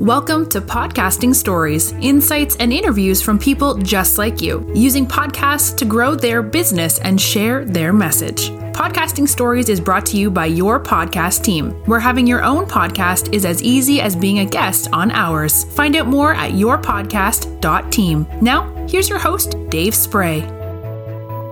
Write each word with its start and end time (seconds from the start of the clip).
Welcome 0.00 0.48
to 0.50 0.60
Podcasting 0.60 1.32
Stories, 1.34 1.92
insights 2.00 2.56
and 2.56 2.72
interviews 2.72 3.22
from 3.22 3.38
people 3.38 3.76
just 3.78 4.18
like 4.18 4.42
you, 4.42 4.68
using 4.74 5.06
podcasts 5.06 5.74
to 5.76 5.84
grow 5.84 6.16
their 6.16 6.42
business 6.42 6.98
and 6.98 7.18
share 7.18 7.64
their 7.64 7.92
message. 7.92 8.50
Podcasting 8.74 9.28
Stories 9.28 9.68
is 9.68 9.80
brought 9.80 10.04
to 10.06 10.16
you 10.16 10.32
by 10.32 10.46
your 10.46 10.80
podcast 10.80 11.44
team, 11.44 11.70
where 11.86 12.00
having 12.00 12.26
your 12.26 12.42
own 12.42 12.66
podcast 12.66 13.32
is 13.32 13.44
as 13.44 13.62
easy 13.62 14.00
as 14.00 14.16
being 14.16 14.40
a 14.40 14.44
guest 14.44 14.88
on 14.92 15.12
ours. 15.12 15.62
Find 15.74 15.94
out 15.94 16.08
more 16.08 16.34
at 16.34 16.52
yourpodcast.team. 16.52 18.26
Now, 18.42 18.86
here's 18.88 19.08
your 19.08 19.20
host, 19.20 19.56
Dave 19.68 19.94
Spray. 19.94 20.40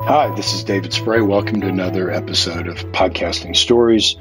Hi, 0.05 0.35
this 0.35 0.53
is 0.53 0.65
David 0.65 0.93
Spray. 0.93 1.21
Welcome 1.21 1.61
to 1.61 1.69
another 1.69 2.11
episode 2.11 2.67
of 2.67 2.79
Podcasting 2.91 3.55
Stories. 3.55 4.17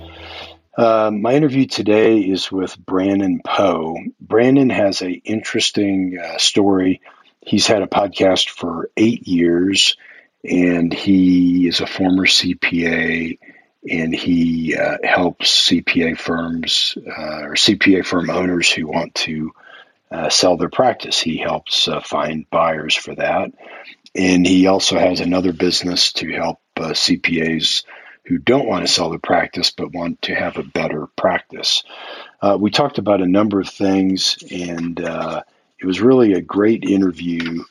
Uh, 0.78 1.12
my 1.12 1.34
interview 1.34 1.66
today 1.66 2.20
is 2.20 2.50
with 2.50 2.78
Brandon 2.78 3.42
Poe. 3.44 3.98
Brandon 4.22 4.70
has 4.70 5.02
an 5.02 5.22
interesting 5.26 6.18
uh, 6.18 6.38
story. 6.38 7.02
He's 7.46 7.68
had 7.68 7.82
a 7.82 7.88
podcast 7.88 8.50
for 8.50 8.90
eight 8.96 9.28
years, 9.28 9.98
and 10.50 10.94
he 10.94 11.68
is 11.68 11.82
a 11.82 11.88
former 11.88 12.26
CPA, 12.26 13.38
and 13.90 14.16
he 14.16 14.78
uh, 14.78 14.98
helps 15.04 15.70
CPA 15.70 16.18
firms 16.18 16.98
uh, 17.06 17.42
or 17.42 17.56
CPA 17.56 18.06
firm 18.06 18.30
owners 18.30 18.72
who 18.72 18.88
want 18.88 19.14
to 19.16 19.52
uh, 20.10 20.30
sell 20.30 20.56
their 20.56 20.70
practice. 20.70 21.20
He 21.20 21.38
helps 21.38 21.90
uh, 21.90 22.00
find 22.00 22.50
buyers 22.50 22.96
for 22.96 23.14
that, 23.16 23.52
and 24.16 24.48
he 24.48 24.68
also 24.68 24.98
has 24.98 25.20
another 25.20 25.52
business 25.52 26.14
to 26.14 26.32
help 26.32 26.60
CPAs 26.78 27.84
who 28.32 28.38
don't 28.38 28.66
want 28.66 28.88
to 28.88 28.92
sell 28.92 29.10
their 29.10 29.20
practice 29.20 29.72
but 29.72 29.92
want 29.92 30.22
to 30.22 30.34
have 30.34 30.56
a 30.56 30.64
better 30.64 31.08
practice. 31.18 31.84
Uh, 32.42 32.58
we 32.58 32.72
talked 32.72 32.98
about 32.98 33.22
a 33.22 33.28
number 33.28 33.60
of 33.60 33.68
things, 33.68 34.38
and 34.50 35.04
uh, 35.04 35.44
it 35.78 35.86
was 35.86 36.00
really 36.00 36.32
a 36.32 36.42
great 36.42 36.86
interview 36.86 37.66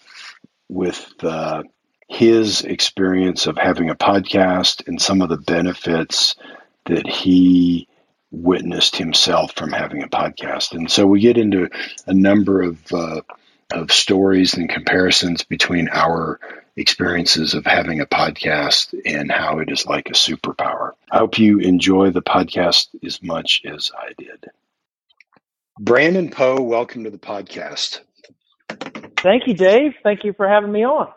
with 0.69 1.13
uh, 1.23 1.63
his 2.09 2.61
experience 2.61 3.47
of 3.47 3.57
having 3.57 3.89
a 3.89 3.95
podcast 3.95 4.87
and 4.87 5.01
some 5.01 5.23
of 5.23 5.31
the 5.31 5.39
benefits 5.39 6.35
that 6.85 7.07
he 7.07 7.89
witnessed 8.31 8.97
himself 8.97 9.53
from 9.57 9.73
having 9.73 10.03
a 10.03 10.09
podcast. 10.09 10.73
And 10.73 10.91
so 10.91 11.07
we 11.07 11.21
get 11.21 11.39
into 11.39 11.71
a 12.07 12.13
number 12.13 12.61
of 12.61 12.93
uh, 12.93 13.23
of 13.73 13.93
stories 13.93 14.55
and 14.55 14.69
comparisons 14.69 15.45
between 15.45 15.89
our 15.91 16.41
experiences 16.77 17.55
of 17.55 17.65
having 17.67 18.01
a 18.01 18.07
podcast 18.07 18.95
and 19.05 19.31
how 19.31 19.59
it 19.59 19.71
is 19.71 19.87
like 19.87 20.09
a 20.09 20.13
superpower. 20.13 20.93
I 21.11 21.19
hope 21.19 21.39
you 21.39 21.59
enjoy 21.59 22.11
the 22.11 22.23
podcast 22.23 22.89
as 23.05 23.23
much 23.23 23.63
as 23.65 23.91
I 23.97 24.13
did. 24.19 24.51
Brandon 25.79 26.31
Poe, 26.31 26.61
welcome 26.61 27.05
to 27.05 27.11
the 27.11 27.19
podcast. 27.19 28.01
Thank 29.19 29.47
you, 29.47 29.55
Dave. 29.55 29.95
Thank 30.03 30.25
you 30.25 30.33
for 30.33 30.49
having 30.49 30.73
me 30.73 30.85
on. 30.85 31.09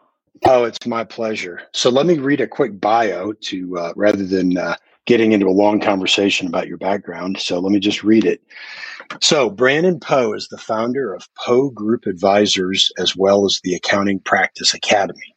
Oh, 0.46 0.66
it's 0.66 0.86
my 0.86 1.04
pleasure. 1.04 1.62
So 1.74 1.90
let 1.90 2.06
me 2.06 2.18
read 2.18 2.42
a 2.42 2.48
quick 2.48 2.80
bio 2.80 3.34
to 3.34 3.78
uh, 3.78 3.94
rather 3.96 4.26
than 4.26 4.58
uh, 4.58 4.76
getting 5.06 5.32
into 5.32 5.48
a 5.48 5.52
long 5.52 5.80
conversation 5.80 6.48
about 6.48 6.68
your 6.68 6.78
background. 6.78 7.40
So 7.40 7.60
let 7.60 7.72
me 7.72 7.80
just 7.80 8.04
read 8.04 8.26
it. 8.26 8.42
So, 9.22 9.50
Brandon 9.50 10.00
Poe 10.00 10.34
is 10.34 10.48
the 10.48 10.58
founder 10.58 11.14
of 11.14 11.28
Poe 11.36 11.70
Group 11.70 12.06
Advisors 12.06 12.92
as 12.98 13.16
well 13.16 13.46
as 13.46 13.60
the 13.64 13.76
Accounting 13.76 14.22
Practice 14.22 14.74
Academy. 14.74 15.36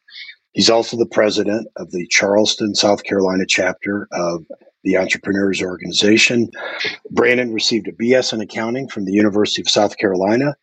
He's 0.52 0.70
also 0.70 0.96
the 0.96 1.04
president 1.04 1.68
of 1.76 1.90
the 1.90 2.06
Charleston, 2.06 2.74
South 2.74 3.04
Carolina 3.04 3.44
chapter 3.46 4.08
of 4.12 4.46
the 4.84 4.96
Entrepreneurs 4.96 5.60
Organization. 5.60 6.48
Brandon 7.10 7.52
received 7.52 7.88
a 7.88 7.92
BS 7.92 8.32
in 8.32 8.40
accounting 8.40 8.88
from 8.88 9.04
the 9.04 9.12
University 9.12 9.60
of 9.60 9.68
South 9.68 9.98
Carolina. 9.98 10.54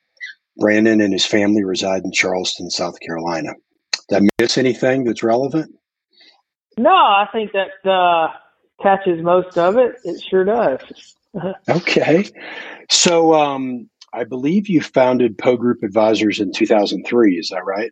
Brandon 0.57 1.01
and 1.01 1.13
his 1.13 1.25
family 1.25 1.63
reside 1.63 2.03
in 2.03 2.11
Charleston, 2.11 2.69
South 2.69 2.99
Carolina. 3.01 3.53
Did 4.09 4.23
I 4.23 4.27
miss 4.39 4.57
anything 4.57 5.03
that's 5.03 5.23
relevant? 5.23 5.75
No, 6.77 6.89
I 6.89 7.27
think 7.31 7.51
that 7.51 7.89
uh, 7.89 8.33
catches 8.81 9.21
most 9.21 9.57
of 9.57 9.77
it. 9.77 9.95
It 10.03 10.21
sure 10.29 10.45
does. 10.45 10.79
okay. 11.69 12.29
So 12.89 13.33
um, 13.33 13.89
I 14.13 14.23
believe 14.23 14.69
you 14.69 14.81
founded 14.81 15.37
Poe 15.37 15.57
Group 15.57 15.83
Advisors 15.83 16.39
in 16.39 16.51
2003. 16.51 17.35
Is 17.35 17.49
that 17.49 17.65
right? 17.65 17.91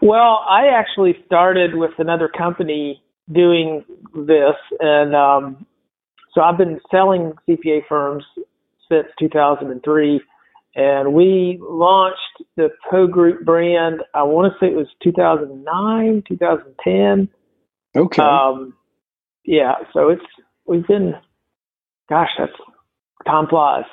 Well, 0.00 0.44
I 0.48 0.68
actually 0.68 1.16
started 1.26 1.74
with 1.74 1.92
another 1.98 2.28
company 2.28 3.02
doing 3.32 3.84
this, 4.14 4.54
and 4.80 5.14
um, 5.14 5.66
so 6.32 6.42
I've 6.42 6.58
been 6.58 6.80
selling 6.90 7.32
CPA 7.48 7.80
firms 7.88 8.24
since 8.90 9.06
2003, 9.18 10.20
and 10.76 11.12
we 11.12 11.58
launched 11.60 12.18
the 12.56 12.68
Poe 12.90 13.06
Group 13.06 13.44
brand. 13.44 14.02
I 14.14 14.22
want 14.24 14.52
to 14.52 14.58
say 14.58 14.70
it 14.70 14.76
was 14.76 14.88
2009, 15.02 16.22
2010. 16.28 17.28
Okay. 17.96 18.22
Um, 18.22 18.74
yeah, 19.44 19.74
so 19.92 20.08
it's 20.08 20.24
we've 20.66 20.86
been, 20.86 21.14
gosh, 22.08 22.30
that's 22.38 22.52
time 23.26 23.46
flies. 23.48 23.84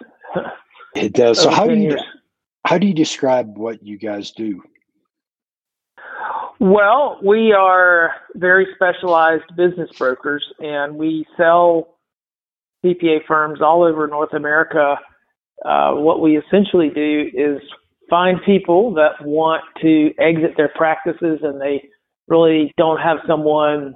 It 0.95 1.13
does. 1.13 1.41
So 1.41 1.50
how 1.50 1.67
do 1.67 1.75
you 1.75 1.91
years. 1.91 2.01
how 2.66 2.78
do 2.78 2.85
you 2.85 2.94
describe 2.94 3.57
what 3.57 3.81
you 3.81 3.97
guys 3.97 4.31
do? 4.31 4.62
Well, 6.59 7.17
we 7.25 7.53
are 7.53 8.12
very 8.35 8.67
specialized 8.75 9.56
business 9.56 9.89
brokers, 9.97 10.45
and 10.59 10.95
we 10.95 11.25
sell 11.38 11.97
CPA 12.83 13.25
firms 13.28 13.62
all 13.62 13.83
over 13.83 14.07
North 14.07 14.33
America. 14.33 14.95
Uh, 15.66 15.94
what 15.94 16.22
we 16.22 16.38
essentially 16.38 16.89
do 16.89 17.29
is 17.33 17.62
find 18.09 18.39
people 18.45 18.94
that 18.94 19.25
want 19.25 19.63
to 19.81 20.12
exit 20.19 20.56
their 20.57 20.69
practices 20.75 21.39
and 21.44 21.62
they 21.62 21.88
really 22.28 22.73
don't 22.78 23.00
have 23.00 23.18
someone 23.28 23.95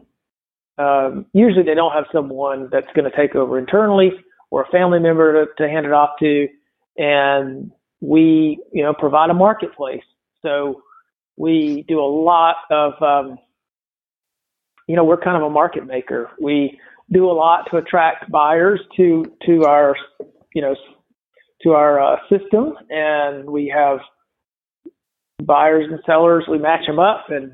um, 0.77 1.25
usually 1.33 1.63
they 1.63 1.75
don't 1.75 1.93
have 1.93 2.05
someone 2.11 2.69
that's 2.71 2.91
going 2.95 3.09
to 3.09 3.15
take 3.15 3.35
over 3.35 3.57
internally 3.57 4.11
or 4.51 4.63
a 4.63 4.69
family 4.69 4.99
member 4.99 5.45
to, 5.45 5.51
to 5.57 5.69
hand 5.69 5.85
it 5.85 5.93
off 5.93 6.11
to, 6.19 6.47
and 6.97 7.71
we 8.01 8.59
you 8.73 8.83
know 8.83 8.93
provide 8.93 9.29
a 9.29 9.33
marketplace. 9.33 10.03
So 10.41 10.83
we 11.37 11.85
do 11.87 11.99
a 11.99 12.05
lot 12.05 12.57
of 12.69 13.01
um, 13.01 13.37
you 14.87 14.95
know 14.95 15.03
we're 15.03 15.21
kind 15.21 15.37
of 15.37 15.43
a 15.43 15.49
market 15.49 15.85
maker. 15.85 16.29
We 16.39 16.79
do 17.11 17.29
a 17.29 17.33
lot 17.33 17.67
to 17.71 17.77
attract 17.77 18.29
buyers 18.29 18.81
to 18.97 19.23
to 19.45 19.63
our 19.63 19.95
you 20.53 20.61
know 20.61 20.75
to 21.63 21.71
our 21.71 22.01
uh, 22.01 22.17
system, 22.29 22.73
and 22.89 23.49
we 23.49 23.71
have 23.73 23.99
buyers 25.41 25.85
and 25.89 26.01
sellers. 26.05 26.45
We 26.49 26.57
match 26.57 26.85
them 26.85 26.99
up 26.99 27.25
and 27.29 27.53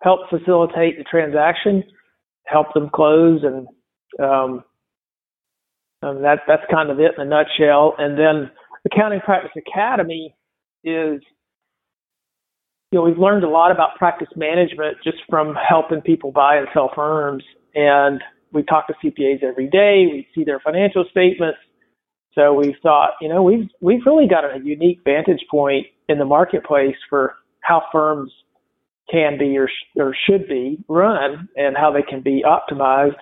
help 0.00 0.30
facilitate 0.30 0.96
the 0.96 1.04
transaction 1.04 1.84
help 2.46 2.72
them 2.74 2.90
close, 2.92 3.42
and 3.42 3.66
um, 4.24 4.64
and 6.02 6.24
that 6.24 6.40
that's 6.46 6.62
kind 6.70 6.90
of 6.90 7.00
it 7.00 7.12
in 7.16 7.22
a 7.22 7.28
nutshell. 7.28 7.94
And 7.98 8.18
then 8.18 8.50
Accounting 8.86 9.20
Practice 9.20 9.52
Academy 9.56 10.34
is 10.84 11.22
you 12.92 12.98
know, 12.98 13.04
we've 13.04 13.18
learned 13.18 13.42
a 13.42 13.48
lot 13.48 13.72
about 13.72 13.96
practice 13.96 14.28
management 14.36 14.98
just 15.02 15.16
from 15.28 15.56
helping 15.66 16.02
people 16.02 16.30
buy 16.30 16.56
and 16.56 16.68
sell 16.74 16.90
firms. 16.94 17.42
And 17.74 18.20
we 18.52 18.62
talk 18.62 18.86
to 18.88 18.94
CPAs 19.02 19.42
every 19.42 19.66
day. 19.68 20.06
We 20.12 20.28
see 20.34 20.44
their 20.44 20.60
financial 20.60 21.06
statements. 21.10 21.58
So 22.34 22.52
we 22.52 22.76
thought, 22.82 23.12
you 23.20 23.28
know, 23.28 23.42
we've 23.42 23.68
we've 23.80 24.04
really 24.04 24.28
got 24.28 24.44
a 24.44 24.58
unique 24.62 25.00
vantage 25.04 25.44
point 25.50 25.86
in 26.08 26.18
the 26.18 26.24
marketplace 26.24 26.96
for 27.08 27.34
how 27.60 27.82
firms 27.90 28.30
can 29.12 29.38
be 29.38 29.58
or, 29.58 29.68
or 29.96 30.16
should 30.26 30.48
be 30.48 30.82
run 30.88 31.48
and 31.56 31.76
how 31.76 31.92
they 31.92 32.02
can 32.02 32.22
be 32.22 32.42
optimized. 32.44 33.16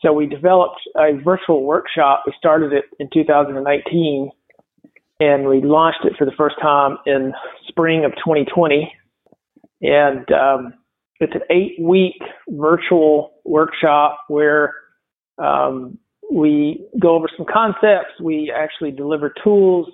So 0.00 0.12
we 0.12 0.26
developed 0.26 0.80
a 0.96 1.12
virtual 1.22 1.64
workshop. 1.64 2.24
We 2.26 2.32
started 2.38 2.72
it 2.72 2.84
in 2.98 3.08
2019 3.12 4.30
and 5.20 5.46
we 5.46 5.60
launched 5.60 6.04
it 6.04 6.14
for 6.18 6.24
the 6.24 6.32
first 6.36 6.56
time 6.60 6.98
in 7.06 7.32
spring 7.68 8.04
of 8.04 8.12
2020. 8.12 8.92
And 9.82 10.30
um, 10.32 10.74
it's 11.20 11.34
an 11.34 11.42
eight 11.50 11.76
week 11.80 12.20
virtual 12.48 13.32
workshop 13.44 14.18
where 14.28 14.74
um, 15.38 15.98
we 16.32 16.86
go 17.00 17.14
over 17.14 17.28
some 17.36 17.46
concepts. 17.52 18.20
We 18.20 18.52
actually 18.54 18.92
deliver 18.92 19.32
tools 19.42 19.88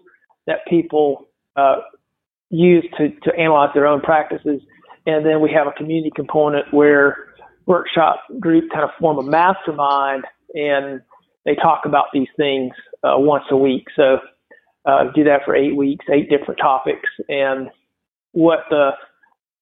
that 0.46 0.58
people 0.68 1.28
uh, 1.56 1.76
use 2.50 2.86
to, 2.96 3.10
to 3.10 3.38
analyze 3.38 3.70
their 3.74 3.86
own 3.86 4.00
practices 4.00 4.62
and 5.08 5.24
then 5.24 5.40
we 5.40 5.50
have 5.50 5.66
a 5.66 5.72
community 5.72 6.12
component 6.14 6.72
where 6.72 7.28
workshop 7.64 8.20
group 8.38 8.70
kind 8.70 8.84
of 8.84 8.90
form 9.00 9.18
a 9.18 9.22
mastermind 9.22 10.24
and 10.54 11.00
they 11.46 11.54
talk 11.54 11.86
about 11.86 12.06
these 12.12 12.28
things 12.36 12.72
uh, 13.02 13.14
once 13.16 13.44
a 13.50 13.56
week. 13.56 13.86
So 13.96 14.18
uh, 14.84 15.04
do 15.14 15.24
that 15.24 15.40
for 15.46 15.56
eight 15.56 15.74
weeks, 15.74 16.04
eight 16.12 16.28
different 16.28 16.60
topics, 16.60 17.08
and 17.28 17.68
what 18.32 18.60
the 18.68 18.90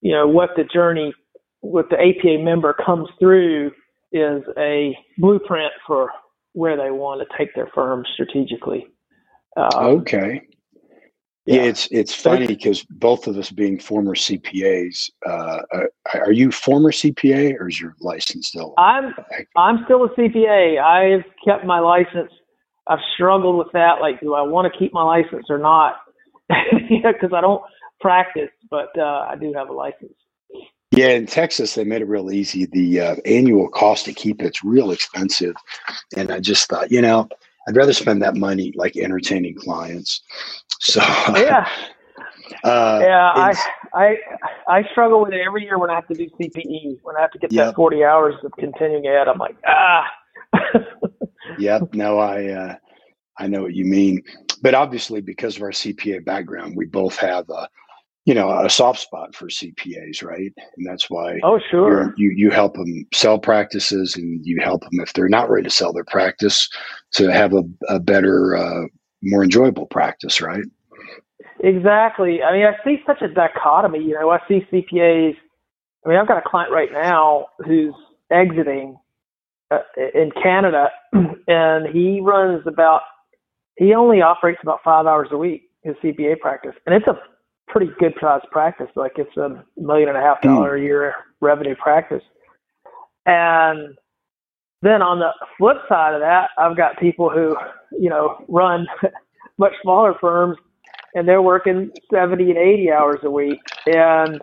you 0.01 0.13
know 0.13 0.27
what 0.27 0.51
the 0.57 0.65
journey 0.65 1.15
what 1.61 1.89
the 1.91 1.97
APA 1.97 2.43
member 2.43 2.75
comes 2.85 3.09
through 3.21 3.71
is 4.13 4.43
a 4.59 4.97
blueprint 5.19 5.73
for 5.87 6.11
where 6.55 6.77
they 6.77 6.91
want 6.91 7.21
to 7.21 7.39
take 7.39 7.55
their 7.55 7.69
firm 7.73 8.05
strategically. 8.15 8.87
Um, 9.57 10.01
okay. 10.01 10.43
Yeah, 11.47 11.63
it's 11.63 11.87
it's 11.93 12.13
funny 12.13 12.49
because 12.49 12.83
both 12.91 13.29
of 13.29 13.39
us 13.39 13.51
being 13.51 13.79
former 13.79 14.17
CPAs, 14.17 15.11
uh, 15.25 15.63
are 16.13 16.33
you 16.33 16.51
former 16.51 16.91
CPA 16.91 17.55
or 17.61 17.69
is 17.69 17.81
your 17.81 17.95
license 18.01 18.49
still? 18.49 18.75
I'm 18.79 19.15
I'm 19.57 19.85
still 19.85 20.05
a 20.05 20.09
CPA. 20.09 20.81
I've 20.83 21.25
kept 21.45 21.65
my 21.65 21.79
license. 21.79 22.33
I've 22.89 22.99
struggled 23.15 23.59
with 23.59 23.69
that. 23.75 24.01
Like, 24.01 24.21
do 24.21 24.35
I 24.35 24.43
want 24.43 24.73
to 24.73 24.77
keep 24.77 24.93
my 24.93 25.05
license 25.05 25.47
or 25.49 25.59
not? 25.59 25.97
yeah, 26.51 27.13
because 27.13 27.33
I 27.33 27.41
don't 27.41 27.63
practice, 28.01 28.51
but 28.69 28.89
uh, 28.99 29.27
I 29.31 29.37
do 29.41 29.53
have 29.57 29.69
a 29.69 29.73
license. 29.73 30.15
Yeah, 30.91 31.09
in 31.09 31.27
Texas, 31.27 31.75
they 31.75 31.85
made 31.85 32.03
it 32.03 32.09
real 32.09 32.33
easy. 32.33 32.67
The 32.67 33.01
uh, 33.01 33.17
annual 33.25 33.69
cost 33.69 34.05
to 34.07 34.13
keep 34.13 34.43
it's 34.43 34.65
real 34.65 34.91
expensive, 34.91 35.55
and 36.17 36.33
I 36.33 36.41
just 36.41 36.69
thought, 36.69 36.91
you 36.91 37.03
know, 37.03 37.29
I'd 37.69 37.77
rather 37.77 37.93
spend 37.93 38.23
that 38.23 38.37
money 38.37 38.73
like 38.77 38.97
entertaining 38.97 39.57
clients. 39.57 40.23
So 40.81 41.01
yeah, 41.01 41.69
uh, 42.65 43.01
yeah, 43.03 43.33
I 43.35 43.55
I 43.95 44.17
I 44.69 44.83
struggle 44.93 45.23
with 45.23 45.33
it 45.33 45.41
every 45.45 45.65
year 45.65 45.79
when 45.79 45.91
I 45.91 45.95
have 45.95 46.07
to 46.09 46.15
do 46.15 46.29
CPE 46.41 46.99
when 47.03 47.17
I 47.17 47.23
have 47.23 47.33
to 47.33 47.39
get 47.39 47.53
yep. 47.53 47.67
that 47.67 47.77
forty 47.77 48.05
hours 48.05 48.35
of 48.45 48.53
continuing 48.59 49.07
ed. 49.07 49.29
I'm 49.29 49.39
like 49.39 49.57
ah. 49.67 50.05
yep. 51.59 51.93
No, 51.93 52.19
I 52.19 52.47
uh, 52.47 52.75
I 53.39 53.47
know 53.49 53.63
what 53.63 53.75
you 53.75 53.85
mean, 53.85 54.23
but 54.63 54.75
obviously 54.75 55.21
because 55.21 55.57
of 55.57 55.63
our 55.63 55.71
CPA 55.71 56.25
background, 56.25 56.77
we 56.77 56.87
both 56.87 57.17
have 57.19 57.49
a 57.51 57.69
you 58.27 58.35
know 58.35 58.51
a 58.51 58.69
soft 58.69 58.99
spot 58.99 59.35
for 59.35 59.47
CPAs, 59.47 60.23
right? 60.23 60.53
And 60.77 60.87
that's 60.87 61.09
why 61.09 61.39
oh 61.45 61.61
sure 61.71 62.13
you 62.19 62.33
you 62.37 62.51
help 62.51 62.75
them 62.75 63.07
sell 63.15 63.39
practices, 63.39 64.17
and 64.17 64.45
you 64.45 64.61
help 64.61 64.83
them 64.83 65.01
if 65.01 65.13
they're 65.13 65.29
not 65.29 65.49
ready 65.49 65.65
to 65.65 65.71
sell 65.71 65.93
their 65.93 66.05
practice 66.05 66.69
to 67.13 67.33
have 67.33 67.55
a, 67.55 67.63
a 67.89 68.01
better, 68.01 68.57
uh, 68.57 68.87
more 69.23 69.45
enjoyable 69.45 69.87
practice, 69.87 70.41
right? 70.41 70.65
Exactly. 71.61 72.43
I 72.43 72.53
mean, 72.53 72.67
I 72.67 72.75
see 72.85 73.01
such 73.07 73.23
a 73.23 73.29
dichotomy. 73.29 74.01
You 74.01 74.15
know, 74.15 74.31
I 74.31 74.41
see 74.49 74.67
CPAs. 74.73 75.37
I 76.05 76.09
mean, 76.09 76.19
I've 76.19 76.29
got 76.29 76.39
a 76.39 76.49
client 76.49 76.73
right 76.73 76.93
now 76.93 77.47
who's 77.65 77.95
exiting 78.31 78.99
uh, 79.71 79.79
in 80.15 80.33
Canada, 80.43 80.91
and 81.47 81.87
he 81.95 82.21
runs 82.21 82.67
about. 82.67 83.03
He 83.79 83.95
only 83.95 84.21
operates 84.21 84.59
about 84.63 84.81
five 84.83 85.07
hours 85.07 85.29
a 85.31 85.37
week 85.37 85.65
his 85.83 85.95
CPA 86.03 86.41
practice, 86.41 86.75
and 86.87 86.95
it's 86.95 87.07
a 87.07 87.17
pretty 87.69 87.91
good 87.99 88.15
sized 88.21 88.47
practice. 88.51 88.89
Like 88.95 89.13
it's 89.17 89.37
a 89.37 89.65
million 89.77 90.09
and 90.09 90.19
a 90.19 90.21
half 90.21 90.41
dollar 90.41 90.77
a 90.77 90.81
year 90.81 91.15
revenue 91.41 91.75
practice. 91.77 92.23
And 93.27 93.97
then 94.83 95.03
on 95.03 95.19
the 95.19 95.31
flip 95.59 95.79
side 95.89 96.15
of 96.15 96.21
that, 96.21 96.51
I've 96.59 96.77
got 96.77 96.99
people 96.99 97.29
who, 97.29 97.57
you 97.99 98.09
know, 98.09 98.45
run 98.49 98.87
much 99.59 99.73
smaller 99.83 100.15
firms 100.21 100.57
and 101.15 101.27
they're 101.27 101.43
working 101.43 101.91
70 102.13 102.51
and 102.51 102.59
80 102.59 102.91
hours 102.93 103.19
a 103.25 103.31
week 103.31 103.61
and 103.87 104.41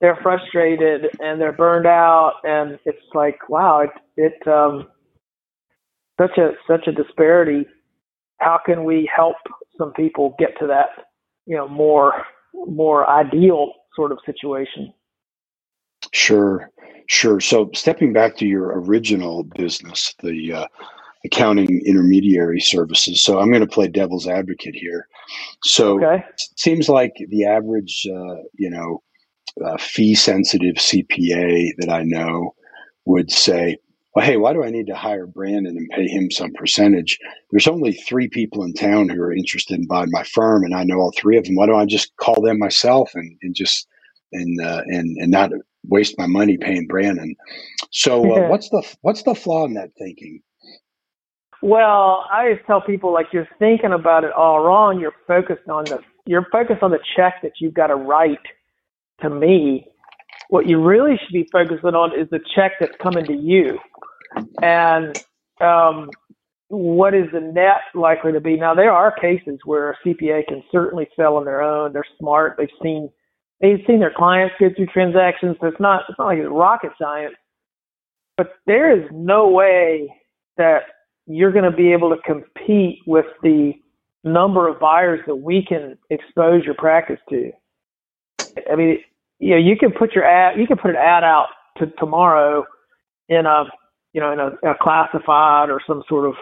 they're 0.00 0.18
frustrated 0.22 1.06
and 1.18 1.40
they're 1.40 1.52
burned 1.52 1.86
out 1.86 2.34
and 2.44 2.78
it's 2.84 2.98
like, 3.14 3.48
wow, 3.48 3.80
it, 3.80 3.90
it 4.16 4.48
um, 4.48 4.86
such 6.20 6.38
a, 6.38 6.52
such 6.68 6.86
a 6.86 6.92
disparity. 6.92 7.66
How 8.38 8.58
can 8.64 8.84
we 8.84 9.10
help 9.14 9.36
some 9.76 9.92
people 9.92 10.36
get 10.38 10.58
to 10.60 10.66
that, 10.68 10.90
you 11.46 11.56
know, 11.56 11.66
more 11.66 12.12
more 12.54 13.08
ideal 13.08 13.72
sort 13.94 14.12
of 14.12 14.18
situation. 14.24 14.92
Sure, 16.12 16.70
sure. 17.06 17.40
So 17.40 17.70
stepping 17.74 18.12
back 18.12 18.36
to 18.38 18.46
your 18.46 18.80
original 18.80 19.44
business, 19.44 20.14
the 20.22 20.52
uh, 20.52 20.66
accounting 21.24 21.82
intermediary 21.84 22.60
services. 22.60 23.22
So 23.22 23.38
I'm 23.38 23.50
going 23.50 23.60
to 23.60 23.66
play 23.66 23.88
devil's 23.88 24.26
advocate 24.26 24.74
here. 24.74 25.06
So 25.64 25.96
okay. 26.02 26.24
it 26.26 26.42
seems 26.56 26.88
like 26.88 27.12
the 27.28 27.44
average, 27.44 28.06
uh, 28.06 28.36
you 28.54 28.70
know, 28.70 29.02
uh, 29.64 29.76
fee 29.78 30.14
sensitive 30.14 30.76
CPA 30.76 31.72
that 31.78 31.90
I 31.90 32.02
know 32.02 32.54
would 33.04 33.30
say, 33.30 33.76
well, 34.14 34.26
hey, 34.26 34.36
why 34.36 34.52
do 34.52 34.64
I 34.64 34.70
need 34.70 34.88
to 34.88 34.96
hire 34.96 35.26
Brandon 35.26 35.76
and 35.76 35.88
pay 35.90 36.08
him 36.08 36.30
some 36.32 36.52
percentage? 36.52 37.18
There's 37.50 37.68
only 37.68 37.92
three 37.92 38.28
people 38.28 38.64
in 38.64 38.72
town 38.72 39.08
who 39.08 39.20
are 39.22 39.32
interested 39.32 39.78
in 39.78 39.86
buying 39.86 40.10
my 40.10 40.24
firm, 40.24 40.64
and 40.64 40.74
I 40.74 40.82
know 40.82 40.98
all 40.98 41.12
three 41.16 41.36
of 41.36 41.44
them. 41.44 41.54
Why 41.54 41.66
don't 41.66 41.80
I 41.80 41.86
just 41.86 42.16
call 42.16 42.42
them 42.42 42.58
myself 42.58 43.12
and, 43.14 43.36
and 43.42 43.54
just 43.54 43.86
and 44.32 44.60
uh, 44.60 44.82
and 44.86 45.16
and 45.18 45.30
not 45.30 45.52
waste 45.86 46.18
my 46.18 46.26
money 46.26 46.58
paying 46.58 46.88
Brandon? 46.88 47.36
So, 47.92 48.34
uh, 48.34 48.48
what's 48.48 48.70
the 48.70 48.82
what's 49.02 49.22
the 49.22 49.34
flaw 49.34 49.64
in 49.64 49.74
that 49.74 49.90
thinking? 49.96 50.42
Well, 51.62 52.24
I 52.32 52.44
always 52.44 52.58
tell 52.66 52.80
people 52.80 53.12
like 53.12 53.26
you're 53.32 53.48
thinking 53.60 53.92
about 53.92 54.24
it 54.24 54.32
all 54.32 54.60
wrong. 54.60 54.98
You're 54.98 55.14
focused 55.28 55.68
on 55.68 55.84
the 55.84 56.00
you're 56.26 56.46
focused 56.50 56.82
on 56.82 56.90
the 56.90 57.00
check 57.16 57.34
that 57.42 57.52
you've 57.60 57.74
got 57.74 57.88
to 57.88 57.96
write 57.96 58.38
to 59.20 59.30
me. 59.30 59.86
What 60.48 60.66
you 60.66 60.82
really 60.82 61.16
should 61.16 61.32
be 61.32 61.48
focusing 61.52 61.94
on 61.94 62.18
is 62.18 62.28
the 62.30 62.40
check 62.56 62.72
that's 62.80 62.96
coming 63.00 63.24
to 63.26 63.34
you 63.34 63.78
and 64.62 65.18
um, 65.60 66.10
what 66.68 67.14
is 67.14 67.26
the 67.32 67.40
net 67.40 67.80
likely 67.94 68.32
to 68.32 68.40
be? 68.40 68.56
Now, 68.56 68.74
there 68.74 68.92
are 68.92 69.12
cases 69.12 69.58
where 69.64 69.90
a 69.90 69.96
CPA 70.06 70.46
can 70.46 70.62
certainly 70.70 71.08
sell 71.16 71.36
on 71.36 71.44
their 71.44 71.62
own. 71.62 71.92
They're 71.92 72.04
smart. 72.18 72.56
They've 72.58 72.68
seen 72.82 73.10
they've 73.60 73.80
seen 73.86 74.00
their 74.00 74.14
clients 74.16 74.54
get 74.58 74.76
through 74.76 74.86
transactions. 74.86 75.56
So 75.60 75.66
it's 75.66 75.80
not 75.80 76.02
it's 76.08 76.18
not 76.18 76.26
like 76.26 76.38
it's 76.38 76.48
rocket 76.48 76.92
science. 77.00 77.34
But 78.36 78.52
there 78.66 78.96
is 78.96 79.08
no 79.12 79.48
way 79.48 80.14
that 80.56 80.82
you're 81.26 81.52
going 81.52 81.70
to 81.70 81.76
be 81.76 81.92
able 81.92 82.10
to 82.10 82.22
compete 82.22 83.00
with 83.06 83.26
the 83.42 83.72
number 84.24 84.68
of 84.68 84.78
buyers 84.78 85.20
that 85.26 85.36
we 85.36 85.64
can 85.66 85.98
expose 86.10 86.64
your 86.64 86.74
practice 86.74 87.18
to. 87.30 87.50
I 88.70 88.76
mean, 88.76 88.98
you 89.38 89.50
know, 89.50 89.56
you 89.56 89.76
can 89.76 89.90
put 89.92 90.14
your 90.14 90.24
ad, 90.24 90.58
you 90.58 90.66
can 90.66 90.76
put 90.76 90.90
an 90.90 90.96
ad 90.96 91.24
out 91.24 91.48
to 91.78 91.86
tomorrow 91.98 92.64
in 93.28 93.46
a 93.46 93.64
you 94.12 94.20
know, 94.20 94.32
in 94.32 94.40
a, 94.40 94.70
a 94.70 94.74
classified 94.80 95.70
or 95.70 95.80
some 95.86 96.02
sort 96.08 96.26
of 96.26 96.34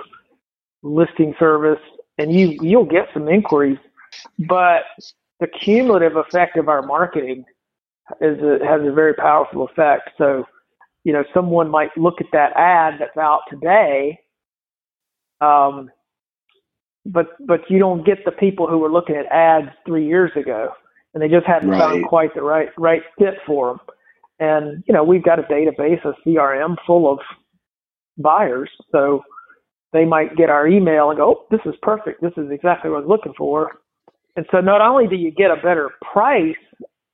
listing 0.82 1.34
service, 1.38 1.80
and 2.18 2.32
you 2.32 2.56
you'll 2.60 2.84
get 2.84 3.08
some 3.12 3.28
inquiries, 3.28 3.78
but 4.48 4.82
the 5.40 5.46
cumulative 5.46 6.16
effect 6.16 6.56
of 6.56 6.68
our 6.68 6.82
marketing 6.82 7.44
is 8.20 8.38
a, 8.40 8.58
has 8.64 8.80
a 8.82 8.92
very 8.92 9.14
powerful 9.14 9.66
effect. 9.66 10.10
So, 10.18 10.44
you 11.04 11.12
know, 11.12 11.24
someone 11.34 11.70
might 11.70 11.96
look 11.96 12.20
at 12.20 12.26
that 12.32 12.56
ad 12.56 12.94
that's 12.98 13.16
out 13.16 13.42
today, 13.50 14.18
um, 15.40 15.90
but 17.06 17.28
but 17.46 17.60
you 17.70 17.78
don't 17.78 18.04
get 18.04 18.24
the 18.24 18.32
people 18.32 18.66
who 18.66 18.78
were 18.78 18.90
looking 18.90 19.16
at 19.16 19.26
ads 19.26 19.70
three 19.86 20.06
years 20.06 20.32
ago, 20.36 20.70
and 21.14 21.22
they 21.22 21.28
just 21.28 21.46
hadn't 21.46 21.70
right. 21.70 21.80
found 21.80 22.04
quite 22.06 22.34
the 22.34 22.42
right 22.42 22.68
right 22.76 23.02
fit 23.18 23.34
for 23.46 23.72
them. 23.72 23.80
And 24.40 24.84
you 24.86 24.94
know, 24.94 25.04
we've 25.04 25.22
got 25.22 25.38
a 25.38 25.42
database, 25.42 26.04
a 26.04 26.14
CRM 26.26 26.76
full 26.86 27.10
of 27.10 27.18
buyers. 28.18 28.70
So 28.92 29.22
they 29.92 30.04
might 30.04 30.36
get 30.36 30.50
our 30.50 30.66
email 30.66 31.10
and 31.10 31.18
go, 31.18 31.30
oh, 31.30 31.46
this 31.50 31.60
is 31.64 31.74
perfect. 31.82 32.20
This 32.20 32.32
is 32.36 32.50
exactly 32.50 32.90
what 32.90 32.98
I 32.98 33.00
was 33.00 33.08
looking 33.08 33.34
for. 33.36 33.80
And 34.36 34.46
so 34.50 34.60
not 34.60 34.80
only 34.80 35.06
do 35.08 35.16
you 35.16 35.30
get 35.30 35.50
a 35.50 35.56
better 35.56 35.90
price 36.12 36.56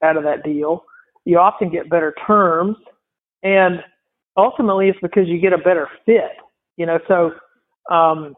out 0.02 0.16
of 0.16 0.24
that 0.24 0.42
deal, 0.42 0.84
you 1.24 1.38
often 1.38 1.70
get 1.70 1.88
better 1.88 2.14
terms. 2.26 2.76
And 3.42 3.80
ultimately, 4.36 4.88
it's 4.88 4.98
because 5.00 5.28
you 5.28 5.40
get 5.40 5.52
a 5.52 5.58
better 5.58 5.88
fit. 6.04 6.32
You 6.76 6.86
know, 6.86 6.98
so 7.06 7.32
um, 7.90 8.34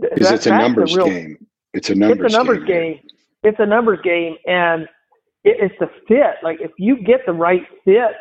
because 0.00 0.30
it's 0.30 0.46
a 0.46 0.50
numbers 0.50 0.96
real, 0.96 1.06
game. 1.06 1.46
It's 1.72 1.90
a 1.90 1.94
numbers. 1.94 2.26
It's 2.26 2.34
a 2.34 2.36
numbers 2.36 2.64
game. 2.64 2.92
game. 2.92 3.00
It's 3.42 3.58
a 3.60 3.66
numbers 3.66 4.00
game, 4.02 4.36
and 4.46 4.82
it, 5.44 5.56
it's 5.60 5.74
the 5.80 5.88
fit. 6.06 6.36
Like 6.42 6.60
if 6.60 6.72
you 6.78 7.02
get 7.02 7.20
the 7.26 7.32
right 7.32 7.62
fit, 7.84 8.12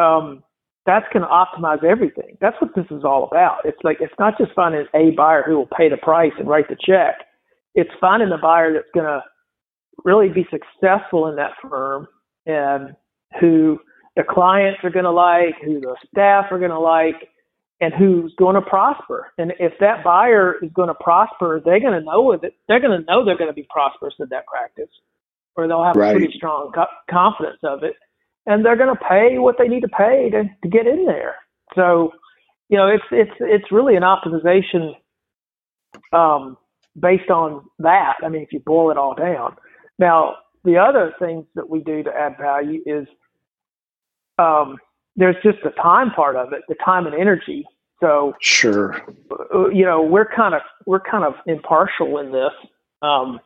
um, 0.00 0.42
that's 0.86 1.06
going 1.12 1.22
to 1.22 1.28
optimize 1.28 1.82
everything. 1.84 2.38
That's 2.40 2.56
what 2.60 2.74
this 2.74 2.86
is 2.90 3.04
all 3.04 3.28
about. 3.30 3.58
It's 3.64 3.78
like 3.82 3.98
it's 4.00 4.14
not 4.18 4.38
just 4.38 4.52
finding 4.54 4.86
a 4.94 5.10
buyer 5.10 5.42
who 5.44 5.56
will 5.56 5.68
pay 5.76 5.88
the 5.88 5.96
price 5.96 6.32
and 6.38 6.48
write 6.48 6.68
the 6.68 6.76
check. 6.76 7.26
It's 7.74 7.90
finding 8.00 8.30
the 8.30 8.38
buyer 8.38 8.72
that's 8.72 8.90
going 8.94 9.06
to 9.06 9.20
really 10.04 10.28
be 10.28 10.46
successful 10.50 11.26
in 11.26 11.36
that 11.36 11.52
firm 11.68 12.06
and 12.46 12.94
who 13.40 13.78
the 14.14 14.22
clients 14.22 14.80
are 14.84 14.90
going 14.90 15.04
to 15.04 15.10
like, 15.10 15.56
who 15.62 15.80
the 15.80 15.96
staff 16.10 16.46
are 16.50 16.58
going 16.58 16.70
to 16.70 16.78
like, 16.78 17.28
and 17.80 17.92
who's 17.92 18.32
going 18.38 18.54
to 18.54 18.62
prosper. 18.62 19.32
And 19.36 19.52
if 19.58 19.72
that 19.80 20.02
buyer 20.04 20.54
is 20.62 20.70
going 20.72 20.88
to 20.88 20.94
prosper, 20.94 21.60
they're 21.62 21.80
going 21.80 21.98
to 21.98 22.04
know 22.04 22.32
it. 22.32 22.40
They're 22.68 22.80
going 22.80 22.98
to 22.98 23.04
know 23.04 23.24
they're 23.24 23.36
going 23.36 23.50
to 23.50 23.54
be 23.54 23.66
prosperous 23.68 24.14
in 24.18 24.28
that 24.30 24.46
practice, 24.46 24.88
or 25.56 25.68
they'll 25.68 25.84
have 25.84 25.96
right. 25.96 26.16
a 26.16 26.18
pretty 26.18 26.32
strong 26.36 26.72
co- 26.74 26.86
confidence 27.10 27.58
of 27.62 27.82
it 27.82 27.94
and 28.46 28.64
they're 28.64 28.76
going 28.76 28.94
to 28.94 29.04
pay 29.04 29.38
what 29.38 29.56
they 29.58 29.68
need 29.68 29.80
to 29.80 29.88
pay 29.88 30.30
to, 30.30 30.44
to 30.62 30.68
get 30.68 30.86
in 30.86 31.04
there. 31.06 31.36
So, 31.74 32.12
you 32.68 32.76
know, 32.76 32.88
it's 32.88 33.04
it's 33.10 33.36
it's 33.40 33.72
really 33.72 33.96
an 33.96 34.02
optimization 34.02 34.94
um, 36.12 36.56
based 36.98 37.30
on 37.30 37.64
that. 37.80 38.14
I 38.22 38.28
mean, 38.28 38.42
if 38.42 38.52
you 38.52 38.60
boil 38.60 38.90
it 38.90 38.96
all 38.96 39.14
down. 39.14 39.56
Now, 39.98 40.36
the 40.64 40.78
other 40.78 41.14
things 41.18 41.44
that 41.54 41.68
we 41.68 41.80
do 41.80 42.02
to 42.02 42.10
add 42.10 42.36
value 42.38 42.82
is 42.86 43.06
um, 44.38 44.78
there's 45.16 45.36
just 45.42 45.58
the 45.64 45.70
time 45.70 46.10
part 46.10 46.36
of 46.36 46.52
it, 46.52 46.62
the 46.68 46.74
time 46.84 47.06
and 47.06 47.14
energy. 47.14 47.64
So, 48.00 48.34
sure, 48.40 49.00
uh, 49.54 49.68
you 49.68 49.84
know, 49.84 50.02
we're 50.02 50.28
kind 50.30 50.54
of 50.54 50.60
we're 50.86 51.00
kind 51.00 51.24
of 51.24 51.34
impartial 51.46 52.18
in 52.18 52.30
this. 52.30 52.52
Um, 53.02 53.40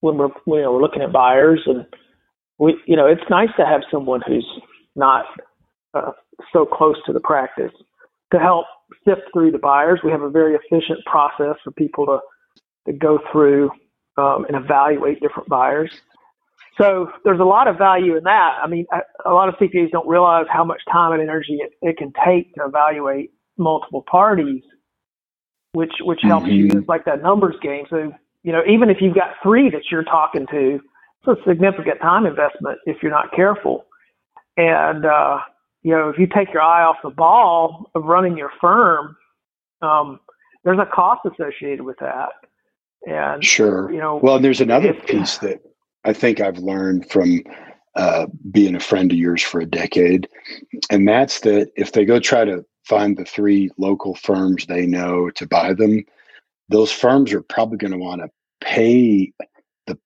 when 0.00 0.18
we're 0.18 0.28
you 0.46 0.62
know 0.62 0.72
we're 0.72 0.82
looking 0.82 1.02
at 1.02 1.12
buyers 1.12 1.62
and 1.66 1.86
we 2.58 2.76
you 2.86 2.96
know 2.96 3.06
it's 3.06 3.28
nice 3.30 3.50
to 3.56 3.66
have 3.66 3.82
someone 3.90 4.20
who's 4.26 4.46
not 4.96 5.26
uh, 5.94 6.12
so 6.52 6.66
close 6.66 6.96
to 7.06 7.12
the 7.12 7.20
practice 7.20 7.72
to 8.32 8.38
help 8.38 8.66
sift 9.06 9.22
through 9.32 9.50
the 9.50 9.58
buyers. 9.58 10.00
We 10.04 10.10
have 10.10 10.22
a 10.22 10.30
very 10.30 10.54
efficient 10.54 11.04
process 11.06 11.56
for 11.62 11.70
people 11.72 12.06
to 12.06 12.18
to 12.86 12.92
go 12.92 13.18
through 13.32 13.70
um, 14.16 14.44
and 14.46 14.56
evaluate 14.56 15.20
different 15.20 15.48
buyers. 15.48 15.90
So 16.78 17.10
there's 17.24 17.40
a 17.40 17.44
lot 17.44 17.68
of 17.68 17.78
value 17.78 18.16
in 18.16 18.24
that. 18.24 18.58
I 18.62 18.66
mean, 18.66 18.84
a, 18.92 19.30
a 19.30 19.32
lot 19.32 19.48
of 19.48 19.54
CPAs 19.54 19.90
don't 19.90 20.08
realize 20.08 20.46
how 20.50 20.64
much 20.64 20.82
time 20.90 21.12
and 21.12 21.22
energy 21.22 21.58
it, 21.60 21.72
it 21.82 21.96
can 21.96 22.12
take 22.24 22.54
to 22.56 22.64
evaluate 22.64 23.30
multiple 23.56 24.04
parties, 24.10 24.62
which 25.72 25.92
which 26.00 26.20
helps 26.22 26.46
mm-hmm. 26.46 26.76
you. 26.76 26.80
It's 26.80 26.88
like 26.88 27.04
that 27.04 27.22
numbers 27.22 27.54
game. 27.62 27.84
So 27.90 28.12
you 28.42 28.52
know, 28.52 28.62
even 28.68 28.90
if 28.90 28.98
you've 29.00 29.14
got 29.14 29.34
three 29.42 29.70
that 29.70 29.82
you're 29.90 30.04
talking 30.04 30.46
to, 30.50 30.80
it's 31.26 31.40
a 31.40 31.48
significant 31.48 32.00
time 32.00 32.26
investment 32.26 32.78
if 32.86 33.02
you're 33.02 33.12
not 33.12 33.32
careful. 33.32 33.86
And 34.56 35.04
uh, 35.04 35.38
you 35.82 35.92
know, 35.92 36.08
if 36.08 36.18
you 36.18 36.26
take 36.26 36.52
your 36.52 36.62
eye 36.62 36.82
off 36.82 36.96
the 37.02 37.10
ball 37.10 37.90
of 37.94 38.04
running 38.04 38.36
your 38.36 38.50
firm, 38.60 39.16
um, 39.82 40.20
there's 40.64 40.78
a 40.78 40.86
cost 40.86 41.20
associated 41.26 41.82
with 41.82 41.98
that. 42.00 42.30
And 43.06 43.44
sure, 43.44 43.92
you 43.92 43.98
know, 43.98 44.16
well, 44.22 44.38
there's 44.38 44.60
another 44.60 44.94
piece 44.94 45.38
that 45.38 45.60
I 46.04 46.12
think 46.12 46.40
I've 46.40 46.58
learned 46.58 47.10
from 47.10 47.42
uh, 47.96 48.26
being 48.50 48.74
a 48.74 48.80
friend 48.80 49.12
of 49.12 49.18
yours 49.18 49.42
for 49.42 49.60
a 49.60 49.66
decade, 49.66 50.28
and 50.90 51.06
that's 51.06 51.40
that 51.40 51.70
if 51.76 51.92
they 51.92 52.04
go 52.04 52.18
try 52.18 52.44
to 52.44 52.64
find 52.84 53.16
the 53.16 53.24
three 53.24 53.70
local 53.76 54.14
firms 54.14 54.66
they 54.66 54.86
know 54.86 55.30
to 55.30 55.46
buy 55.46 55.74
them, 55.74 56.04
those 56.70 56.90
firms 56.90 57.32
are 57.32 57.42
probably 57.42 57.76
going 57.76 57.92
to 57.92 57.98
want 57.98 58.22
to 58.22 58.28
pay 58.60 59.32
the 59.86 59.98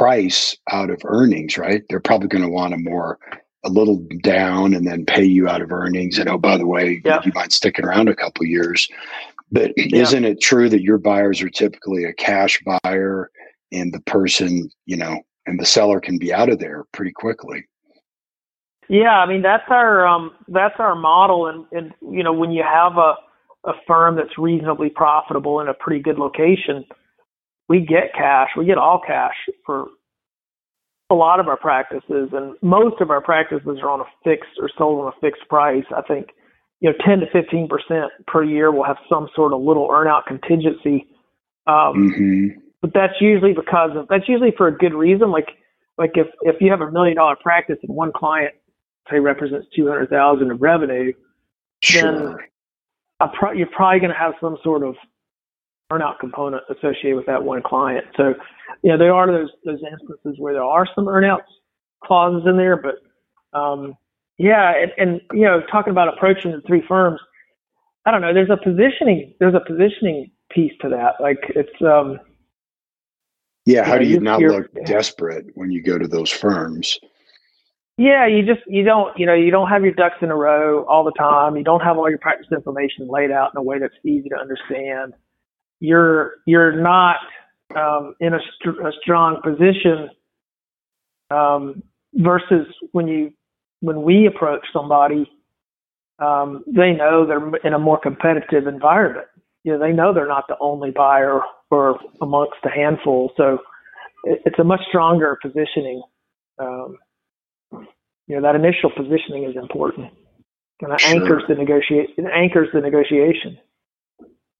price 0.00 0.56
out 0.70 0.88
of 0.88 1.02
earnings, 1.04 1.58
right? 1.58 1.82
They're 1.90 2.00
probably 2.00 2.28
going 2.28 2.42
to 2.42 2.48
want 2.48 2.72
a 2.72 2.78
more 2.78 3.18
a 3.64 3.68
little 3.68 4.02
down 4.22 4.72
and 4.72 4.86
then 4.86 5.04
pay 5.04 5.24
you 5.24 5.46
out 5.46 5.60
of 5.60 5.70
earnings. 5.70 6.18
And 6.18 6.26
oh, 6.26 6.38
by 6.38 6.56
the 6.56 6.66
way, 6.66 7.02
yeah. 7.04 7.20
you 7.22 7.32
might 7.34 7.52
stick 7.52 7.78
around 7.78 8.08
a 8.08 8.16
couple 8.16 8.46
years. 8.46 8.88
But 9.52 9.72
isn't 9.76 10.24
it 10.24 10.40
true 10.40 10.70
that 10.70 10.80
your 10.80 10.96
buyers 10.96 11.42
are 11.42 11.50
typically 11.50 12.04
a 12.04 12.14
cash 12.14 12.62
buyer 12.82 13.30
and 13.72 13.92
the 13.92 14.00
person, 14.00 14.70
you 14.86 14.96
know, 14.96 15.20
and 15.44 15.60
the 15.60 15.66
seller 15.66 16.00
can 16.00 16.16
be 16.16 16.32
out 16.32 16.48
of 16.48 16.60
there 16.60 16.84
pretty 16.92 17.12
quickly? 17.12 17.66
Yeah, 18.88 19.18
I 19.18 19.26
mean 19.26 19.42
that's 19.42 19.68
our 19.68 20.06
um, 20.06 20.32
that's 20.48 20.74
our 20.78 20.96
model, 20.96 21.46
and, 21.46 21.64
and 21.70 21.92
you 22.00 22.24
know 22.24 22.32
when 22.32 22.50
you 22.50 22.64
have 22.64 22.96
a 22.96 23.14
a 23.64 23.72
firm 23.86 24.16
that's 24.16 24.36
reasonably 24.36 24.88
profitable 24.88 25.60
in 25.60 25.68
a 25.68 25.74
pretty 25.74 26.02
good 26.02 26.18
location, 26.18 26.84
we 27.70 27.78
get 27.78 28.12
cash, 28.12 28.48
we 28.58 28.66
get 28.66 28.78
all 28.78 29.00
cash 29.00 29.36
for 29.64 29.86
a 31.08 31.14
lot 31.14 31.38
of 31.38 31.46
our 31.46 31.56
practices, 31.56 32.30
and 32.32 32.56
most 32.62 33.00
of 33.00 33.10
our 33.10 33.20
practices 33.20 33.78
are 33.80 33.88
on 33.88 34.00
a 34.00 34.04
fixed 34.24 34.58
or 34.58 34.68
sold 34.76 35.00
on 35.04 35.12
a 35.16 35.20
fixed 35.20 35.48
price. 35.48 35.84
I 35.96 36.02
think 36.02 36.30
you 36.80 36.90
know 36.90 36.96
10 37.06 37.20
to 37.20 37.26
15 37.32 37.68
percent 37.68 38.10
per 38.26 38.42
year 38.42 38.72
will 38.72 38.84
have 38.84 38.96
some 39.08 39.28
sort 39.36 39.52
of 39.52 39.62
little 39.62 39.88
earnout 39.88 40.26
contingency. 40.26 41.06
Um, 41.68 42.10
mm-hmm. 42.10 42.58
But 42.82 42.90
that's 42.92 43.14
usually 43.20 43.52
because 43.52 43.90
of 43.94 44.08
that's 44.08 44.28
usually 44.28 44.52
for 44.56 44.66
a 44.66 44.76
good 44.76 44.92
reason. 44.92 45.30
Like 45.30 45.50
like 45.96 46.12
if 46.14 46.26
if 46.42 46.56
you 46.60 46.72
have 46.72 46.80
a 46.80 46.90
million 46.90 47.16
dollar 47.16 47.36
practice 47.40 47.78
and 47.84 47.94
one 47.94 48.10
client 48.12 48.52
say 49.08 49.20
represents 49.20 49.66
200,000 49.76 50.50
of 50.50 50.60
revenue, 50.60 51.12
sure. 51.82 52.02
then 52.02 53.28
pro- 53.34 53.52
you're 53.52 53.68
probably 53.68 54.00
going 54.00 54.12
to 54.12 54.18
have 54.18 54.34
some 54.40 54.56
sort 54.64 54.82
of 54.82 54.94
earnout 55.90 56.18
component 56.18 56.62
associated 56.70 57.16
with 57.16 57.26
that 57.26 57.42
one 57.42 57.62
client. 57.62 58.04
So, 58.16 58.34
you 58.82 58.92
know, 58.92 58.98
there 58.98 59.14
are 59.14 59.26
those 59.26 59.50
those 59.64 59.80
instances 59.90 60.36
where 60.38 60.54
there 60.54 60.64
are 60.64 60.86
some 60.94 61.06
earnouts 61.06 61.40
clauses 62.04 62.46
in 62.46 62.56
there, 62.56 62.76
but 62.76 63.58
um, 63.58 63.94
yeah, 64.38 64.72
and, 64.74 64.92
and 64.96 65.20
you 65.32 65.44
know, 65.44 65.60
talking 65.70 65.90
about 65.90 66.08
approaching 66.08 66.52
the 66.52 66.62
three 66.66 66.82
firms, 66.86 67.20
I 68.06 68.10
don't 68.10 68.20
know. 68.20 68.32
There's 68.32 68.50
a 68.50 68.56
positioning. 68.56 69.34
There's 69.38 69.54
a 69.54 69.60
positioning 69.60 70.30
piece 70.50 70.72
to 70.80 70.88
that. 70.88 71.20
Like 71.20 71.38
it's. 71.50 71.82
um 71.82 72.18
Yeah, 73.66 73.84
how 73.84 73.94
you 73.94 73.98
know, 73.98 74.04
do 74.04 74.10
you 74.10 74.20
not 74.20 74.40
look 74.40 74.84
desperate 74.86 75.46
when 75.54 75.70
you 75.70 75.82
go 75.82 75.98
to 75.98 76.08
those 76.08 76.30
firms? 76.30 76.98
Yeah, 77.98 78.26
you 78.26 78.46
just 78.46 78.66
you 78.66 78.82
don't 78.82 79.18
you 79.18 79.26
know 79.26 79.34
you 79.34 79.50
don't 79.50 79.68
have 79.68 79.82
your 79.84 79.92
ducks 79.92 80.16
in 80.22 80.30
a 80.30 80.36
row 80.36 80.84
all 80.84 81.04
the 81.04 81.12
time. 81.12 81.56
You 81.56 81.64
don't 81.64 81.82
have 81.82 81.98
all 81.98 82.08
your 82.08 82.18
practice 82.18 82.46
information 82.50 83.08
laid 83.08 83.30
out 83.30 83.50
in 83.54 83.58
a 83.58 83.62
way 83.62 83.78
that's 83.78 83.92
easy 84.06 84.30
to 84.30 84.36
understand 84.36 85.12
you're 85.80 86.34
you're 86.46 86.80
not 86.80 87.16
um, 87.74 88.14
in 88.20 88.34
a, 88.34 88.38
st- 88.60 88.78
a, 88.78 88.92
strong 89.00 89.40
position 89.42 90.10
um, 91.30 91.82
versus 92.14 92.66
when 92.92 93.08
you 93.08 93.32
when 93.80 94.02
we 94.02 94.26
approach 94.26 94.66
somebody, 94.72 95.30
um, 96.18 96.62
they 96.66 96.92
know 96.92 97.26
they're 97.26 97.56
in 97.64 97.72
a 97.72 97.78
more 97.78 97.98
competitive 97.98 98.66
environment. 98.66 99.26
You 99.64 99.72
know, 99.72 99.78
they 99.78 99.92
know 99.92 100.12
they're 100.12 100.26
not 100.26 100.48
the 100.48 100.56
only 100.60 100.90
buyer 100.90 101.40
or 101.70 101.98
amongst 102.20 102.58
a 102.64 102.70
handful, 102.70 103.32
so 103.36 103.58
it, 104.24 104.42
it's 104.44 104.58
a 104.58 104.64
much 104.64 104.80
stronger 104.88 105.38
positioning. 105.40 106.02
Um, 106.58 106.98
you 108.26 108.36
know, 108.36 108.42
that 108.42 108.54
initial 108.54 108.90
positioning 108.94 109.44
is 109.44 109.56
important, 109.56 110.12
and 110.82 110.92
it 110.92 111.00
sure. 111.00 111.14
anchors 111.14 111.42
the 111.48 111.54
negotiate 111.54 112.10
it 112.16 112.24
anchors 112.32 112.68
the 112.74 112.80
negotiation. 112.80 113.58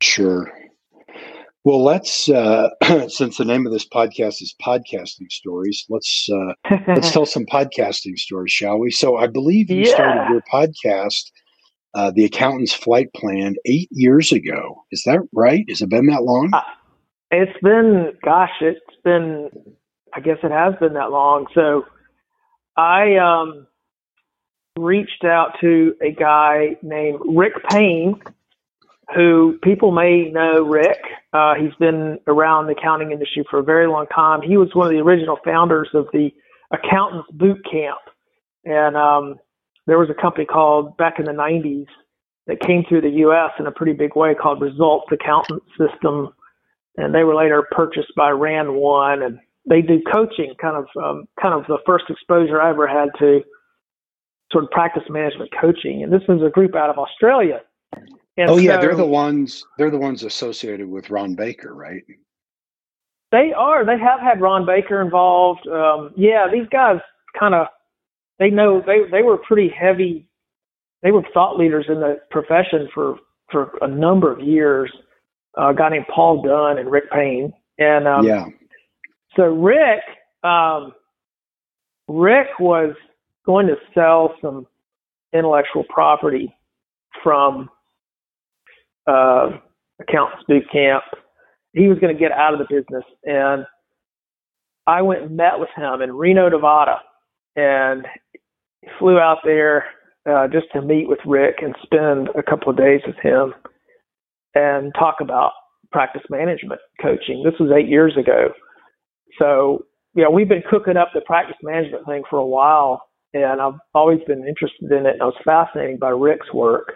Sure. 0.00 0.50
Well, 1.62 1.84
let's 1.84 2.30
uh, 2.30 2.70
since 3.08 3.36
the 3.36 3.44
name 3.44 3.66
of 3.66 3.72
this 3.72 3.86
podcast 3.86 4.40
is 4.40 4.54
podcasting 4.62 5.30
stories, 5.30 5.84
let's 5.90 6.28
uh, 6.32 6.54
let's 6.88 7.12
tell 7.12 7.26
some 7.26 7.44
podcasting 7.44 8.18
stories, 8.18 8.52
shall 8.52 8.78
we? 8.78 8.90
So, 8.90 9.16
I 9.16 9.26
believe 9.26 9.70
you 9.70 9.82
yeah. 9.82 9.90
started 9.92 10.30
your 10.30 10.42
podcast, 10.50 11.30
uh, 11.92 12.12
"The 12.12 12.24
Accountant's 12.24 12.72
Flight 12.72 13.12
Plan," 13.14 13.56
eight 13.66 13.88
years 13.90 14.32
ago. 14.32 14.84
Is 14.90 15.02
that 15.04 15.20
right? 15.34 15.66
Has 15.68 15.82
it 15.82 15.90
been 15.90 16.06
that 16.06 16.22
long? 16.22 16.48
Uh, 16.54 16.62
it's 17.30 17.58
been, 17.62 18.12
gosh, 18.24 18.52
it's 18.62 18.80
been. 19.04 19.50
I 20.14 20.20
guess 20.20 20.38
it 20.42 20.50
has 20.50 20.74
been 20.80 20.94
that 20.94 21.10
long. 21.10 21.46
So, 21.54 21.84
I 22.78 23.16
um, 23.16 23.66
reached 24.78 25.24
out 25.24 25.58
to 25.60 25.94
a 26.02 26.10
guy 26.10 26.76
named 26.82 27.20
Rick 27.26 27.52
Payne 27.68 28.18
who 29.14 29.58
people 29.62 29.90
may 29.90 30.30
know 30.30 30.62
Rick. 30.62 30.98
Uh, 31.32 31.54
he's 31.54 31.74
been 31.78 32.18
around 32.26 32.66
the 32.66 32.72
accounting 32.72 33.12
industry 33.12 33.44
for 33.50 33.58
a 33.58 33.62
very 33.62 33.86
long 33.86 34.06
time. 34.06 34.40
He 34.42 34.56
was 34.56 34.68
one 34.74 34.86
of 34.86 34.92
the 34.92 35.00
original 35.00 35.38
founders 35.44 35.88
of 35.94 36.06
the 36.12 36.30
Accountants 36.70 37.28
Boot 37.32 37.58
Camp. 37.70 37.98
And 38.64 38.96
um, 38.96 39.36
there 39.86 39.98
was 39.98 40.10
a 40.10 40.20
company 40.20 40.44
called 40.44 40.96
back 40.96 41.18
in 41.18 41.24
the 41.24 41.32
90s 41.32 41.86
that 42.46 42.60
came 42.60 42.84
through 42.88 43.02
the 43.02 43.18
U.S. 43.20 43.50
in 43.58 43.66
a 43.66 43.72
pretty 43.72 43.92
big 43.92 44.16
way 44.16 44.34
called 44.34 44.60
Results 44.60 45.06
Accountant 45.12 45.62
System. 45.78 46.32
And 46.96 47.14
they 47.14 47.24
were 47.24 47.34
later 47.34 47.66
purchased 47.70 48.12
by 48.16 48.30
Rand 48.30 48.74
One. 48.74 49.22
And 49.22 49.38
they 49.68 49.82
do 49.82 50.00
coaching, 50.12 50.54
kind 50.60 50.76
of, 50.76 50.86
um, 51.02 51.24
kind 51.40 51.54
of 51.54 51.66
the 51.66 51.78
first 51.86 52.04
exposure 52.08 52.60
I 52.60 52.70
ever 52.70 52.86
had 52.86 53.08
to 53.18 53.40
sort 54.52 54.64
of 54.64 54.70
practice 54.70 55.04
management 55.08 55.50
coaching. 55.60 56.02
And 56.02 56.12
this 56.12 56.22
was 56.28 56.42
a 56.46 56.50
group 56.50 56.74
out 56.74 56.90
of 56.90 56.98
Australia 56.98 57.60
and 58.36 58.50
oh 58.50 58.56
yeah, 58.56 58.76
so, 58.76 58.80
they're 58.80 58.96
the 58.96 59.06
ones 59.06 59.64
they're 59.78 59.90
the 59.90 59.98
ones 59.98 60.22
associated 60.22 60.88
with 60.88 61.10
Ron 61.10 61.34
Baker, 61.34 61.74
right? 61.74 62.02
They 63.32 63.52
are. 63.56 63.84
They 63.84 63.98
have 63.98 64.20
had 64.20 64.40
Ron 64.40 64.66
Baker 64.66 65.00
involved. 65.00 65.66
Um, 65.68 66.12
yeah, 66.16 66.46
these 66.52 66.66
guys 66.70 66.96
kind 67.38 67.54
of 67.54 67.66
they 68.38 68.50
know 68.50 68.82
they 68.84 69.08
they 69.10 69.22
were 69.22 69.38
pretty 69.38 69.68
heavy. 69.68 70.28
They 71.02 71.12
were 71.12 71.22
thought 71.32 71.58
leaders 71.58 71.86
in 71.88 72.00
the 72.00 72.20
profession 72.30 72.88
for 72.94 73.16
for 73.50 73.72
a 73.82 73.88
number 73.88 74.32
of 74.32 74.40
years. 74.40 74.90
Uh, 75.58 75.70
a 75.70 75.74
guy 75.74 75.90
named 75.90 76.06
Paul 76.14 76.42
Dunn 76.42 76.78
and 76.78 76.90
Rick 76.90 77.10
Payne, 77.10 77.52
and 77.78 78.06
um, 78.06 78.26
yeah. 78.26 78.46
So 79.36 79.44
Rick, 79.44 80.00
um, 80.42 80.92
Rick 82.08 82.48
was 82.58 82.94
going 83.46 83.66
to 83.66 83.76
sell 83.94 84.34
some 84.40 84.66
intellectual 85.32 85.84
property 85.88 86.54
from 87.22 87.68
uh, 89.10 89.58
accountants 90.00 90.44
boot 90.48 90.64
camp. 90.72 91.02
He 91.72 91.88
was 91.88 91.98
going 91.98 92.14
to 92.14 92.20
get 92.20 92.32
out 92.32 92.52
of 92.52 92.58
the 92.58 92.66
business, 92.74 93.04
and 93.24 93.64
I 94.86 95.02
went 95.02 95.22
and 95.22 95.36
met 95.36 95.58
with 95.58 95.68
him 95.76 96.02
in 96.02 96.12
Reno, 96.12 96.48
Nevada, 96.48 96.96
and 97.56 98.06
flew 98.98 99.18
out 99.18 99.38
there 99.44 99.84
uh, 100.28 100.48
just 100.48 100.66
to 100.72 100.82
meet 100.82 101.08
with 101.08 101.20
Rick 101.26 101.56
and 101.62 101.74
spend 101.82 102.28
a 102.36 102.42
couple 102.42 102.70
of 102.70 102.76
days 102.76 103.00
with 103.06 103.16
him 103.22 103.54
and 104.54 104.92
talk 104.98 105.16
about 105.20 105.52
practice 105.92 106.22
management 106.30 106.80
coaching. 107.00 107.42
This 107.44 107.58
was 107.60 107.70
eight 107.76 107.88
years 107.88 108.16
ago. 108.18 108.48
So, 109.38 109.84
you 110.14 110.24
know, 110.24 110.30
we've 110.30 110.48
been 110.48 110.62
cooking 110.68 110.96
up 110.96 111.10
the 111.14 111.20
practice 111.20 111.56
management 111.62 112.06
thing 112.06 112.22
for 112.28 112.38
a 112.38 112.46
while, 112.46 113.02
and 113.32 113.60
I've 113.60 113.78
always 113.94 114.20
been 114.26 114.46
interested 114.46 114.90
in 114.90 115.06
it. 115.06 115.16
I 115.20 115.24
was 115.24 115.34
fascinated 115.44 116.00
by 116.00 116.10
Rick's 116.10 116.52
work. 116.52 116.94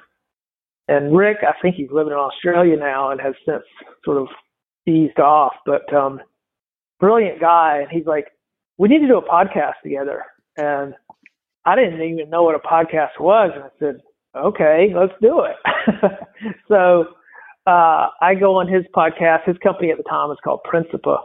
And 0.89 1.17
Rick, 1.17 1.39
I 1.43 1.53
think 1.63 1.77
he's 1.77 1.91
living 1.91 2.13
in 2.13 2.19
Australia 2.19 2.77
now 2.77 3.11
and 3.11 3.21
has 3.21 3.35
since 3.47 3.63
sort 4.05 4.19
of 4.19 4.29
eased 4.87 5.19
off. 5.19 5.55
But 5.65 5.93
um, 5.95 6.21
brilliant 7.01 7.41
guy, 7.41 7.79
and 7.79 7.89
he's 7.91 8.07
like, 8.07 8.27
"We 8.79 8.89
need 8.89 9.01
to 9.01 9.09
do 9.09 9.19
a 9.19 9.23
podcast 9.23 9.75
together." 9.83 10.25
And 10.57 10.95
I 11.65 11.75
didn't 11.75 12.03
even 12.03 12.31
know 12.31 12.43
what 12.43 12.55
a 12.55 12.59
podcast 12.59 13.19
was, 13.19 13.53
and 13.55 13.65
I 13.65 13.69
said, 13.79 14.01
"Okay, 14.37 14.93
let's 14.95 15.15
do 15.23 15.43
it." 15.45 15.57
so 16.69 17.07
uh, 17.67 18.09
I 18.21 18.35
go 18.39 18.57
on 18.57 18.69
his 18.69 18.85
podcast. 18.95 19.47
His 19.47 19.57
company 19.59 19.91
at 19.91 19.97
the 19.97 20.05
time 20.05 20.29
was 20.29 20.39
called 20.45 20.61
Principa, 20.71 21.19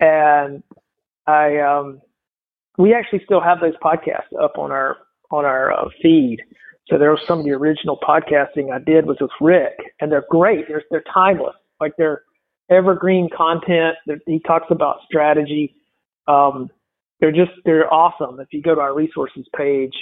and 0.00 0.62
I 1.26 1.58
um, 1.58 2.00
we 2.78 2.94
actually 2.94 3.22
still 3.24 3.40
have 3.40 3.60
those 3.60 3.76
podcasts 3.82 4.32
up 4.42 4.56
on 4.56 4.72
our 4.72 4.96
on 5.30 5.44
our 5.44 5.72
uh, 5.72 5.88
feed. 6.02 6.38
So 6.88 6.98
there 6.98 7.10
was 7.10 7.20
some 7.26 7.40
of 7.40 7.44
the 7.44 7.52
original 7.52 7.98
podcasting 7.98 8.72
I 8.72 8.78
did 8.78 9.06
was 9.06 9.16
with 9.20 9.30
Rick, 9.40 9.76
and 10.00 10.10
they're 10.10 10.24
great. 10.30 10.68
They're 10.68 10.82
they're 10.90 11.04
timeless, 11.12 11.56
like 11.80 11.92
they're 11.98 12.22
evergreen 12.70 13.28
content. 13.36 13.96
They're, 14.06 14.20
he 14.26 14.40
talks 14.40 14.66
about 14.70 14.98
strategy. 15.04 15.74
Um, 16.28 16.70
they're 17.20 17.32
just 17.32 17.52
they're 17.64 17.92
awesome. 17.92 18.40
If 18.40 18.48
you 18.52 18.62
go 18.62 18.74
to 18.74 18.80
our 18.80 18.94
resources 18.94 19.46
page 19.56 19.94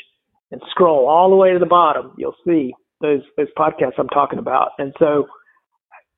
and 0.51 0.61
scroll 0.71 1.09
all 1.09 1.31
the 1.31 1.37
way 1.37 1.53
to 1.53 1.59
the 1.59 1.67
bottom, 1.67 2.13
you'll 2.19 2.37
see 2.47 2.75
those 3.01 3.23
those 3.37 3.49
podcasts 3.57 3.99
I'm 3.99 4.09
talking 4.09 4.39
about. 4.39 4.73
And 4.79 4.93
so 4.99 5.27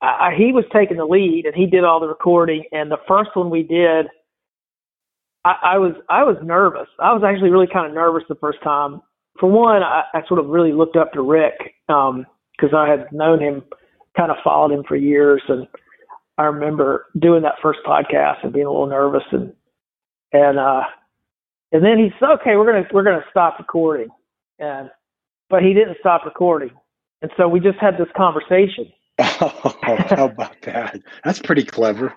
I, 0.02 0.34
he 0.36 0.52
was 0.52 0.64
taking 0.72 0.96
the 0.96 1.06
lead, 1.06 1.44
and 1.46 1.54
he 1.54 1.66
did 1.66 1.84
all 1.84 2.00
the 2.00 2.08
recording. 2.08 2.64
And 2.72 2.90
the 2.90 2.98
first 3.08 3.30
one 3.34 3.50
we 3.50 3.62
did, 3.62 4.06
I, 5.44 5.54
I 5.62 5.78
was 5.78 5.92
I 6.08 6.24
was 6.24 6.36
nervous. 6.42 6.88
I 6.98 7.12
was 7.12 7.22
actually 7.24 7.50
really 7.50 7.68
kind 7.72 7.86
of 7.86 7.94
nervous 7.94 8.24
the 8.28 8.34
first 8.36 8.58
time. 8.62 9.00
For 9.38 9.50
one, 9.50 9.82
I, 9.82 10.04
I 10.14 10.26
sort 10.26 10.40
of 10.40 10.46
really 10.46 10.72
looked 10.72 10.96
up 10.96 11.12
to 11.12 11.22
Rick 11.22 11.54
because 11.86 12.72
um, 12.72 12.74
I 12.74 12.88
had 12.88 13.12
known 13.12 13.40
him, 13.40 13.62
kind 14.16 14.30
of 14.30 14.38
followed 14.42 14.72
him 14.72 14.84
for 14.86 14.96
years, 14.96 15.42
and 15.48 15.66
I 16.38 16.44
remember 16.44 17.06
doing 17.18 17.42
that 17.42 17.54
first 17.62 17.80
podcast 17.86 18.42
and 18.42 18.52
being 18.52 18.66
a 18.66 18.70
little 18.70 18.86
nervous 18.86 19.24
and 19.32 19.52
and 20.32 20.58
uh 20.58 20.82
and 21.72 21.84
then 21.84 21.98
he 21.98 22.10
said, 22.20 22.30
okay, 22.40 22.56
we're 22.56 22.66
gonna 22.66 22.86
we're 22.92 23.02
gonna 23.02 23.24
stop 23.30 23.58
recording, 23.58 24.08
and 24.58 24.90
but 25.50 25.62
he 25.62 25.74
didn't 25.74 25.96
stop 26.00 26.24
recording, 26.24 26.70
and 27.22 27.30
so 27.36 27.48
we 27.48 27.60
just 27.60 27.78
had 27.78 27.94
this 27.98 28.08
conversation. 28.16 28.92
Oh, 29.38 29.76
how 30.08 30.26
about 30.26 30.56
that? 30.62 31.00
That's 31.24 31.40
pretty 31.40 31.64
clever. 31.64 32.14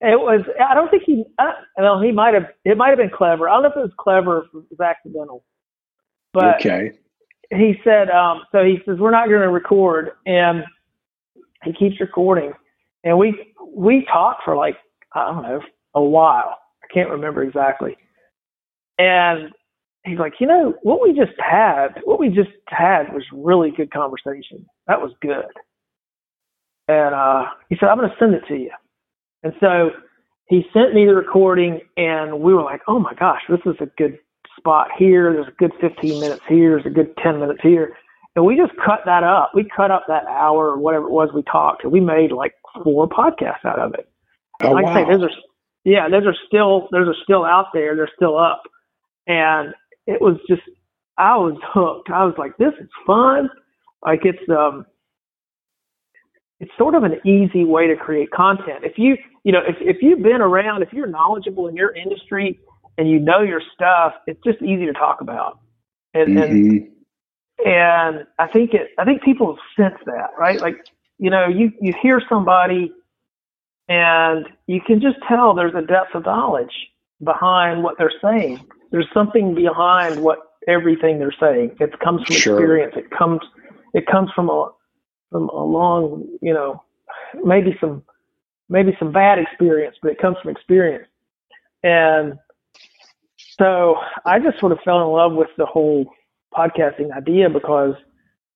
It 0.00 0.18
was. 0.18 0.42
I 0.68 0.74
don't 0.74 0.90
think 0.90 1.04
he. 1.04 1.24
Uh, 1.38 1.52
well, 1.78 2.00
he 2.00 2.10
might 2.12 2.34
have. 2.34 2.46
It 2.64 2.76
might 2.76 2.88
have 2.88 2.98
been 2.98 3.10
clever. 3.10 3.48
I 3.48 3.54
don't 3.54 3.62
know 3.62 3.68
if 3.70 3.76
it 3.76 3.80
was 3.80 3.92
clever. 3.98 4.38
If 4.38 4.44
it 4.46 4.66
was 4.70 4.80
accidental. 4.80 5.44
But 6.32 6.56
okay. 6.56 6.92
He 7.50 7.74
said. 7.84 8.10
Um. 8.10 8.42
So 8.52 8.64
he 8.64 8.78
says 8.86 8.98
we're 8.98 9.10
not 9.10 9.28
going 9.28 9.42
to 9.42 9.50
record, 9.50 10.10
and 10.26 10.64
he 11.64 11.72
keeps 11.72 12.00
recording, 12.00 12.52
and 13.04 13.18
we 13.18 13.52
we 13.66 14.06
talked 14.10 14.42
for 14.44 14.56
like 14.56 14.76
I 15.14 15.26
don't 15.26 15.42
know 15.42 15.60
a 15.94 16.02
while. 16.02 16.58
I 16.82 16.92
can't 16.92 17.10
remember 17.10 17.42
exactly. 17.42 17.96
And 18.98 19.50
he's 20.04 20.18
like, 20.18 20.34
you 20.40 20.46
know, 20.46 20.74
what 20.82 21.02
we 21.02 21.12
just 21.12 21.38
had, 21.38 22.00
what 22.04 22.18
we 22.18 22.28
just 22.28 22.50
had 22.68 23.12
was 23.12 23.24
really 23.32 23.70
good 23.70 23.92
conversation. 23.92 24.66
That 24.86 25.00
was 25.00 25.12
good. 25.20 25.46
And 26.88 27.14
uh, 27.14 27.44
he 27.68 27.76
said, 27.78 27.88
I'm 27.88 27.98
going 27.98 28.10
to 28.10 28.16
send 28.18 28.34
it 28.34 28.42
to 28.48 28.56
you. 28.56 28.70
And 29.42 29.52
so 29.60 29.90
he 30.46 30.64
sent 30.72 30.94
me 30.94 31.06
the 31.06 31.14
recording, 31.14 31.80
and 31.96 32.40
we 32.40 32.54
were 32.54 32.62
like, 32.62 32.82
oh 32.86 32.98
my 32.98 33.14
gosh, 33.14 33.42
this 33.48 33.60
is 33.66 33.76
a 33.80 33.86
good 33.96 34.18
spot 34.62 34.88
here. 34.96 35.32
There's 35.32 35.48
a 35.48 35.58
good 35.58 35.72
15 35.80 36.20
minutes 36.20 36.42
here. 36.48 36.70
There's 36.70 36.86
a 36.86 36.94
good 36.94 37.16
10 37.16 37.40
minutes 37.40 37.60
here. 37.62 37.96
And 38.36 38.46
we 38.46 38.56
just 38.56 38.72
cut 38.82 39.00
that 39.04 39.24
up. 39.24 39.50
We 39.54 39.68
cut 39.76 39.90
up 39.90 40.04
that 40.08 40.24
hour 40.26 40.70
or 40.70 40.78
whatever 40.78 41.06
it 41.06 41.10
was 41.10 41.30
we 41.34 41.42
talked, 41.42 41.84
and 41.84 41.92
we 41.92 42.00
made 42.00 42.32
like 42.32 42.54
four 42.82 43.08
podcasts 43.08 43.64
out 43.64 43.78
of 43.78 43.92
it. 43.94 44.08
Oh, 44.62 44.70
like 44.70 44.86
wow. 44.86 44.92
I 44.92 45.04
say, 45.04 45.10
those 45.10 45.22
are 45.24 45.30
yeah, 45.84 46.08
those 46.08 46.24
are 46.24 46.34
still 46.46 46.88
those 46.92 47.08
are 47.08 47.16
still 47.24 47.44
out 47.44 47.66
there. 47.74 47.94
They're 47.94 48.10
still 48.16 48.38
up, 48.38 48.62
and 49.26 49.74
it 50.06 50.22
was 50.22 50.36
just 50.48 50.62
I 51.18 51.36
was 51.36 51.58
hooked. 51.74 52.08
I 52.08 52.24
was 52.24 52.34
like, 52.38 52.56
this 52.56 52.72
is 52.80 52.88
fun. 53.06 53.50
Like 54.02 54.20
it's 54.24 54.48
um, 54.48 54.86
it's 56.58 56.72
sort 56.78 56.94
of 56.94 57.02
an 57.02 57.20
easy 57.26 57.64
way 57.64 57.86
to 57.86 57.96
create 57.96 58.30
content. 58.30 58.82
If 58.82 58.96
you 58.96 59.18
you 59.44 59.52
know 59.52 59.60
if 59.66 59.76
if 59.80 59.98
you've 60.00 60.22
been 60.22 60.40
around, 60.40 60.82
if 60.82 60.92
you're 60.92 61.06
knowledgeable 61.06 61.68
in 61.68 61.76
your 61.76 61.94
industry 61.94 62.58
and 62.98 63.10
you 63.10 63.18
know 63.20 63.42
your 63.42 63.62
stuff, 63.74 64.14
it's 64.26 64.40
just 64.44 64.62
easy 64.62 64.86
to 64.86 64.92
talk 64.92 65.20
about. 65.20 65.58
And 66.14 66.28
Mhm. 66.28 66.90
and 67.64 67.66
and 67.66 68.26
I 68.38 68.48
think 68.48 68.74
it 68.74 68.90
I 68.98 69.04
think 69.04 69.22
people 69.22 69.58
sense 69.76 69.96
that, 70.06 70.30
right? 70.38 70.60
Like, 70.60 70.76
you 71.18 71.30
know, 71.30 71.48
you 71.48 71.72
you 71.80 71.94
hear 72.02 72.22
somebody 72.28 72.92
and 73.88 74.46
you 74.66 74.80
can 74.86 75.00
just 75.00 75.16
tell 75.28 75.54
there's 75.54 75.74
a 75.74 75.82
depth 75.86 76.14
of 76.14 76.24
knowledge 76.26 76.72
behind 77.24 77.82
what 77.84 77.96
they're 77.98 78.12
saying. 78.22 78.66
There's 78.92 79.08
something 79.14 79.54
behind 79.54 80.22
what 80.22 80.38
everything 80.68 81.18
they're 81.18 81.34
saying. 81.40 81.76
It 81.80 81.98
comes 82.00 82.22
from 82.26 82.36
Sure. 82.36 82.36
experience. 82.36 82.94
It 82.96 83.10
comes 83.10 83.40
it 83.94 84.06
comes 84.06 84.30
from 84.34 84.50
a 84.50 84.70
from 85.30 85.48
a 85.50 85.64
long, 85.64 86.26
you 86.42 86.54
know, 86.54 86.82
maybe 87.44 87.76
some 87.80 88.02
maybe 88.68 88.96
some 88.98 89.12
bad 89.12 89.38
experience, 89.38 89.96
but 90.02 90.12
it 90.12 90.18
comes 90.20 90.36
from 90.42 90.50
experience. 90.52 91.08
And 91.84 92.38
so 93.58 93.96
I 94.24 94.38
just 94.38 94.58
sort 94.58 94.72
of 94.72 94.78
fell 94.84 95.02
in 95.02 95.08
love 95.08 95.32
with 95.32 95.48
the 95.56 95.66
whole 95.66 96.06
podcasting 96.54 97.14
idea 97.16 97.48
because, 97.48 97.94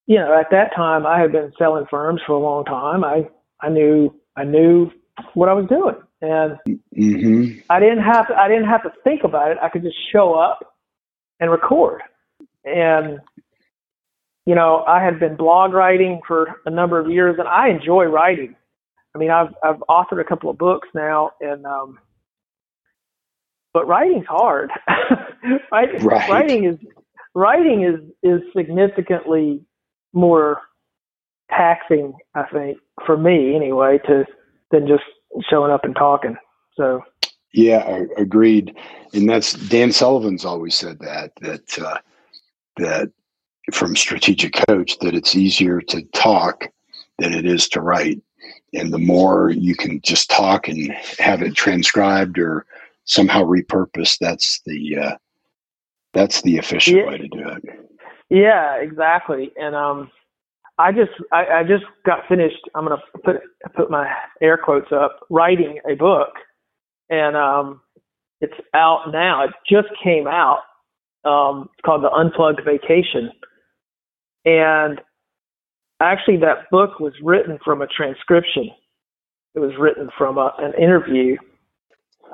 you 0.07 0.17
know, 0.17 0.39
at 0.39 0.51
that 0.51 0.75
time 0.75 1.07
I 1.07 1.21
had 1.21 1.33
been 1.33 1.53
selling 1.59 1.87
firms 1.91 2.21
for 2.27 2.33
a 2.33 2.39
long 2.39 2.65
time. 2.65 3.05
I 3.05 3.29
I 3.61 3.69
knew 3.69 4.15
I 4.37 4.45
knew 4.45 4.91
what 5.35 5.49
I 5.49 5.55
was 5.55 5.67
doing, 5.69 5.97
and 6.21 6.59
hmm 6.95 7.59
I 7.71 7.81
didn't 7.81 8.05
have 8.05 8.29
to, 8.29 8.35
I 8.35 8.49
didn't 8.49 8.69
have 8.69 8.83
to 8.85 8.93
think 9.03 9.25
about 9.25 9.51
it. 9.51 9.59
I 9.63 9.69
could 9.69 9.83
just 9.83 9.97
show 10.13 10.35
up 10.35 10.77
and 11.41 11.51
record. 11.51 12.03
And 12.65 13.21
you 14.47 14.55
know, 14.55 14.85
I 14.87 15.03
had 15.03 15.19
been 15.19 15.37
blog 15.37 15.73
writing 15.73 16.21
for 16.27 16.61
a 16.65 16.71
number 16.71 17.01
of 17.01 17.11
years, 17.11 17.37
and 17.39 17.49
I 17.49 17.69
enjoy 17.69 18.05
writing. 18.05 18.55
I 19.15 19.19
mean, 19.19 19.31
I've 19.31 19.55
I've 19.63 19.83
authored 19.89 20.21
a 20.21 20.25
couple 20.25 20.51
of 20.51 20.59
books 20.59 20.89
now, 20.95 21.33
and 21.41 21.67
um, 21.67 21.99
but 23.77 23.87
writing's 23.87 24.25
hard. 24.27 24.71
Write- 25.71 26.03
Right. 26.03 26.31
Writing 26.31 26.65
is 26.65 26.79
writing 27.35 27.83
is 27.83 28.01
is 28.23 28.41
significantly 28.57 29.61
more 30.15 30.62
taxing, 31.51 32.15
I 32.35 32.45
think, 32.45 32.79
for 33.05 33.19
me 33.19 33.55
anyway, 33.55 33.99
to 34.07 34.25
than 34.71 34.89
just 34.89 35.05
showing 35.51 35.71
up 35.71 35.85
and 35.85 35.95
talking. 35.95 36.37
So 36.75 37.03
Yeah, 37.53 37.85
I, 37.87 38.21
agreed. 38.23 38.75
And 39.12 39.29
that's 39.29 39.53
Dan 39.53 39.93
Sullivan's 39.93 40.47
always 40.47 40.75
said 40.75 40.99
that 41.01 41.33
that 41.43 41.79
uh, 41.79 41.99
that 42.79 43.11
from 43.75 43.95
Strategic 43.95 44.55
Coach 44.67 44.99
that 45.01 45.15
it's 45.15 45.37
easier 45.37 45.83
to 45.83 46.01
talk 46.15 46.69
than 47.19 47.35
it 47.35 47.45
is 47.45 47.69
to 47.71 47.83
write. 47.83 48.23
And 48.73 48.91
the 48.91 48.99
more 48.99 49.51
you 49.51 49.75
can 49.77 50.01
just 50.01 50.31
talk 50.31 50.67
and 50.67 50.91
have 51.19 51.43
it 51.43 51.55
transcribed 51.55 52.39
or 52.39 52.65
somehow 53.07 53.42
repurposed, 53.42 54.19
that's 54.19 54.61
the 54.66 54.97
uh, 54.99 55.16
that's 56.12 56.42
the 56.42 56.59
efficient 56.59 56.99
Yeah. 56.99 57.07
way 57.07 57.19
to 57.19 57.29
do 57.29 57.49
it. 57.49 57.64
Yeah, 58.29 58.77
exactly. 58.77 59.53
And 59.57 59.75
um, 59.75 60.11
I 60.79 60.92
just 60.92 61.12
I, 61.33 61.47
I 61.47 61.62
just 61.62 61.85
got 62.05 62.21
finished. 62.29 62.61
I'm 62.75 62.85
gonna 62.85 63.03
put 63.25 63.37
put 63.75 63.90
my 63.90 64.12
air 64.42 64.59
quotes 64.59 64.92
up. 64.92 65.21
Writing 65.31 65.79
a 65.90 65.95
book, 65.95 66.31
and 67.09 67.37
um, 67.37 67.81
it's 68.40 68.55
out 68.75 69.11
now. 69.12 69.45
It 69.45 69.51
just 69.69 69.88
came 70.03 70.27
out. 70.27 70.61
Um, 71.25 71.71
it's 71.73 71.85
called 71.85 72.05
The 72.05 72.11
Unplugged 72.11 72.61
Vacation, 72.64 73.31
and 74.45 75.01
actually 76.01 76.37
that 76.38 76.71
book 76.71 77.01
was 77.01 77.14
written 77.23 77.59
from 77.64 77.83
a 77.83 77.87
transcription. 77.87 78.71
It 79.55 79.61
was 79.61 79.73
written 79.79 80.11
from 80.19 80.37
a, 80.38 80.53
an 80.59 80.75
interview. 80.75 81.37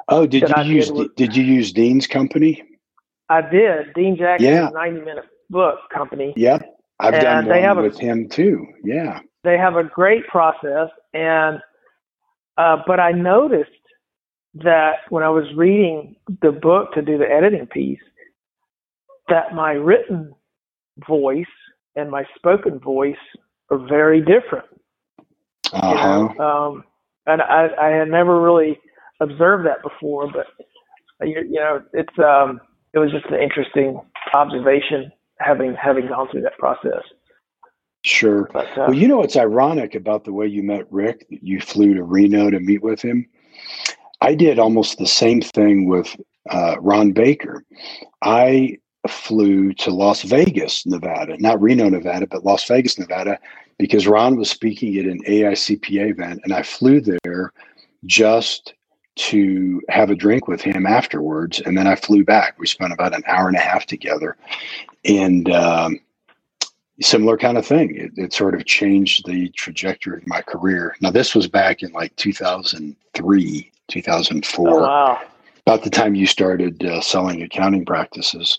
Oh, 0.09 0.27
did 0.27 0.43
you 0.49 0.55
I 0.55 0.63
use 0.63 0.91
did 0.91 1.15
did 1.17 1.37
you 1.37 1.45
use 1.45 1.73
Dean's 1.73 2.07
company? 2.07 2.63
I 3.29 3.41
did 3.43 3.93
Dean 3.95 4.17
Jackson's 4.17 4.51
Yeah. 4.51 4.69
90 4.73 5.01
minute 5.01 5.25
book 5.51 5.79
company. 5.93 6.33
Yep, 6.37 6.63
I've 7.01 7.21
done 7.23 7.47
they 7.49 7.63
have 7.63 7.79
a- 7.79 7.83
with 7.83 7.99
him 7.99 8.29
too. 8.29 8.67
Yeah. 8.85 9.21
they 9.45 9.57
have 9.59 9.77
a 9.77 9.85
great 9.85 10.27
process 10.29 10.89
and 11.15 11.61
uh, 12.59 12.77
but 12.87 13.01
i 13.01 13.11
noticed 13.13 13.71
that 14.55 14.97
when 15.09 15.23
i 15.25 15.29
was 15.29 15.47
reading 15.57 16.15
the 16.43 16.53
book 16.53 16.93
to 16.93 17.03
do 17.03 17.17
the 17.19 17.29
editing 17.29 17.67
piece 17.67 18.05
that 19.29 19.55
my 19.55 19.73
written 19.73 20.33
voice 21.09 21.55
and 21.97 22.11
my 22.11 22.25
spoken 22.37 22.79
voice 22.79 23.25
are 23.71 23.79
very 23.79 24.21
different 24.21 24.67
Uh 25.73 25.97
huh. 25.97 26.29
know? 26.39 26.45
um, 26.47 26.85
and 27.27 27.41
I, 27.43 27.69
I 27.81 27.89
had 27.89 28.09
never 28.09 28.41
really 28.41 28.79
observed 29.23 29.65
that 29.67 29.83
before 29.83 30.31
but 30.33 30.47
uh, 31.21 31.25
you, 31.25 31.41
you 31.49 31.61
know 31.61 31.83
it's 31.93 32.19
um, 32.19 32.61
it 32.93 32.99
was 32.99 33.11
just 33.11 33.27
an 33.27 33.41
interesting 33.41 34.01
observation 34.35 35.11
having 35.39 35.75
having 35.75 36.07
gone 36.09 36.29
through 36.31 36.43
that 36.43 36.59
process 36.59 37.03
Sure. 38.05 38.51
but 38.53 38.67
uh, 38.77 38.87
Well, 38.89 38.95
you 38.95 39.07
know 39.07 39.23
it's 39.23 39.37
ironic 39.37 39.95
about 39.95 40.25
the 40.25 40.33
way 40.33 40.47
you 40.47 40.63
met 40.63 40.91
Rick? 40.91 41.27
that 41.31 41.43
You 41.43 41.61
flew 41.61 41.95
to 41.95 42.03
Reno 42.03 42.51
to 42.51 42.59
meet 42.59 42.83
with 42.83 43.01
him. 43.01 43.27
I 44.21 44.35
did 44.35 44.59
almost 44.59 44.99
the 44.99 45.07
same 45.07 45.41
thing 45.41 45.89
with 45.89 46.09
uh, 46.51 46.77
Ron 46.81 47.13
Baker. 47.13 47.65
I 48.23 48.79
flew 49.09 49.73
to 49.75 49.91
Las 49.91 50.23
Vegas, 50.23 50.85
Nevada, 50.87 51.37
not 51.39 51.61
Reno, 51.63 51.89
Nevada, 51.89 52.27
but 52.27 52.45
Las 52.45 52.67
Vegas, 52.67 52.99
Nevada, 52.99 53.39
because 53.79 54.07
Ron 54.07 54.37
was 54.37 54.51
speaking 54.51 54.97
at 54.99 55.07
an 55.07 55.21
AICPA 55.29 56.11
event, 56.11 56.41
and 56.45 56.53
I 56.53 56.63
flew 56.63 57.01
there 57.01 57.53
just 58.05 58.75
to 59.15 59.83
have 59.89 60.11
a 60.11 60.15
drink 60.15 60.49
with 60.49 60.63
him 60.63 60.87
afterwards, 60.87 61.61
and 61.61 61.77
then 61.77 61.87
I 61.87 61.97
flew 61.97 62.25
back. 62.25 62.59
We 62.59 62.67
spent 62.67 62.93
about 62.93 63.15
an 63.15 63.23
hour 63.27 63.49
and 63.49 63.57
a 63.57 63.61
half 63.61 63.87
together, 63.87 64.37
and 65.05 65.51
um, 65.51 66.01
similar 67.01 67.37
kind 67.37 67.59
of 67.59 67.67
thing. 67.67 67.95
It, 67.97 68.13
it, 68.17 68.33
sort 68.33 68.55
of 68.55 68.65
changed 68.65 69.27
the 69.27 69.49
trajectory 69.51 70.19
of 70.19 70.27
my 70.27 70.41
career. 70.43 70.97
Now, 71.01 71.11
this 71.11 71.35
was 71.35 71.49
back 71.49 71.83
in 71.83 71.93
like 71.93 72.15
2003, 72.17 73.73
2004. 73.89 74.69
Oh, 74.69 74.81
wow. 74.81 75.21
About 75.67 75.85
the 75.85 75.91
time 75.91 76.15
you 76.15 76.27
started 76.27 76.85
uh, 76.85 77.01
selling 77.01 77.43
accounting 77.43 77.85
practices. 77.85 78.59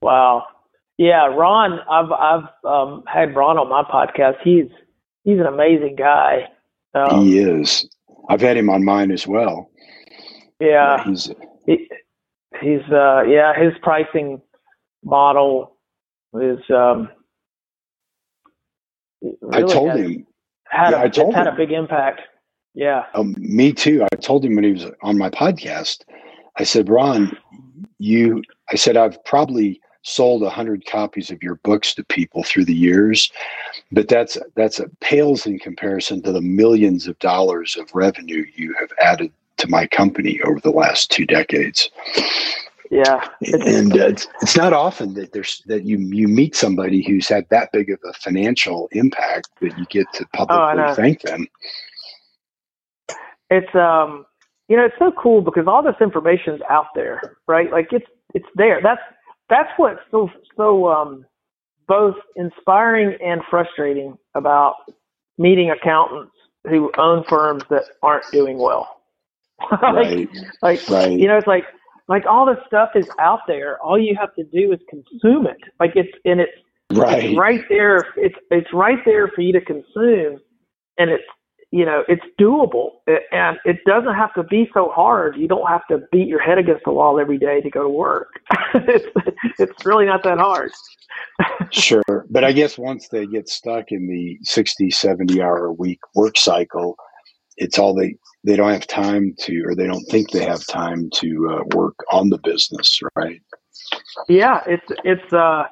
Wow. 0.00 0.46
Yeah, 0.98 1.26
Ron, 1.26 1.80
I've 1.90 2.12
I've 2.12 2.64
um, 2.64 3.02
had 3.06 3.34
Ron 3.34 3.58
on 3.58 3.68
my 3.68 3.82
podcast. 3.82 4.36
He's 4.44 4.66
he's 5.24 5.38
an 5.38 5.46
amazing 5.46 5.96
guy. 5.96 6.48
Um, 6.94 7.24
he 7.24 7.38
is. 7.38 7.88
I've 8.28 8.40
had 8.40 8.56
him 8.56 8.70
on 8.70 8.84
mine 8.84 9.10
as 9.10 9.26
well. 9.26 9.70
Yeah, 10.60 10.68
yeah 10.68 11.04
he's 11.04 11.30
he, 11.66 11.88
he's 12.60 12.82
uh, 12.90 13.22
yeah 13.26 13.54
his 13.58 13.72
pricing 13.82 14.40
model 15.04 15.76
is. 16.34 16.58
Um, 16.70 17.08
really 19.20 19.38
I 19.52 19.62
told 19.62 19.92
him. 19.94 20.26
Had 20.68 20.90
yeah, 20.90 21.02
a, 21.02 21.04
I 21.04 21.08
told 21.08 21.34
had 21.34 21.46
him. 21.46 21.54
a 21.54 21.56
big 21.56 21.72
impact. 21.72 22.22
Yeah. 22.74 23.04
Um, 23.14 23.34
me 23.38 23.72
too. 23.72 24.06
I 24.10 24.16
told 24.16 24.44
him 24.44 24.54
when 24.54 24.64
he 24.64 24.72
was 24.72 24.86
on 25.02 25.18
my 25.18 25.28
podcast. 25.28 26.04
I 26.56 26.64
said, 26.64 26.88
Ron, 26.88 27.36
you. 27.98 28.42
I 28.70 28.76
said 28.76 28.96
I've 28.96 29.22
probably 29.24 29.80
sold 30.02 30.42
a 30.42 30.50
hundred 30.50 30.84
copies 30.86 31.30
of 31.30 31.42
your 31.42 31.56
books 31.56 31.94
to 31.94 32.04
people 32.04 32.42
through 32.42 32.64
the 32.64 32.74
years, 32.74 33.30
but 33.90 34.08
that's 34.08 34.36
that's 34.54 34.78
a 34.78 34.88
pales 35.00 35.46
in 35.46 35.58
comparison 35.58 36.22
to 36.22 36.32
the 36.32 36.40
millions 36.40 37.06
of 37.06 37.18
dollars 37.18 37.76
of 37.76 37.94
revenue 37.94 38.44
you 38.54 38.74
have 38.78 38.90
added 39.00 39.32
to 39.58 39.68
my 39.68 39.86
company 39.86 40.40
over 40.42 40.60
the 40.60 40.70
last 40.70 41.10
two 41.10 41.24
decades. 41.24 41.90
Yeah, 42.90 43.26
and 43.40 43.92
uh, 43.92 44.08
it's, 44.08 44.28
it's 44.42 44.56
not 44.56 44.74
often 44.74 45.14
that 45.14 45.32
there's 45.32 45.62
that 45.66 45.84
you 45.84 45.98
you 45.98 46.28
meet 46.28 46.54
somebody 46.54 47.02
who's 47.02 47.26
had 47.26 47.48
that 47.48 47.72
big 47.72 47.88
of 47.88 47.98
a 48.04 48.12
financial 48.12 48.88
impact 48.92 49.48
that 49.60 49.78
you 49.78 49.86
get 49.86 50.06
to 50.14 50.24
oh, 50.24 50.36
publicly 50.36 50.82
oh, 50.84 50.94
thank 50.94 51.22
them. 51.22 51.46
It's 53.50 53.74
um, 53.74 54.26
you 54.68 54.76
know, 54.76 54.84
it's 54.84 54.98
so 54.98 55.12
cool 55.12 55.40
because 55.42 55.66
all 55.66 55.82
this 55.82 55.96
information 56.00 56.54
is 56.54 56.60
out 56.68 56.86
there, 56.94 57.36
right? 57.46 57.70
Like 57.70 57.92
it's 57.92 58.06
it's 58.34 58.46
there. 58.56 58.80
That's 58.82 59.00
that's 59.52 59.70
what's 59.76 60.00
so 60.10 60.30
so 60.56 60.88
um, 60.88 61.26
both 61.86 62.14
inspiring 62.36 63.16
and 63.22 63.42
frustrating 63.50 64.16
about 64.34 64.76
meeting 65.36 65.70
accountants 65.70 66.32
who 66.68 66.90
own 66.96 67.24
firms 67.28 67.62
that 67.68 67.84
aren't 68.02 68.24
doing 68.32 68.56
well. 68.58 69.02
like, 69.70 69.82
right. 69.82 70.28
like 70.62 70.88
right. 70.88 71.12
you 71.12 71.28
know, 71.28 71.36
it's 71.36 71.46
like 71.46 71.64
like 72.08 72.24
all 72.26 72.46
the 72.46 72.56
stuff 72.66 72.90
is 72.94 73.08
out 73.20 73.40
there. 73.46 73.78
All 73.80 73.98
you 73.98 74.16
have 74.18 74.34
to 74.36 74.44
do 74.44 74.72
is 74.72 74.80
consume 74.88 75.46
it. 75.46 75.58
Like 75.78 75.92
it's 75.94 76.12
and 76.24 76.40
it's 76.40 76.52
right, 76.92 77.24
it's 77.24 77.38
right 77.38 77.64
there. 77.68 77.98
It's 78.16 78.34
it's 78.50 78.72
right 78.72 78.98
there 79.04 79.28
for 79.28 79.42
you 79.42 79.52
to 79.52 79.60
consume, 79.60 80.40
and 80.98 81.10
it's 81.10 81.24
you 81.72 81.86
know, 81.86 82.04
it's 82.06 82.22
doable 82.38 82.90
and 83.32 83.56
it 83.64 83.78
doesn't 83.86 84.14
have 84.14 84.32
to 84.34 84.42
be 84.42 84.68
so 84.74 84.90
hard. 84.94 85.38
You 85.38 85.48
don't 85.48 85.66
have 85.66 85.86
to 85.90 86.02
beat 86.12 86.28
your 86.28 86.40
head 86.40 86.58
against 86.58 86.84
the 86.84 86.92
wall 86.92 87.18
every 87.18 87.38
day 87.38 87.62
to 87.62 87.70
go 87.70 87.84
to 87.84 87.88
work. 87.88 88.28
it's, 88.74 89.06
it's 89.58 89.86
really 89.86 90.04
not 90.04 90.22
that 90.24 90.38
hard. 90.38 90.70
sure. 91.70 92.26
But 92.28 92.44
I 92.44 92.52
guess 92.52 92.76
once 92.76 93.08
they 93.08 93.26
get 93.26 93.48
stuck 93.48 93.86
in 93.90 94.06
the 94.06 94.38
60, 94.42 94.90
70 94.90 95.40
hour 95.40 95.64
a 95.64 95.72
week 95.72 96.00
work 96.14 96.36
cycle, 96.36 96.94
it's 97.56 97.78
all 97.78 97.94
they, 97.94 98.16
they 98.44 98.54
don't 98.54 98.70
have 98.70 98.86
time 98.86 99.34
to, 99.40 99.62
or 99.62 99.74
they 99.74 99.86
don't 99.86 100.04
think 100.10 100.30
they 100.30 100.44
have 100.44 100.66
time 100.66 101.08
to 101.14 101.48
uh, 101.58 101.64
work 101.74 101.96
on 102.12 102.28
the 102.28 102.38
business. 102.44 103.00
Right. 103.16 103.40
Yeah. 104.28 104.60
It's, 104.66 104.92
it's, 105.04 105.32
uh, 105.32 105.64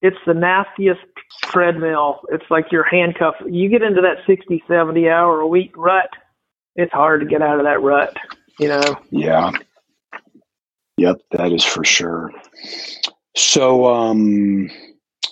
it's 0.00 0.18
the 0.26 0.34
nastiest 0.34 1.00
treadmill. 1.42 2.20
It's 2.30 2.44
like 2.50 2.70
you're 2.70 2.84
handcuffed. 2.84 3.42
You 3.46 3.68
get 3.68 3.82
into 3.82 4.00
that 4.02 4.18
60, 4.26 4.62
70 4.68 5.08
hour 5.08 5.40
a 5.40 5.46
week 5.46 5.76
rut, 5.76 6.10
it's 6.76 6.92
hard 6.92 7.20
to 7.20 7.26
get 7.26 7.42
out 7.42 7.58
of 7.58 7.64
that 7.64 7.82
rut, 7.82 8.16
you 8.58 8.68
know? 8.68 8.96
Yeah. 9.10 9.52
Yep, 10.96 11.20
that 11.32 11.52
is 11.52 11.64
for 11.64 11.84
sure. 11.84 12.32
So, 13.36 13.86
um, 13.86 14.70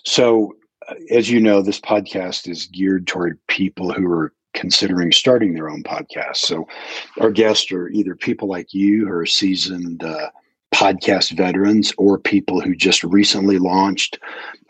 so 0.04 0.54
uh, 0.88 0.94
as 1.10 1.30
you 1.30 1.40
know, 1.40 1.62
this 1.62 1.80
podcast 1.80 2.48
is 2.48 2.66
geared 2.66 3.06
toward 3.06 3.38
people 3.46 3.92
who 3.92 4.10
are 4.10 4.32
considering 4.54 5.12
starting 5.12 5.54
their 5.54 5.70
own 5.70 5.82
podcast. 5.82 6.36
So, 6.36 6.66
our 7.20 7.30
guests 7.30 7.70
are 7.72 7.88
either 7.88 8.16
people 8.16 8.48
like 8.48 8.72
you 8.72 9.06
who 9.06 9.12
are 9.12 9.26
seasoned 9.26 10.02
uh, 10.02 10.30
podcast 10.74 11.32
veterans 11.32 11.92
or 11.98 12.18
people 12.18 12.60
who 12.60 12.74
just 12.74 13.02
recently 13.04 13.58
launched 13.58 14.18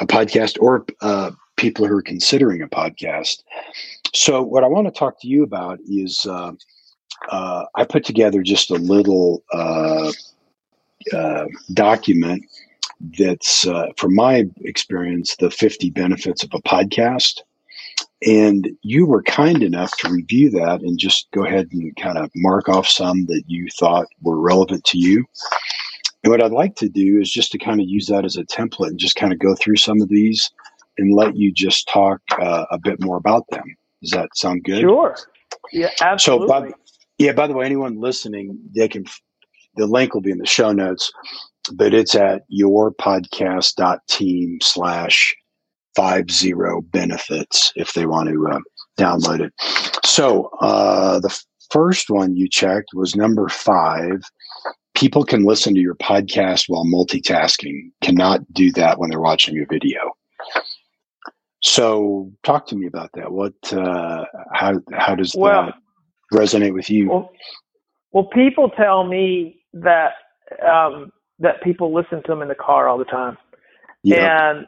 a 0.00 0.06
podcast 0.06 0.56
or 0.60 0.84
uh, 1.02 1.30
people 1.56 1.86
who 1.86 1.96
are 1.96 2.02
considering 2.02 2.62
a 2.62 2.68
podcast. 2.68 3.42
So, 4.14 4.42
what 4.42 4.64
I 4.64 4.66
want 4.66 4.86
to 4.86 4.98
talk 4.98 5.20
to 5.20 5.28
you 5.28 5.42
about 5.42 5.78
is 5.86 6.26
uh, 6.26 6.52
uh, 7.30 7.66
I 7.74 7.84
put 7.84 8.04
together 8.04 8.42
just 8.42 8.70
a 8.70 8.76
little 8.76 9.42
uh, 9.52 10.10
uh, 11.12 11.44
document 11.72 12.44
that's, 13.18 13.66
uh, 13.66 13.86
from 13.96 14.14
my 14.14 14.46
experience, 14.62 15.36
the 15.36 15.50
50 15.50 15.90
benefits 15.90 16.42
of 16.42 16.50
a 16.52 16.62
podcast. 16.62 17.40
And 18.26 18.68
you 18.82 19.06
were 19.06 19.22
kind 19.22 19.62
enough 19.62 19.96
to 19.98 20.10
review 20.10 20.50
that 20.50 20.82
and 20.82 20.98
just 20.98 21.30
go 21.30 21.44
ahead 21.46 21.68
and 21.72 21.96
kind 21.96 22.18
of 22.18 22.30
mark 22.36 22.68
off 22.68 22.86
some 22.86 23.24
that 23.26 23.44
you 23.46 23.68
thought 23.78 24.06
were 24.20 24.38
relevant 24.38 24.84
to 24.84 24.98
you. 24.98 25.24
And 26.22 26.30
what 26.30 26.42
I'd 26.42 26.52
like 26.52 26.76
to 26.76 26.88
do 26.88 27.18
is 27.20 27.30
just 27.30 27.52
to 27.52 27.58
kind 27.58 27.80
of 27.80 27.88
use 27.88 28.06
that 28.08 28.24
as 28.24 28.36
a 28.36 28.44
template 28.44 28.88
and 28.88 28.98
just 28.98 29.16
kind 29.16 29.32
of 29.32 29.38
go 29.38 29.54
through 29.54 29.76
some 29.76 30.02
of 30.02 30.08
these 30.08 30.50
and 30.98 31.14
let 31.14 31.36
you 31.36 31.52
just 31.52 31.88
talk 31.88 32.20
uh, 32.38 32.66
a 32.70 32.78
bit 32.78 33.00
more 33.00 33.16
about 33.16 33.44
them. 33.50 33.64
Does 34.02 34.10
that 34.10 34.28
sound 34.34 34.64
good? 34.64 34.80
Sure. 34.80 35.16
Yeah, 35.72 35.90
absolutely. 36.00 36.48
So, 36.48 36.60
by, 36.60 36.72
yeah, 37.18 37.32
by 37.32 37.46
the 37.46 37.54
way, 37.54 37.64
anyone 37.64 38.00
listening, 38.00 38.58
they 38.74 38.88
can, 38.88 39.04
the 39.76 39.86
link 39.86 40.14
will 40.14 40.20
be 40.20 40.30
in 40.30 40.38
the 40.38 40.46
show 40.46 40.72
notes, 40.72 41.10
but 41.72 41.94
it's 41.94 42.14
at 42.14 42.42
yourpodcast.team 42.52 44.58
slash 44.62 45.34
five 45.96 46.30
zero 46.30 46.82
benefits 46.82 47.72
if 47.76 47.94
they 47.94 48.06
want 48.06 48.28
to 48.28 48.48
uh, 48.48 48.60
download 48.98 49.40
it. 49.40 49.52
So, 50.04 50.50
uh, 50.60 51.20
the 51.20 51.36
first 51.70 52.10
one 52.10 52.36
you 52.36 52.48
checked 52.48 52.90
was 52.94 53.16
number 53.16 53.48
five 53.48 54.22
people 55.00 55.24
can 55.24 55.44
listen 55.44 55.74
to 55.74 55.80
your 55.80 55.94
podcast 55.94 56.68
while 56.68 56.84
multitasking, 56.84 57.90
cannot 58.02 58.40
do 58.52 58.70
that 58.72 58.98
when 58.98 59.08
they're 59.08 59.18
watching 59.18 59.54
your 59.54 59.66
video. 59.66 60.12
So, 61.62 62.30
talk 62.42 62.66
to 62.68 62.76
me 62.76 62.86
about 62.86 63.10
that. 63.14 63.32
What, 63.32 63.54
uh, 63.72 64.26
how, 64.52 64.74
how 64.92 65.14
does 65.14 65.34
well, 65.34 65.66
that 65.66 65.74
resonate 66.38 66.74
with 66.74 66.90
you? 66.90 67.08
Well, 67.08 67.32
well, 68.12 68.24
people 68.24 68.70
tell 68.70 69.04
me 69.04 69.62
that 69.72 70.12
um, 70.66 71.12
that 71.38 71.62
people 71.62 71.94
listen 71.94 72.22
to 72.22 72.28
them 72.28 72.42
in 72.42 72.48
the 72.48 72.54
car 72.54 72.88
all 72.88 72.98
the 72.98 73.04
time, 73.04 73.38
yep. 74.02 74.18
and 74.18 74.66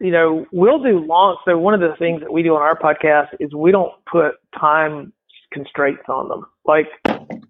you 0.00 0.12
know, 0.12 0.46
we'll 0.52 0.82
do 0.82 1.00
long. 1.00 1.38
So, 1.44 1.58
one 1.58 1.74
of 1.74 1.80
the 1.80 1.94
things 1.98 2.20
that 2.20 2.32
we 2.32 2.42
do 2.42 2.54
on 2.54 2.62
our 2.62 2.78
podcast 2.78 3.28
is 3.40 3.52
we 3.54 3.72
don't 3.72 3.92
put 4.10 4.34
time 4.58 5.12
constraints 5.52 6.04
on 6.08 6.28
them. 6.28 6.46
Like, 6.68 6.86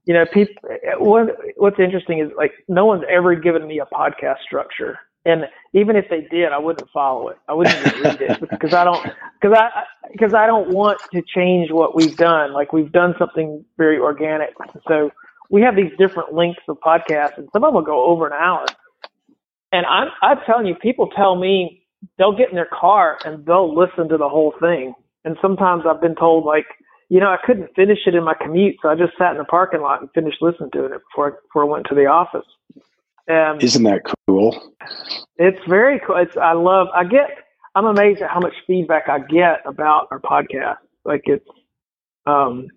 you 0.06 0.14
know, 0.14 0.24
people. 0.32 0.54
What 0.98 1.36
What's 1.56 1.78
interesting 1.80 2.20
is 2.20 2.30
like 2.36 2.52
no 2.68 2.86
one's 2.86 3.04
ever 3.10 3.34
given 3.34 3.66
me 3.66 3.80
a 3.80 3.86
podcast 3.86 4.38
structure, 4.46 4.98
and 5.26 5.44
even 5.74 5.96
if 5.96 6.06
they 6.08 6.22
did, 6.30 6.52
I 6.52 6.58
wouldn't 6.58 6.88
follow 6.90 7.28
it. 7.28 7.36
I 7.48 7.52
wouldn't 7.54 7.76
even 7.86 8.02
read 8.02 8.20
it 8.22 8.40
because 8.50 8.72
I 8.72 8.84
don't 8.84 9.02
because 9.40 9.58
I 9.58 9.84
because 10.12 10.34
I 10.34 10.46
don't 10.46 10.70
want 10.70 11.00
to 11.12 11.22
change 11.34 11.70
what 11.72 11.96
we've 11.96 12.16
done. 12.16 12.52
Like 12.52 12.72
we've 12.72 12.92
done 12.92 13.14
something 13.18 13.64
very 13.76 13.98
organic. 13.98 14.50
So 14.86 15.10
we 15.50 15.62
have 15.62 15.74
these 15.74 15.92
different 15.98 16.32
lengths 16.32 16.62
of 16.68 16.78
podcasts, 16.78 17.36
and 17.36 17.48
some 17.52 17.64
of 17.64 17.68
them 17.68 17.74
will 17.74 17.82
go 17.82 18.06
over 18.06 18.26
an 18.26 18.32
hour. 18.32 18.66
And 19.72 19.84
I'm 19.84 20.08
I'm 20.22 20.38
telling 20.46 20.66
you, 20.66 20.76
people 20.76 21.08
tell 21.08 21.34
me 21.36 21.82
they'll 22.16 22.36
get 22.36 22.50
in 22.50 22.54
their 22.54 22.70
car 22.72 23.18
and 23.24 23.44
they'll 23.44 23.74
listen 23.74 24.08
to 24.10 24.16
the 24.16 24.28
whole 24.28 24.54
thing. 24.60 24.94
And 25.24 25.36
sometimes 25.42 25.82
I've 25.86 26.00
been 26.00 26.14
told 26.14 26.44
like 26.44 26.66
you 27.08 27.20
know, 27.20 27.28
I 27.28 27.38
couldn't 27.44 27.74
finish 27.74 28.00
it 28.06 28.14
in 28.14 28.24
my 28.24 28.34
commute, 28.34 28.76
so 28.82 28.88
I 28.88 28.94
just 28.94 29.16
sat 29.16 29.32
in 29.32 29.38
the 29.38 29.44
parking 29.44 29.80
lot 29.80 30.00
and 30.00 30.10
finished 30.12 30.38
listening 30.40 30.70
to 30.72 30.84
it 30.84 30.92
before 31.10 31.28
I, 31.28 31.30
before 31.42 31.62
I 31.62 31.66
went 31.66 31.86
to 31.88 31.94
the 31.94 32.06
office. 32.06 32.46
Um, 33.30 33.58
Isn't 33.60 33.82
that 33.84 34.02
cool? 34.26 34.74
It's 35.36 35.58
very 35.68 36.00
cool. 36.06 36.16
It's 36.16 36.36
I 36.36 36.52
love. 36.52 36.88
I 36.94 37.04
get. 37.04 37.30
I'm 37.74 37.86
amazed 37.86 38.22
at 38.22 38.30
how 38.30 38.40
much 38.40 38.54
feedback 38.66 39.08
I 39.08 39.20
get 39.20 39.60
about 39.64 40.08
our 40.10 40.18
podcast. 40.18 40.78
Like 41.04 41.22
it's, 41.24 41.48
um, 42.26 42.68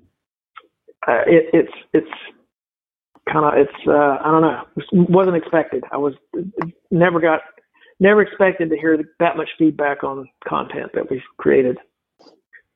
uh, 1.07 1.23
it, 1.25 1.49
it's 1.53 1.73
it's 1.93 2.11
kind 3.31 3.45
of 3.45 3.53
it's 3.55 3.87
uh, 3.87 4.17
I 4.23 4.31
don't 4.31 4.41
know 4.41 4.63
it 4.77 5.09
wasn't 5.09 5.37
expected. 5.37 5.83
I 5.91 5.97
was 5.97 6.13
never 6.89 7.19
got 7.19 7.41
never 7.99 8.21
expected 8.21 8.69
to 8.69 8.77
hear 8.77 8.97
that 9.19 9.37
much 9.37 9.49
feedback 9.57 10.03
on 10.03 10.27
content 10.47 10.91
that 10.93 11.09
we've 11.09 11.21
created. 11.37 11.77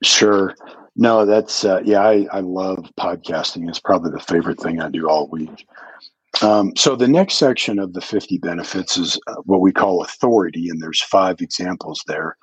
Sure. 0.05 0.53
No, 0.95 1.25
that's 1.25 1.65
uh, 1.65 1.81
yeah. 1.83 2.01
I 2.01 2.27
I 2.31 2.39
love 2.39 2.89
podcasting. 2.97 3.67
It's 3.67 3.79
probably 3.79 4.11
the 4.11 4.19
favorite 4.19 4.59
thing 4.59 4.79
I 4.79 4.89
do 4.89 5.09
all 5.09 5.27
week. 5.29 5.65
Um, 6.41 6.73
so 6.75 6.95
the 6.95 7.07
next 7.07 7.35
section 7.35 7.79
of 7.79 7.93
the 7.93 8.01
50 8.01 8.37
benefits 8.39 8.97
is 8.97 9.19
uh, 9.27 9.35
what 9.45 9.61
we 9.61 9.71
call 9.71 10.03
authority, 10.03 10.69
and 10.69 10.81
there's 10.81 11.01
five 11.01 11.41
examples 11.41 12.03
there, 12.07 12.37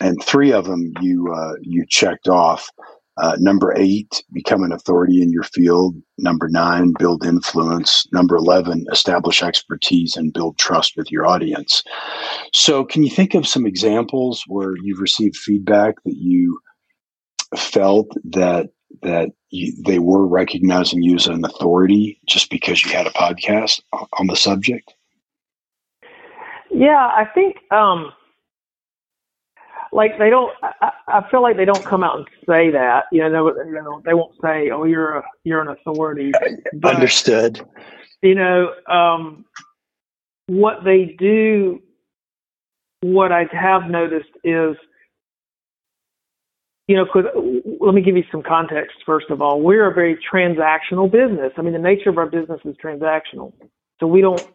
and 0.00 0.22
three 0.22 0.52
of 0.52 0.64
them 0.64 0.92
you 1.00 1.32
uh, 1.32 1.54
you 1.60 1.84
checked 1.88 2.28
off. 2.28 2.70
Uh, 3.18 3.36
number 3.38 3.74
eight, 3.76 4.24
become 4.32 4.62
an 4.62 4.72
authority 4.72 5.20
in 5.20 5.30
your 5.30 5.42
field. 5.42 5.94
Number 6.16 6.48
nine, 6.48 6.94
build 6.98 7.26
influence. 7.26 8.06
Number 8.10 8.36
11, 8.36 8.86
establish 8.90 9.42
expertise 9.42 10.16
and 10.16 10.32
build 10.32 10.56
trust 10.56 10.94
with 10.96 11.12
your 11.12 11.26
audience. 11.26 11.84
So, 12.54 12.86
can 12.86 13.02
you 13.02 13.10
think 13.10 13.34
of 13.34 13.46
some 13.46 13.66
examples 13.66 14.44
where 14.46 14.72
you've 14.82 15.00
received 15.00 15.36
feedback 15.36 15.96
that 16.06 16.16
you 16.16 16.58
felt 17.56 18.08
that 18.24 18.70
that 19.02 19.30
you, 19.50 19.72
they 19.84 19.98
were 19.98 20.26
recognizing 20.26 21.02
you 21.02 21.16
as 21.16 21.26
an 21.26 21.44
authority 21.44 22.20
just 22.26 22.50
because 22.50 22.84
you 22.84 22.92
had 22.92 23.06
a 23.06 23.10
podcast 23.10 23.80
on 24.18 24.26
the 24.26 24.36
subject? 24.36 24.94
Yeah, 26.70 26.96
I 26.96 27.26
think 27.34 27.56
um, 27.70 28.12
like 29.92 30.18
they 30.18 30.30
don't. 30.30 30.52
I, 30.62 30.90
I 31.08 31.30
feel 31.30 31.42
like 31.42 31.56
they 31.56 31.66
don't 31.66 31.84
come 31.84 32.02
out 32.02 32.16
and 32.16 32.26
say 32.48 32.70
that. 32.70 33.04
You 33.12 33.28
know, 33.28 33.52
they, 33.52 33.68
you 33.68 33.74
know, 33.74 34.02
they 34.04 34.14
won't 34.14 34.34
say, 34.42 34.70
"Oh, 34.70 34.84
you're 34.84 35.18
a 35.18 35.22
you're 35.44 35.60
an 35.60 35.68
authority." 35.68 36.32
But, 36.72 36.94
Understood. 36.94 37.60
You 38.22 38.34
know, 38.34 38.72
um, 38.88 39.44
what 40.46 40.84
they 40.84 41.14
do. 41.18 41.80
What 43.02 43.32
I 43.32 43.46
have 43.50 43.90
noticed 43.90 44.30
is 44.44 44.76
you 46.92 46.98
know, 46.98 47.06
cause, 47.10 47.24
let 47.80 47.94
me 47.94 48.02
give 48.02 48.18
you 48.18 48.24
some 48.30 48.42
context 48.42 48.98
first 49.06 49.30
of 49.30 49.40
all. 49.40 49.62
We're 49.62 49.90
a 49.90 49.94
very 49.94 50.18
transactional 50.30 51.10
business. 51.10 51.50
I 51.56 51.62
mean, 51.62 51.72
the 51.72 51.78
nature 51.78 52.10
of 52.10 52.18
our 52.18 52.28
business 52.28 52.60
is 52.66 52.76
transactional. 52.84 53.54
So 53.98 54.06
we 54.06 54.20
don't 54.20 54.46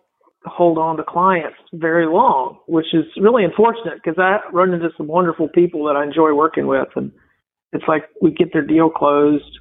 hold 0.45 0.77
on 0.77 0.97
to 0.97 1.03
clients 1.03 1.57
very 1.73 2.05
long, 2.05 2.59
which 2.67 2.93
is 2.93 3.05
really 3.19 3.43
unfortunate 3.43 3.95
because 3.95 4.19
I 4.19 4.37
run 4.53 4.71
into 4.71 4.89
some 4.97 5.07
wonderful 5.07 5.49
people 5.49 5.85
that 5.85 5.95
I 5.95 6.03
enjoy 6.03 6.31
working 6.33 6.67
with. 6.67 6.89
And 6.95 7.11
it's 7.73 7.85
like 7.87 8.03
we 8.21 8.29
get 8.29 8.53
their 8.53 8.61
deal 8.61 8.91
closed 8.91 9.57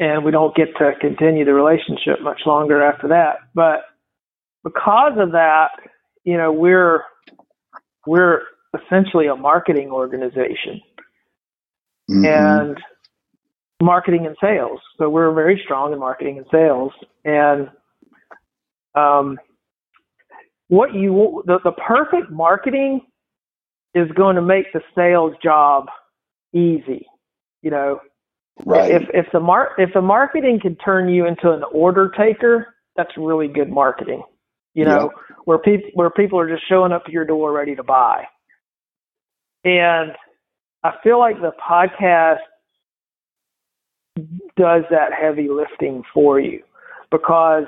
and 0.00 0.24
we 0.24 0.32
don't 0.32 0.56
get 0.56 0.76
to 0.78 0.94
continue 1.00 1.44
the 1.44 1.54
relationship 1.54 2.20
much 2.20 2.40
longer 2.46 2.82
after 2.82 3.06
that. 3.08 3.36
But 3.54 3.82
because 4.64 5.12
of 5.18 5.30
that, 5.32 5.68
you 6.24 6.36
know, 6.36 6.50
we're, 6.50 7.02
we're 8.08 8.40
essentially 8.74 9.28
a 9.28 9.36
marketing 9.36 9.92
organization 9.92 10.80
mm-hmm. 12.10 12.24
and 12.24 12.78
marketing 13.80 14.26
and 14.26 14.36
sales. 14.40 14.80
So 14.98 15.08
we're 15.08 15.32
very 15.32 15.60
strong 15.64 15.92
in 15.92 15.98
marketing 15.98 16.38
and 16.38 16.46
sales. 16.50 16.92
And 17.24 17.68
um, 18.94 19.38
what 20.68 20.94
you 20.94 21.42
the, 21.46 21.58
the 21.64 21.72
perfect 21.72 22.30
marketing 22.30 23.02
is 23.94 24.10
going 24.12 24.36
to 24.36 24.42
make 24.42 24.72
the 24.72 24.80
sales 24.94 25.34
job 25.42 25.86
easy. 26.52 27.06
You 27.62 27.70
know, 27.70 28.00
right. 28.64 28.90
if 28.90 29.02
if 29.12 29.26
the 29.32 29.40
mar- 29.40 29.72
if 29.78 29.90
the 29.94 30.02
marketing 30.02 30.60
can 30.60 30.76
turn 30.76 31.08
you 31.08 31.26
into 31.26 31.52
an 31.52 31.62
order 31.72 32.10
taker, 32.16 32.74
that's 32.96 33.10
really 33.16 33.48
good 33.48 33.70
marketing. 33.70 34.22
You 34.74 34.84
know, 34.84 35.02
yep. 35.02 35.38
where 35.44 35.58
people 35.58 35.90
where 35.94 36.10
people 36.10 36.38
are 36.38 36.48
just 36.48 36.68
showing 36.68 36.92
up 36.92 37.04
to 37.06 37.12
your 37.12 37.24
door 37.24 37.52
ready 37.52 37.74
to 37.74 37.82
buy. 37.82 38.24
And 39.64 40.12
I 40.84 40.92
feel 41.02 41.18
like 41.18 41.36
the 41.40 41.52
podcast 41.52 42.38
does 44.56 44.84
that 44.90 45.12
heavy 45.18 45.48
lifting 45.48 46.02
for 46.12 46.40
you 46.40 46.62
because 47.10 47.64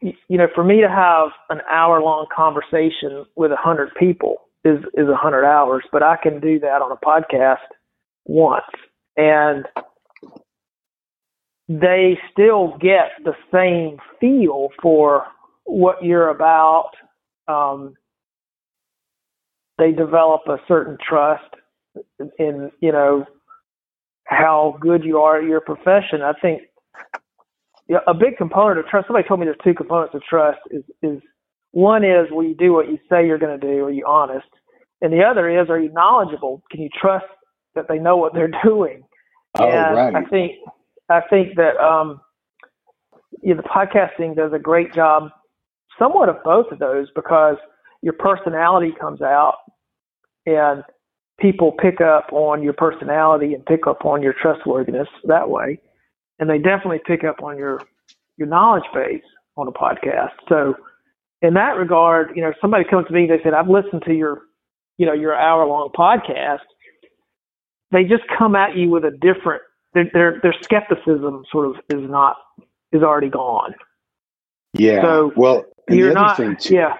you 0.00 0.36
know 0.36 0.48
for 0.54 0.64
me 0.64 0.80
to 0.80 0.88
have 0.88 1.28
an 1.50 1.60
hour 1.70 2.00
long 2.02 2.26
conversation 2.34 3.24
with 3.36 3.52
a 3.52 3.56
hundred 3.56 3.90
people 3.98 4.42
is 4.64 4.78
is 4.94 5.08
a 5.08 5.14
hundred 5.14 5.44
hours 5.44 5.84
but 5.92 6.02
i 6.02 6.16
can 6.20 6.40
do 6.40 6.58
that 6.58 6.82
on 6.82 6.90
a 6.90 6.96
podcast 6.96 7.58
once. 8.24 8.64
And 9.16 9.66
they 11.68 12.18
still 12.32 12.76
get 12.80 13.10
the 13.24 13.34
same 13.52 13.98
feel 14.20 14.68
for 14.80 15.24
what 15.64 16.02
you're 16.02 16.28
about. 16.28 16.90
Um, 17.48 17.94
they 19.78 19.92
develop 19.92 20.42
a 20.48 20.58
certain 20.68 20.96
trust 21.06 21.54
in 22.38 22.70
you 22.80 22.92
know 22.92 23.26
how 24.24 24.76
good 24.80 25.04
you 25.04 25.18
are 25.18 25.38
at 25.38 25.44
your 25.44 25.60
profession. 25.60 26.22
I 26.22 26.32
think 26.40 26.62
a 28.06 28.14
big 28.14 28.36
component 28.36 28.78
of 28.78 28.86
trust. 28.86 29.08
Somebody 29.08 29.26
told 29.26 29.40
me 29.40 29.46
there's 29.46 29.56
two 29.62 29.74
components 29.74 30.14
of 30.14 30.22
trust. 30.22 30.60
Is 30.70 30.84
is 31.02 31.20
one 31.72 32.04
is 32.04 32.30
will 32.30 32.44
you 32.44 32.54
do 32.54 32.72
what 32.72 32.88
you 32.88 32.98
say 33.10 33.26
you're 33.26 33.38
going 33.38 33.58
to 33.58 33.66
do? 33.66 33.84
Are 33.84 33.90
you 33.90 34.06
honest? 34.06 34.46
And 35.00 35.12
the 35.12 35.22
other 35.22 35.48
is 35.48 35.68
are 35.68 35.80
you 35.80 35.92
knowledgeable? 35.92 36.62
Can 36.70 36.80
you 36.80 36.88
trust 36.98 37.26
that 37.74 37.86
they 37.88 37.98
know 37.98 38.16
what 38.16 38.34
they're 38.34 38.52
doing? 38.64 39.02
Oh, 39.58 39.68
and 39.68 39.96
right. 39.96 40.14
I 40.14 40.24
think 40.28 40.52
I 41.08 41.20
think 41.28 41.56
that 41.56 41.76
um, 41.76 42.20
you 43.42 43.54
know, 43.54 43.62
the 43.62 43.68
podcasting 43.68 44.36
does 44.36 44.52
a 44.52 44.58
great 44.58 44.94
job, 44.94 45.30
somewhat 45.98 46.28
of 46.28 46.42
both 46.44 46.70
of 46.70 46.78
those, 46.78 47.08
because 47.14 47.56
your 48.02 48.14
personality 48.14 48.94
comes 48.98 49.20
out, 49.20 49.56
and 50.46 50.82
people 51.42 51.72
pick 51.72 52.00
up 52.00 52.32
on 52.32 52.62
your 52.62 52.72
personality 52.72 53.52
and 53.52 53.66
pick 53.66 53.86
up 53.86 54.06
on 54.06 54.22
your 54.22 54.32
trustworthiness 54.32 55.08
that 55.24 55.50
way. 55.50 55.78
And 56.38 56.48
they 56.48 56.58
definitely 56.58 57.00
pick 57.06 57.24
up 57.24 57.42
on 57.42 57.58
your 57.58 57.82
your 58.38 58.48
knowledge 58.48 58.84
base 58.94 59.22
on 59.56 59.68
a 59.68 59.72
podcast. 59.72 60.32
So 60.48 60.74
in 61.42 61.54
that 61.54 61.76
regard, 61.76 62.32
you 62.34 62.42
know, 62.42 62.52
somebody 62.60 62.84
comes 62.84 63.06
to 63.08 63.12
me, 63.12 63.22
and 63.22 63.30
they 63.30 63.42
said, 63.42 63.52
I've 63.52 63.68
listened 63.68 64.02
to 64.06 64.14
your, 64.14 64.42
you 64.96 65.04
know, 65.04 65.12
your 65.12 65.36
hour 65.36 65.66
long 65.66 65.90
podcast. 65.90 66.60
They 67.90 68.04
just 68.04 68.22
come 68.38 68.56
at 68.56 68.76
you 68.76 68.88
with 68.88 69.04
a 69.04 69.10
different 69.10 69.62
their, 69.92 70.08
their 70.14 70.40
their 70.42 70.54
skepticism 70.62 71.44
sort 71.50 71.66
of 71.66 71.76
is 71.90 72.08
not 72.08 72.36
is 72.92 73.02
already 73.02 73.28
gone. 73.28 73.74
Yeah. 74.72 75.02
So 75.02 75.32
well, 75.36 75.64
you're 75.90 76.14
not. 76.14 76.36
Too, 76.36 76.74
yeah. 76.74 76.96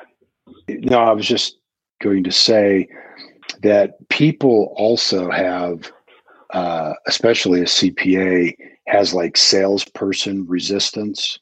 No, 0.68 0.98
I 0.98 1.12
was 1.12 1.26
just 1.26 1.56
going 2.02 2.24
to 2.24 2.32
say 2.32 2.88
that 3.62 4.08
people 4.08 4.72
also 4.76 5.30
have, 5.30 5.90
uh, 6.50 6.94
especially 7.06 7.60
a 7.60 7.64
CPA, 7.64 8.56
has 8.86 9.14
like 9.14 9.36
salesperson 9.36 10.46
resistance. 10.46 11.38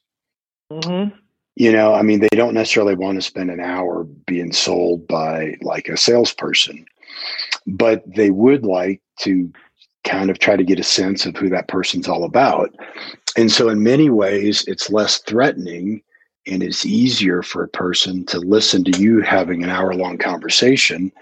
Mm-hmm. 0.70 1.16
You 1.56 1.72
know, 1.72 1.94
I 1.94 2.02
mean, 2.02 2.20
they 2.20 2.28
don't 2.32 2.54
necessarily 2.54 2.94
want 2.94 3.16
to 3.16 3.22
spend 3.22 3.50
an 3.50 3.60
hour 3.60 4.04
being 4.26 4.52
sold 4.52 5.06
by 5.06 5.56
like 5.62 5.88
a 5.88 5.96
salesperson, 5.96 6.86
but 7.66 8.02
they 8.06 8.30
would 8.30 8.64
like 8.64 9.02
to 9.20 9.52
kind 10.04 10.30
of 10.30 10.38
try 10.38 10.56
to 10.56 10.64
get 10.64 10.80
a 10.80 10.84
sense 10.84 11.26
of 11.26 11.36
who 11.36 11.48
that 11.50 11.68
person's 11.68 12.08
all 12.08 12.24
about. 12.24 12.74
And 13.36 13.50
so, 13.50 13.68
in 13.68 13.82
many 13.82 14.10
ways, 14.10 14.64
it's 14.66 14.90
less 14.90 15.18
threatening 15.18 16.02
and 16.50 16.62
it's 16.62 16.84
easier 16.84 17.42
for 17.42 17.62
a 17.62 17.68
person 17.68 18.24
to 18.26 18.38
listen 18.38 18.84
to 18.84 18.98
you 19.00 19.20
having 19.20 19.62
an 19.62 19.70
hour 19.70 19.94
long 19.94 20.18
conversation 20.18 21.12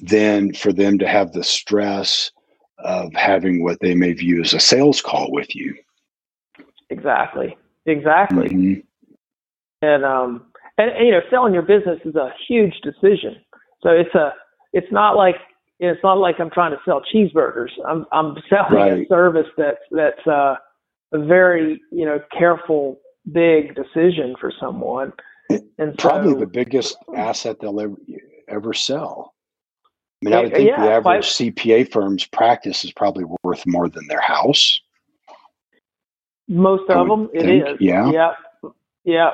than 0.00 0.52
for 0.52 0.72
them 0.72 0.98
to 0.98 1.08
have 1.08 1.32
the 1.32 1.44
stress 1.44 2.30
of 2.78 3.12
having 3.14 3.62
what 3.62 3.80
they 3.80 3.94
may 3.94 4.12
view 4.12 4.42
as 4.42 4.52
a 4.52 4.60
sales 4.60 5.00
call 5.00 5.30
with 5.32 5.54
you. 5.54 5.74
Exactly. 6.90 7.56
Exactly. 7.86 8.48
Mm-hmm. 8.48 8.80
And 9.82 10.04
um 10.04 10.46
and, 10.78 10.90
and, 10.90 11.06
you 11.06 11.12
know, 11.12 11.20
selling 11.30 11.54
your 11.54 11.62
business 11.62 11.98
is 12.04 12.16
a 12.16 12.30
huge 12.46 12.74
decision. 12.82 13.36
So 13.82 13.90
it's 13.90 14.14
a 14.14 14.32
it's 14.72 14.90
not 14.92 15.16
like 15.16 15.36
it's 15.78 16.02
not 16.02 16.14
like 16.14 16.36
I'm 16.38 16.50
trying 16.50 16.72
to 16.72 16.78
sell 16.84 17.02
cheeseburgers. 17.14 17.70
I'm 17.88 18.06
I'm 18.12 18.36
selling 18.48 18.74
right. 18.74 18.92
a 19.00 19.06
service 19.08 19.46
that's 19.56 19.78
that's 19.90 20.26
uh, 20.26 20.56
a 21.12 21.24
very 21.24 21.80
you 21.90 22.04
know 22.04 22.18
careful 22.36 22.98
big 23.30 23.74
decision 23.74 24.34
for 24.40 24.52
someone. 24.58 25.12
And 25.78 25.96
probably 25.96 26.32
so, 26.32 26.40
the 26.40 26.46
biggest 26.46 26.96
asset 27.14 27.60
they'll 27.60 27.80
ever 27.80 27.96
ever 28.48 28.72
sell. 28.72 29.34
I 30.22 30.24
mean, 30.24 30.34
I 30.34 30.42
would 30.42 30.54
think 30.54 30.68
yeah, 30.68 30.82
the 30.82 30.90
average 30.92 31.26
CPA 31.26 31.92
firm's 31.92 32.24
practice 32.24 32.84
is 32.84 32.92
probably 32.92 33.24
worth 33.44 33.64
more 33.66 33.88
than 33.88 34.06
their 34.08 34.20
house. 34.20 34.80
Most 36.48 36.88
of 36.90 37.08
them, 37.08 37.28
it 37.34 37.42
think. 37.42 37.68
is. 37.68 37.76
Yeah. 37.80 38.10
Yeah. 38.10 38.32
Yeah. 39.04 39.30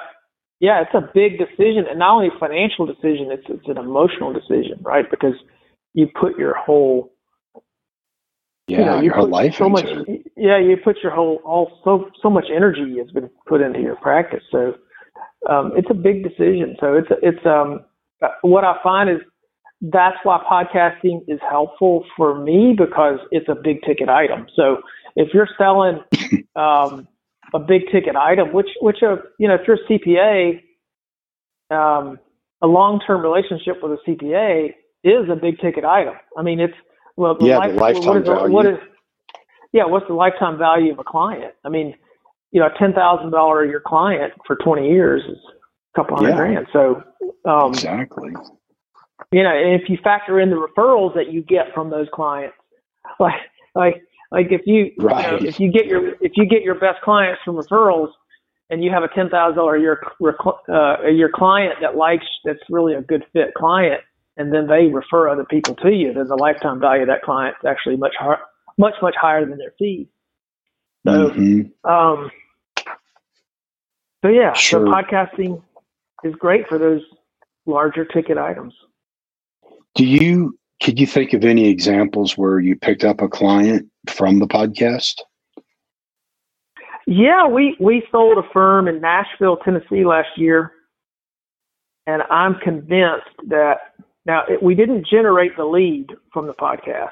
Yeah. 0.61 0.83
It's 0.83 0.95
a 0.95 1.09
big 1.15 1.39
decision, 1.39 1.87
and 1.89 1.99
not 1.99 2.15
only 2.15 2.29
a 2.29 2.39
financial 2.39 2.87
decision; 2.87 3.31
it's 3.31 3.45
it's 3.49 3.69
an 3.69 3.79
emotional 3.79 4.33
decision, 4.33 4.79
right? 4.83 5.09
Because 5.11 5.35
you 5.95 6.09
put 6.09 6.39
your 6.39 6.55
whole 6.55 7.13
yeah 8.67 8.79
you 8.79 8.85
know, 8.85 8.97
you 8.97 9.03
your 9.05 9.15
whole 9.15 9.29
life 9.29 9.57
so 9.57 9.67
into 9.67 9.95
much 9.95 10.09
it. 10.09 10.22
Yeah, 10.43 10.59
you 10.59 10.77
put 10.77 10.97
your 11.05 11.15
whole 11.15 11.41
all 11.45 11.71
so 11.85 12.11
so 12.21 12.29
much 12.29 12.47
energy 12.55 12.97
has 12.99 13.09
been 13.13 13.31
put 13.47 13.61
into 13.61 13.79
your 13.79 13.95
practice. 13.95 14.43
So 14.51 14.75
um, 15.49 15.71
it's 15.77 15.87
a 15.89 15.95
big 15.95 16.25
decision. 16.25 16.77
So 16.81 16.95
it's 16.95 17.07
it's 17.23 17.47
um 17.47 17.85
what 18.43 18.65
I 18.65 18.75
find 18.83 19.09
is 19.09 19.19
that's 19.81 20.17
why 20.25 20.43
podcasting 20.51 21.21
is 21.29 21.39
helpful 21.49 22.05
for 22.17 22.43
me 22.43 22.75
because 22.77 23.21
it's 23.31 23.49
a 23.49 23.55
big 23.55 23.83
ticket 23.83 24.09
item. 24.09 24.47
So 24.57 24.79
if 25.15 25.29
you're 25.33 25.49
selling 25.57 26.01
um, 26.57 27.07
a 27.55 27.61
big 27.61 27.83
ticket 27.93 28.17
item, 28.17 28.53
which 28.53 28.71
which 28.81 28.99
uh, 29.05 29.17
you 29.39 29.47
know 29.47 29.55
if 29.55 29.61
you're 29.69 29.77
a 29.77 29.89
CPA, 29.89 30.61
um, 31.71 32.19
a 32.63 32.67
long 32.67 33.01
term 33.07 33.23
relationship 33.23 33.77
with 33.81 33.93
a 33.93 34.11
CPA 34.11 34.75
is 35.05 35.31
a 35.31 35.37
big 35.37 35.61
ticket 35.61 35.85
item. 35.85 36.15
I 36.37 36.43
mean, 36.43 36.59
it's 36.59 36.75
well, 37.15 37.37
yeah, 37.41 37.59
life, 37.59 37.71
the 37.71 37.81
lifetime 37.81 38.07
what 38.07 38.17
is, 38.17 38.27
value. 38.27 38.53
What 38.53 38.67
is, 38.67 38.79
yeah, 39.73 39.85
what's 39.85 40.07
the 40.07 40.15
lifetime 40.15 40.59
value 40.59 40.93
of 40.93 40.99
a 40.99 41.05
client? 41.05 41.55
I 41.65 41.69
mean, 41.69 41.95
you 42.51 42.61
know, 42.61 42.67
a 42.67 42.79
ten 42.79 42.93
thousand 42.93 43.31
dollar 43.31 43.63
a 43.63 43.69
year 43.69 43.83
client 43.85 44.33
for 44.47 44.57
twenty 44.57 44.89
years 44.89 45.23
is 45.29 45.39
a 45.95 46.01
couple 46.01 46.17
hundred 46.17 46.31
yeah. 46.31 46.37
grand. 46.37 46.67
So 46.73 47.03
um, 47.45 47.73
exactly. 47.73 48.33
You 49.31 49.43
know, 49.43 49.51
and 49.51 49.81
if 49.81 49.89
you 49.89 49.99
factor 50.03 50.41
in 50.41 50.51
the 50.51 50.57
referrals 50.57 51.15
that 51.15 51.33
you 51.33 51.43
get 51.43 51.73
from 51.75 51.91
those 51.91 52.09
clients, 52.13 52.57
like 53.19 53.41
like 53.75 54.03
like 54.31 54.47
if 54.51 54.63
you, 54.67 54.91
right. 54.99 55.25
you 55.25 55.31
know, 55.31 55.49
if 55.49 55.61
you 55.61 55.71
get 55.71 55.87
your 55.87 56.15
if 56.21 56.33
you 56.37 56.47
get 56.47 56.63
your 56.63 56.75
best 56.75 57.01
clients 57.03 57.41
from 57.45 57.57
referrals, 57.57 58.09
and 58.69 58.83
you 58.83 58.91
have 58.91 59.03
a 59.03 59.09
ten 59.09 59.29
thousand 59.29 59.57
dollar 59.57 59.77
a 59.77 59.81
year 59.81 60.03
uh, 60.69 60.97
a 61.05 61.11
year 61.11 61.31
client 61.33 61.75
that 61.81 61.97
likes 61.97 62.27
that's 62.45 62.61
really 62.69 62.95
a 62.95 63.03
good 63.03 63.25
fit 63.33 63.55
client, 63.55 64.01
and 64.37 64.53
then 64.53 64.67
they 64.67 64.87
refer 64.87 65.29
other 65.29 65.45
people 65.45 65.75
to 65.77 65.91
you, 65.91 66.13
then 66.13 66.27
the 66.27 66.37
lifetime 66.37 66.81
value 66.81 67.03
of 67.03 67.09
that 67.09 67.23
client 67.23 67.55
is 67.63 67.69
actually 67.69 67.97
much 67.97 68.15
higher, 68.19 68.39
much 68.79 68.95
much 69.03 69.15
higher 69.21 69.45
than 69.47 69.59
their 69.59 69.75
fees. 69.79 70.07
So, 71.07 71.31
mm-hmm. 71.31 71.91
um, 71.91 72.31
so 74.25 74.29
yeah, 74.29 74.53
sure. 74.53 74.87
so 74.87 74.93
podcasting 74.93 75.63
is 76.23 76.35
great 76.37 76.69
for 76.69 76.79
those 76.79 77.03
larger 77.67 78.05
ticket 78.05 78.39
items. 78.39 78.75
Do 79.95 80.05
you 80.05 80.59
could 80.83 80.99
you 80.99 81.07
think 81.07 81.33
of 81.33 81.45
any 81.45 81.69
examples 81.69 82.37
where 82.37 82.59
you 82.59 82.77
picked 82.77 83.05
up 83.05 83.21
a 83.21 83.29
client 83.29 83.89
from 84.09 84.39
the 84.39 84.47
podcast? 84.47 85.21
Yeah, 87.07 87.47
we 87.47 87.77
we 87.81 88.05
sold 88.11 88.39
a 88.39 88.49
firm 88.53 88.89
in 88.89 89.01
Nashville, 89.01 89.57
Tennessee 89.57 90.05
last 90.05 90.31
year, 90.37 90.73
and 92.07 92.23
I'm 92.31 92.57
convinced 92.63 93.27
that 93.49 93.79
now 94.25 94.45
it, 94.49 94.63
we 94.63 94.75
didn't 94.75 95.07
generate 95.07 95.57
the 95.57 95.65
lead 95.65 96.11
from 96.33 96.47
the 96.47 96.55
podcast. 96.55 97.11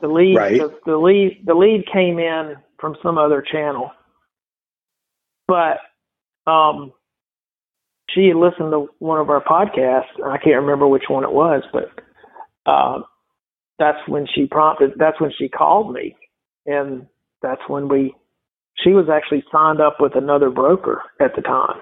The 0.00 0.08
lead, 0.08 0.36
right. 0.36 0.58
the, 0.58 0.78
the 0.84 0.96
lead, 0.96 1.42
the 1.46 1.54
lead 1.54 1.84
came 1.90 2.18
in 2.18 2.56
from 2.78 2.96
some 3.02 3.16
other 3.16 3.42
channel, 3.42 3.90
but 5.48 5.78
um, 6.46 6.92
she 8.10 8.28
had 8.28 8.36
listened 8.36 8.72
to 8.72 8.88
one 8.98 9.18
of 9.20 9.30
our 9.30 9.42
podcasts. 9.42 10.22
I 10.24 10.36
can't 10.38 10.60
remember 10.60 10.86
which 10.86 11.04
one 11.08 11.24
it 11.24 11.32
was, 11.32 11.62
but 11.72 11.90
uh, 12.66 13.00
that's 13.78 13.98
when 14.06 14.26
she 14.34 14.46
prompted. 14.46 14.92
That's 14.96 15.20
when 15.20 15.32
she 15.38 15.48
called 15.48 15.92
me, 15.92 16.14
and 16.66 17.06
that's 17.42 17.62
when 17.68 17.88
we. 17.88 18.14
She 18.84 18.90
was 18.90 19.08
actually 19.08 19.42
signed 19.50 19.80
up 19.80 19.96
with 20.00 20.14
another 20.14 20.50
broker 20.50 21.02
at 21.20 21.34
the 21.34 21.40
time. 21.40 21.80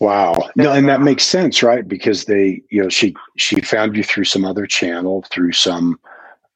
Wow. 0.00 0.36
No, 0.54 0.72
and 0.72 0.88
that 0.88 1.00
makes 1.00 1.24
sense, 1.24 1.60
right? 1.60 1.86
Because 1.86 2.26
they, 2.26 2.62
you 2.70 2.82
know, 2.82 2.88
she 2.88 3.16
she 3.36 3.60
found 3.60 3.96
you 3.96 4.04
through 4.04 4.24
some 4.24 4.44
other 4.44 4.66
channel, 4.66 5.24
through 5.30 5.52
some 5.52 5.98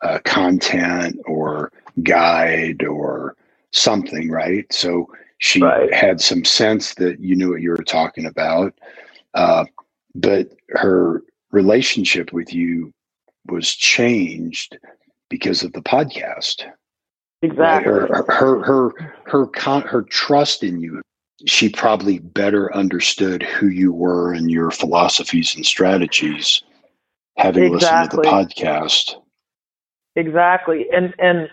uh, 0.03 0.19
content 0.25 1.19
or 1.27 1.73
guide 2.03 2.85
or 2.85 3.37
something, 3.71 4.31
right? 4.31 4.71
So 4.73 5.07
she 5.39 5.61
right. 5.61 5.93
had 5.93 6.21
some 6.21 6.45
sense 6.45 6.95
that 6.95 7.21
you 7.21 7.35
knew 7.35 7.51
what 7.51 7.63
you 7.63 7.71
were 7.71 7.79
talking 7.79 8.27
about, 8.27 8.75
uh, 9.35 9.65
but 10.15 10.51
her 10.71 11.23
relationship 11.51 12.33
with 12.33 12.53
you 12.53 12.93
was 13.47 13.75
changed 13.75 14.79
because 15.29 15.63
of 15.63 15.73
the 15.73 15.83
podcast. 15.83 16.65
Exactly. 17.43 17.93
Right? 17.93 18.11
Her 18.11 18.25
her 18.29 18.63
her 18.63 19.13
her 19.25 19.47
con- 19.49 19.83
her 19.83 20.03
trust 20.03 20.63
in 20.63 20.81
you. 20.81 21.03
She 21.47 21.69
probably 21.69 22.21
better 22.21 22.73
understood 22.75 23.43
who 23.43 23.67
you 23.67 23.93
were 23.93 24.33
and 24.33 24.49
your 24.49 24.71
philosophies 24.71 25.57
and 25.57 25.67
strategies, 25.67 26.63
having 27.37 27.75
exactly. 27.75 27.79
listened 27.79 28.11
to 28.11 28.17
the 28.17 28.23
podcast. 28.23 29.22
Exactly, 30.17 30.87
and 30.93 31.15
and 31.19 31.49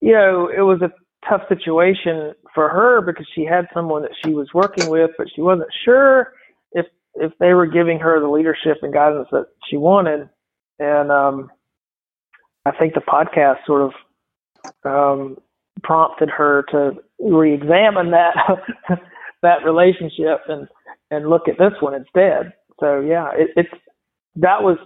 you 0.00 0.12
know 0.12 0.48
it 0.48 0.62
was 0.62 0.80
a 0.82 0.90
tough 1.28 1.42
situation 1.48 2.32
for 2.54 2.68
her 2.68 3.00
because 3.00 3.26
she 3.34 3.44
had 3.44 3.66
someone 3.74 4.02
that 4.02 4.12
she 4.22 4.32
was 4.34 4.48
working 4.54 4.88
with, 4.88 5.10
but 5.18 5.26
she 5.34 5.40
wasn't 5.42 5.68
sure 5.84 6.32
if 6.72 6.86
if 7.16 7.32
they 7.40 7.54
were 7.54 7.66
giving 7.66 7.98
her 7.98 8.20
the 8.20 8.28
leadership 8.28 8.78
and 8.82 8.92
guidance 8.92 9.28
that 9.32 9.46
she 9.68 9.76
wanted 9.76 10.28
and 10.78 11.10
um, 11.10 11.50
I 12.64 12.72
think 12.72 12.94
the 12.94 13.00
podcast 13.00 13.58
sort 13.66 13.82
of 13.82 13.92
um, 14.84 15.36
prompted 15.82 16.30
her 16.30 16.64
to 16.70 16.92
re-examine 17.20 18.10
that 18.10 18.34
that 19.42 19.64
relationship 19.64 20.40
and 20.48 20.68
and 21.10 21.28
look 21.28 21.48
at 21.48 21.58
this 21.58 21.72
one 21.80 21.94
instead. 21.94 22.52
So 22.80 23.00
yeah, 23.00 23.30
it, 23.34 23.50
it's 23.56 23.82
that 24.36 24.62
was 24.62 24.78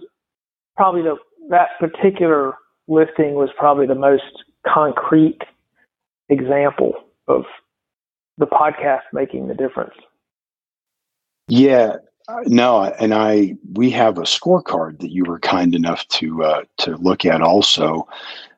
probably 0.75 1.01
the 1.03 1.15
that 1.49 1.69
particular 1.79 2.53
listing 2.89 3.35
was 3.35 3.49
probably 3.57 3.87
the 3.87 3.95
most 3.95 4.43
concrete 4.67 5.39
example 6.27 6.93
of 7.27 7.45
the 8.37 8.47
podcast 8.47 9.03
making 9.13 9.47
the 9.47 9.53
difference. 9.53 9.93
Yeah, 11.47 11.95
no, 12.45 12.83
and 12.83 13.13
I 13.13 13.55
we 13.73 13.89
have 13.91 14.17
a 14.17 14.23
scorecard 14.23 14.99
that 14.99 15.11
you 15.11 15.23
were 15.23 15.39
kind 15.39 15.73
enough 15.75 16.05
to 16.09 16.43
uh, 16.43 16.63
to 16.77 16.97
look 16.97 17.25
at 17.25 17.41
also, 17.41 18.05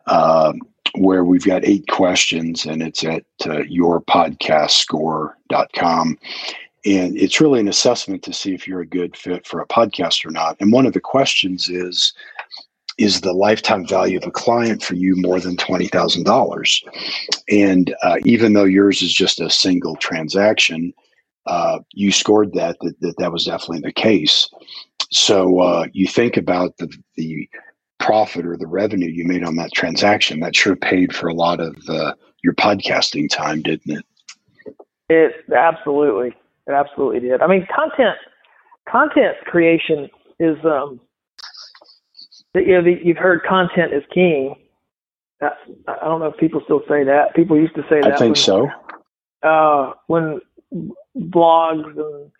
uh, 0.07 0.53
where 0.95 1.23
we've 1.23 1.45
got 1.45 1.63
eight 1.65 1.87
questions, 1.87 2.65
and 2.65 2.81
it's 2.81 3.03
at 3.03 3.23
uh, 3.45 3.61
yourpodcastscore.com. 3.63 6.17
And 6.83 7.15
it's 7.15 7.39
really 7.39 7.59
an 7.59 7.67
assessment 7.67 8.23
to 8.23 8.33
see 8.33 8.55
if 8.55 8.67
you're 8.67 8.81
a 8.81 8.87
good 8.87 9.15
fit 9.15 9.45
for 9.45 9.61
a 9.61 9.67
podcast 9.67 10.25
or 10.25 10.31
not. 10.31 10.57
And 10.59 10.73
one 10.73 10.87
of 10.87 10.93
the 10.93 10.99
questions 10.99 11.69
is 11.69 12.11
Is 13.01 13.21
the 13.21 13.33
lifetime 13.33 13.87
value 13.87 14.17
of 14.17 14.27
a 14.27 14.31
client 14.31 14.83
for 14.83 14.93
you 14.93 15.15
more 15.17 15.39
than 15.39 15.57
$20,000? 15.57 16.83
And 17.49 17.95
uh, 18.03 18.17
even 18.25 18.53
though 18.53 18.65
yours 18.65 19.01
is 19.01 19.11
just 19.11 19.41
a 19.41 19.49
single 19.49 19.95
transaction, 19.95 20.93
uh, 21.47 21.79
you 21.93 22.11
scored 22.11 22.53
that, 22.53 22.77
that, 22.81 22.99
that 23.01 23.15
that 23.17 23.31
was 23.31 23.45
definitely 23.45 23.79
the 23.79 23.91
case. 23.91 24.47
So 25.09 25.59
uh, 25.59 25.87
you 25.93 26.07
think 26.07 26.37
about 26.37 26.77
the 26.77 26.89
the 27.15 27.49
profit 27.99 28.45
or 28.45 28.57
the 28.57 28.67
revenue 28.67 29.09
you 29.09 29.25
made 29.25 29.43
on 29.43 29.55
that 29.55 29.73
transaction. 29.73 30.39
That 30.39 30.55
sure 30.55 30.75
paid 30.75 31.13
for 31.15 31.27
a 31.27 31.33
lot 31.33 31.59
of 31.59 31.75
uh, 31.89 32.13
your 32.43 32.53
podcasting 32.53 33.29
time, 33.29 33.61
didn't 33.61 33.97
it? 33.97 34.05
It 35.09 35.33
absolutely, 35.55 36.29
it 36.67 36.71
absolutely 36.71 37.21
did. 37.21 37.41
I 37.41 37.47
mean, 37.47 37.67
content 37.73 38.17
content 38.87 39.37
creation 39.45 40.09
is 40.39 40.57
um, 40.63 40.99
you 42.55 42.73
know 42.73 42.83
the, 42.83 42.99
you've 43.03 43.17
heard 43.17 43.43
content 43.43 43.93
is 43.93 44.03
king. 44.13 44.55
I 45.41 45.95
don't 46.03 46.19
know 46.19 46.27
if 46.27 46.37
people 46.37 46.61
still 46.63 46.81
say 46.87 47.03
that. 47.03 47.35
People 47.35 47.57
used 47.57 47.73
to 47.75 47.81
say 47.89 48.01
that. 48.01 48.13
I 48.13 48.17
think 48.17 48.35
when, 48.35 48.43
so. 48.43 48.69
Uh, 49.41 49.93
when 50.07 50.39
blogs 51.17 51.85
and 51.97 52.31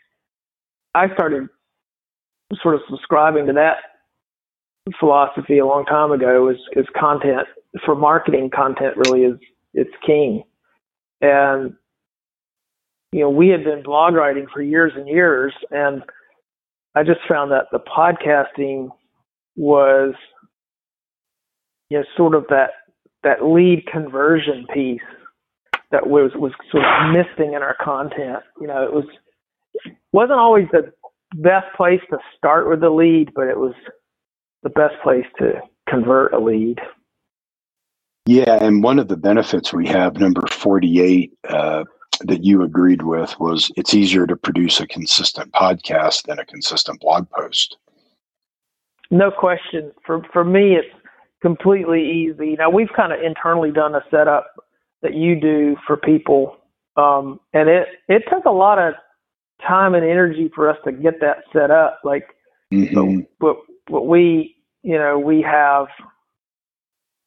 I 0.93 1.12
started 1.13 1.47
sort 2.62 2.76
of 2.76 2.82
subscribing 2.89 3.47
to 3.47 3.54
that 3.54 3.78
philosophy 4.99 5.59
a 5.59 5.66
long 5.66 5.86
time 5.86 6.12
ago 6.12 6.49
is 6.49 6.57
is 6.76 6.86
content 6.99 7.47
for 7.86 7.95
marketing 7.95 8.49
content 8.53 8.97
really 8.97 9.24
is 9.24 9.38
it's 9.74 9.91
king 10.05 10.43
and 11.22 11.74
you 13.12 13.20
know 13.20 13.30
we 13.30 13.47
had 13.47 13.64
been 13.64 13.84
blog 13.84 14.16
writing 14.16 14.47
for 14.51 14.62
years 14.62 14.91
and 14.95 15.07
years 15.07 15.53
and 15.70 16.01
i 16.95 17.03
just 17.03 17.20
found 17.30 17.51
that 17.51 17.66
the 17.72 17.80
podcasting 17.80 18.89
was 19.56 20.14
you 21.89 21.97
know 21.97 22.06
sort 22.16 22.36
of 22.36 22.45
that 22.49 22.72
that 23.24 23.45
lead 23.45 23.86
conversion 23.86 24.66
piece 24.74 25.02
that 25.91 26.08
was 26.08 26.32
was 26.36 26.54
sort 26.72 26.84
of 26.84 27.14
missing 27.14 27.54
in 27.54 27.62
our 27.62 27.76
content. 27.82 28.43
You 28.60 28.68
know, 28.68 28.84
it 28.84 28.93
was 28.93 29.06
wasn't 30.12 30.39
always 30.39 30.68
the 30.72 30.91
best 31.36 31.68
place 31.76 32.02
to 32.10 32.18
start 32.38 32.70
with 32.70 32.82
the 32.82 32.89
lead, 32.89 33.32
but 33.36 33.47
it 33.47 33.58
was 33.58 33.74
the 34.64 34.70
best 34.70 34.95
place 35.04 35.26
to 35.39 35.62
convert 35.88 36.34
a 36.34 36.39
lead. 36.39 36.80
Yeah, 38.26 38.64
and 38.64 38.84
one 38.84 38.99
of 38.99 39.08
the 39.08 39.18
benefits 39.18 39.74
we 39.74 39.88
have, 39.88 40.18
number 40.18 40.45
forty-eight, 40.52 41.34
uh, 41.49 41.84
that 42.22 42.43
you 42.43 42.64
agreed 42.64 43.02
with, 43.02 43.38
was 43.39 43.72
it's 43.76 43.93
easier 43.93 44.28
to 44.28 44.36
produce 44.36 44.80
a 44.80 44.88
consistent 44.88 45.52
podcast 45.54 46.24
than 46.24 46.39
a 46.39 46.45
consistent 46.45 47.02
blog 47.02 47.30
post. 47.30 47.78
No 49.12 49.30
question. 49.30 49.91
For 50.05 50.24
for 50.32 50.43
me, 50.43 50.76
it's 50.76 50.88
completely 51.41 52.01
easy. 52.01 52.55
Now 52.57 52.70
we've 52.70 52.91
kind 52.95 53.12
of 53.12 53.22
internally 53.22 53.72
done 53.72 53.93
a 53.93 54.01
setup 54.09 54.47
that 55.01 55.14
you 55.14 55.39
do 55.39 55.76
for 55.86 55.97
people, 55.97 56.57
um, 56.95 57.39
and 57.53 57.70
it 57.70 57.88
it 58.07 58.24
took 58.30 58.45
a 58.45 58.51
lot 58.51 58.80
of 58.80 58.93
time 59.68 59.93
and 59.93 60.05
energy 60.05 60.49
for 60.55 60.70
us 60.70 60.78
to 60.86 60.91
get 60.91 61.20
that 61.20 61.43
set 61.53 61.70
up. 61.70 61.99
Like, 62.03 62.36
Mhm. 62.72 63.28
but 63.39 63.57
but 63.88 64.03
we 64.07 64.55
you 64.82 64.97
know 64.97 65.20
we 65.20 65.41
have 65.41 65.88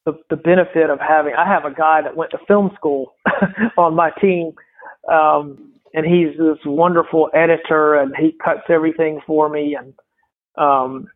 the 0.07 0.19
the 0.31 0.37
benefit 0.37 0.89
of 0.89 0.99
having. 1.01 1.35
I 1.35 1.47
have 1.47 1.67
a 1.67 1.71
guy 1.71 2.01
that 2.01 2.17
went 2.17 2.31
to 2.31 2.39
film 2.49 2.71
school 2.75 3.15
on 3.77 3.95
my 3.95 4.11
team. 4.23 4.53
Um, 5.13 5.75
and 5.93 6.05
he's 6.05 6.37
this 6.39 6.59
wonderful 6.65 7.31
editor 7.35 7.95
and 7.95 8.17
he 8.17 8.33
cuts 8.45 8.63
everything 8.69 9.21
for 9.27 9.49
me 9.49 9.77
and 9.77 9.95
um 10.57 11.09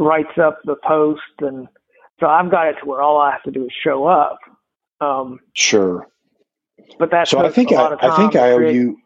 writes 0.00 0.36
up 0.42 0.58
the 0.64 0.76
post 0.86 1.20
and 1.40 1.68
so 2.20 2.26
I've 2.26 2.50
got 2.50 2.68
it 2.68 2.76
to 2.80 2.86
where 2.86 3.00
all 3.02 3.18
I 3.20 3.32
have 3.32 3.42
to 3.44 3.50
do 3.50 3.64
is 3.64 3.72
show 3.82 4.06
up. 4.06 4.38
Um 5.00 5.38
Sure. 5.54 6.08
but 6.98 7.10
that's 7.10 7.30
So 7.30 7.38
I 7.44 7.50
think 7.50 7.72
I, 7.72 7.96
I 8.00 8.16
think 8.16 8.36
I 8.36 8.52
owe 8.52 8.56
create- 8.58 8.74
you. 8.74 8.96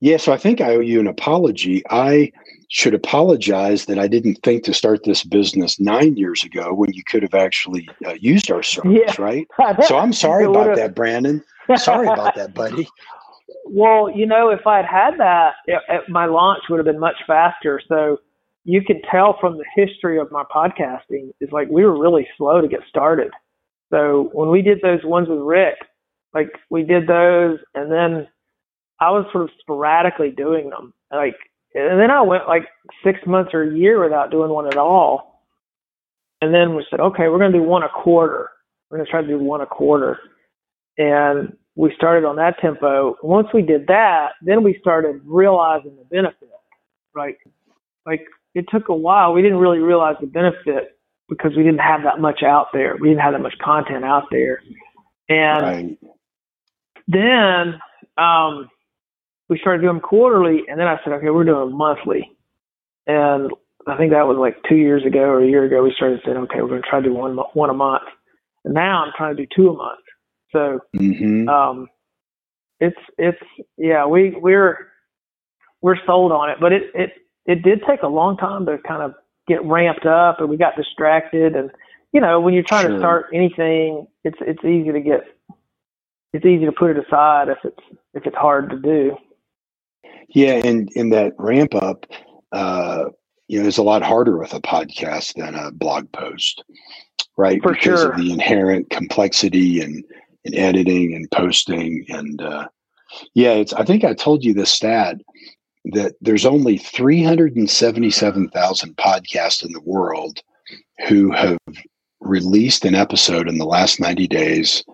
Yeah, 0.00 0.16
so 0.16 0.32
I 0.32 0.36
think 0.36 0.60
I 0.60 0.74
owe 0.74 0.80
you 0.80 0.98
an 0.98 1.06
apology. 1.06 1.80
I 1.88 2.32
should 2.70 2.92
apologize 2.92 3.84
that 3.84 4.00
I 4.00 4.08
didn't 4.08 4.34
think 4.42 4.64
to 4.64 4.74
start 4.74 5.04
this 5.04 5.22
business 5.22 5.78
nine 5.78 6.16
years 6.16 6.42
ago 6.42 6.74
when 6.74 6.92
you 6.92 7.04
could 7.04 7.22
have 7.22 7.34
actually 7.34 7.88
uh, 8.04 8.14
used 8.14 8.50
our 8.50 8.64
service, 8.64 8.98
Yeah. 9.16 9.22
right? 9.22 9.46
So 9.86 9.96
I'm 9.98 10.12
sorry 10.12 10.44
about 10.44 10.74
that, 10.74 10.96
Brandon. 10.96 11.44
Sorry 11.76 12.08
about 12.08 12.34
that, 12.34 12.52
buddy. 12.54 12.88
Well, 13.64 14.10
you 14.10 14.26
know, 14.26 14.50
if 14.50 14.66
I'd 14.66 14.84
had 14.84 15.18
that, 15.18 15.52
it, 15.66 15.80
it, 15.88 16.02
my 16.08 16.26
launch 16.26 16.62
would 16.68 16.78
have 16.78 16.84
been 16.84 16.98
much 16.98 17.16
faster. 17.26 17.80
So 17.88 18.18
you 18.64 18.82
can 18.82 19.00
tell 19.10 19.36
from 19.40 19.58
the 19.58 19.64
history 19.74 20.18
of 20.18 20.30
my 20.30 20.44
podcasting, 20.44 21.32
is 21.40 21.50
like 21.52 21.68
we 21.68 21.84
were 21.84 21.98
really 21.98 22.26
slow 22.36 22.60
to 22.60 22.68
get 22.68 22.80
started. 22.88 23.30
So 23.90 24.30
when 24.32 24.50
we 24.50 24.62
did 24.62 24.80
those 24.82 25.04
ones 25.04 25.28
with 25.28 25.40
Rick, 25.40 25.76
like 26.34 26.50
we 26.70 26.82
did 26.82 27.06
those, 27.06 27.58
and 27.74 27.90
then 27.90 28.28
I 29.00 29.10
was 29.10 29.26
sort 29.32 29.44
of 29.44 29.50
sporadically 29.60 30.30
doing 30.30 30.70
them. 30.70 30.94
Like, 31.10 31.36
and 31.74 32.00
then 32.00 32.10
I 32.10 32.22
went 32.22 32.46
like 32.46 32.68
six 33.04 33.18
months 33.26 33.50
or 33.52 33.62
a 33.62 33.74
year 33.74 34.02
without 34.02 34.30
doing 34.30 34.50
one 34.50 34.66
at 34.66 34.76
all. 34.76 35.44
And 36.40 36.54
then 36.54 36.74
we 36.74 36.86
said, 36.90 37.00
okay, 37.00 37.28
we're 37.28 37.38
going 37.38 37.52
to 37.52 37.58
do 37.58 37.64
one 37.64 37.82
a 37.82 37.88
quarter. 37.88 38.50
We're 38.90 38.98
to 39.04 39.10
try 39.10 39.22
to 39.22 39.26
do 39.26 39.38
one 39.38 39.60
a 39.60 39.66
quarter. 39.66 40.18
And 40.98 41.56
we 41.74 41.92
started 41.96 42.26
on 42.26 42.36
that 42.36 42.58
tempo. 42.60 43.16
Once 43.22 43.48
we 43.54 43.62
did 43.62 43.86
that, 43.86 44.32
then 44.42 44.62
we 44.62 44.76
started 44.80 45.20
realizing 45.24 45.96
the 45.96 46.04
benefit. 46.04 46.50
Right? 47.14 47.36
Like 48.06 48.26
it 48.54 48.66
took 48.70 48.88
a 48.88 48.94
while. 48.94 49.32
We 49.32 49.42
didn't 49.42 49.58
really 49.58 49.78
realize 49.78 50.16
the 50.20 50.26
benefit 50.26 50.98
because 51.28 51.52
we 51.56 51.62
didn't 51.62 51.80
have 51.80 52.02
that 52.04 52.20
much 52.20 52.42
out 52.42 52.68
there. 52.72 52.96
We 53.00 53.08
didn't 53.08 53.22
have 53.22 53.32
that 53.32 53.40
much 53.40 53.56
content 53.62 54.04
out 54.04 54.24
there. 54.30 54.60
And 55.28 55.62
Right. 55.62 55.98
then 57.08 57.80
um, 58.18 58.68
we 59.48 59.58
started 59.58 59.82
doing 59.82 60.00
quarterly, 60.00 60.62
and 60.68 60.78
then 60.78 60.86
I 60.86 60.98
said, 61.02 61.14
okay, 61.14 61.30
we're 61.30 61.44
doing 61.44 61.76
monthly. 61.76 62.30
And 63.06 63.50
I 63.86 63.96
think 63.96 64.12
that 64.12 64.26
was 64.26 64.36
like 64.38 64.56
two 64.68 64.76
years 64.76 65.04
ago 65.04 65.20
or 65.20 65.42
a 65.42 65.48
year 65.48 65.64
ago. 65.64 65.82
We 65.82 65.92
started 65.96 66.20
saying, 66.24 66.36
okay, 66.36 66.60
we're 66.60 66.68
going 66.68 66.82
to 66.82 66.88
try 66.88 67.00
to 67.00 67.08
do 67.08 67.14
one 67.14 67.36
one 67.54 67.70
a 67.70 67.74
month. 67.74 68.04
And 68.64 68.74
now 68.74 69.04
I'm 69.04 69.12
trying 69.16 69.36
to 69.36 69.42
do 69.42 69.48
two 69.54 69.70
a 69.70 69.74
month. 69.74 70.00
So 70.52 70.80
hmm 70.96 71.48
um, 71.48 71.88
it's 72.80 72.98
it's 73.18 73.38
yeah, 73.76 74.06
we 74.06 74.36
we're 74.38 74.88
we're 75.80 75.96
sold 76.06 76.32
on 76.32 76.50
it, 76.50 76.58
but 76.60 76.72
it 76.72 76.84
it 76.94 77.10
it 77.46 77.62
did 77.62 77.82
take 77.88 78.02
a 78.02 78.08
long 78.08 78.36
time 78.36 78.66
to 78.66 78.78
kind 78.78 79.02
of 79.02 79.14
get 79.48 79.64
ramped 79.64 80.06
up, 80.06 80.40
and 80.40 80.48
we 80.48 80.56
got 80.56 80.76
distracted, 80.76 81.56
and 81.56 81.70
you 82.12 82.20
know 82.20 82.40
when 82.40 82.54
you're 82.54 82.62
trying 82.62 82.86
Sure. 82.86 82.92
to 82.92 82.98
start 82.98 83.26
anything, 83.32 84.06
it's 84.24 84.38
it's 84.40 84.64
easy 84.64 84.92
to 84.92 85.00
get 85.00 85.20
it's 86.32 86.46
easy 86.46 86.64
to 86.64 86.72
put 86.72 86.90
it 86.96 87.04
aside 87.06 87.48
if 87.48 87.58
it's 87.64 87.98
if 88.14 88.26
it's 88.26 88.36
hard 88.36 88.70
to 88.70 88.76
do. 88.78 89.16
Yeah, 90.28 90.60
and 90.64 90.90
in 90.94 91.10
that 91.10 91.32
ramp 91.38 91.74
up, 91.74 92.06
uh, 92.52 93.06
you 93.48 93.60
know, 93.60 93.68
is 93.68 93.78
a 93.78 93.82
lot 93.82 94.02
harder 94.02 94.38
with 94.38 94.54
a 94.54 94.60
podcast 94.60 95.34
than 95.34 95.54
a 95.54 95.70
blog 95.70 96.10
post, 96.12 96.64
right? 97.36 97.62
For 97.62 97.72
because 97.74 98.00
sure. 98.00 98.12
of 98.12 98.18
the 98.18 98.32
inherent 98.32 98.88
complexity 98.90 99.80
and, 99.80 100.02
and 100.44 100.54
editing 100.54 101.14
and 101.14 101.30
posting 101.30 102.04
and 102.08 102.40
uh, 102.40 102.68
yeah, 103.34 103.52
it's. 103.52 103.72
I 103.74 103.84
think 103.84 104.04
I 104.04 104.14
told 104.14 104.42
you 104.44 104.54
the 104.54 104.64
stat 104.66 105.16
that 105.86 106.14
there's 106.20 106.46
only 106.46 106.78
377,000 106.78 108.96
podcasts 108.96 109.64
in 109.64 109.72
the 109.72 109.80
world 109.80 110.40
who 111.08 111.32
have 111.32 111.58
released 112.20 112.84
an 112.84 112.94
episode 112.94 113.48
in 113.48 113.58
the 113.58 113.66
last 113.66 113.98
90 114.00 114.28
days 114.28 114.84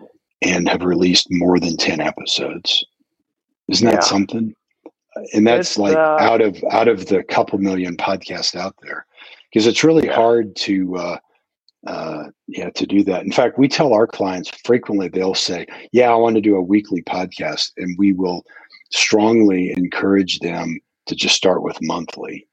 and 0.41 0.67
have 0.67 0.81
released 0.83 1.27
more 1.29 1.59
than 1.59 1.77
10 1.77 2.01
episodes. 2.01 2.83
Isn't 3.67 3.85
that 3.85 3.93
Yeah. 3.95 3.99
something? 4.01 4.55
And 5.33 5.45
that's 5.45 5.71
It's, 5.71 5.77
like 5.77 5.97
uh, 5.97 6.15
out 6.19 6.39
of 6.41 6.63
out 6.71 6.87
of 6.87 7.07
the 7.07 7.21
couple 7.23 7.59
million 7.59 7.97
podcasts 7.97 8.55
out 8.55 8.73
there, 8.81 9.05
because 9.51 9.67
it's 9.67 9.83
really 9.83 10.05
Yeah. 10.07 10.15
hard 10.15 10.55
to 10.57 10.95
uh, 10.95 11.17
uh, 11.85 12.23
yeah 12.47 12.69
to 12.71 12.85
do 12.85 13.03
that. 13.03 13.25
In 13.25 13.31
fact, 13.31 13.57
we 13.59 13.67
tell 13.67 13.93
our 13.93 14.07
clients 14.07 14.49
frequently 14.63 15.07
they'll 15.09 15.35
say, 15.35 15.65
"Yeah, 15.91 16.11
I 16.11 16.15
want 16.15 16.35
to 16.35 16.41
do 16.41 16.55
a 16.55 16.61
weekly 16.61 17.01
podcast," 17.03 17.71
and 17.77 17.97
we 17.97 18.13
will 18.13 18.45
strongly 18.91 19.71
encourage 19.75 20.39
them 20.39 20.79
to 21.07 21.15
just 21.15 21.35
start 21.35 21.63
with 21.63 21.77
monthly, 21.81 22.47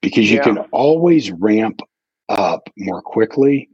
because 0.00 0.30
you 0.30 0.36
Yeah. 0.38 0.44
can 0.44 0.58
always 0.72 1.30
ramp 1.30 1.80
up 2.28 2.68
more 2.76 3.02
quickly. 3.02 3.68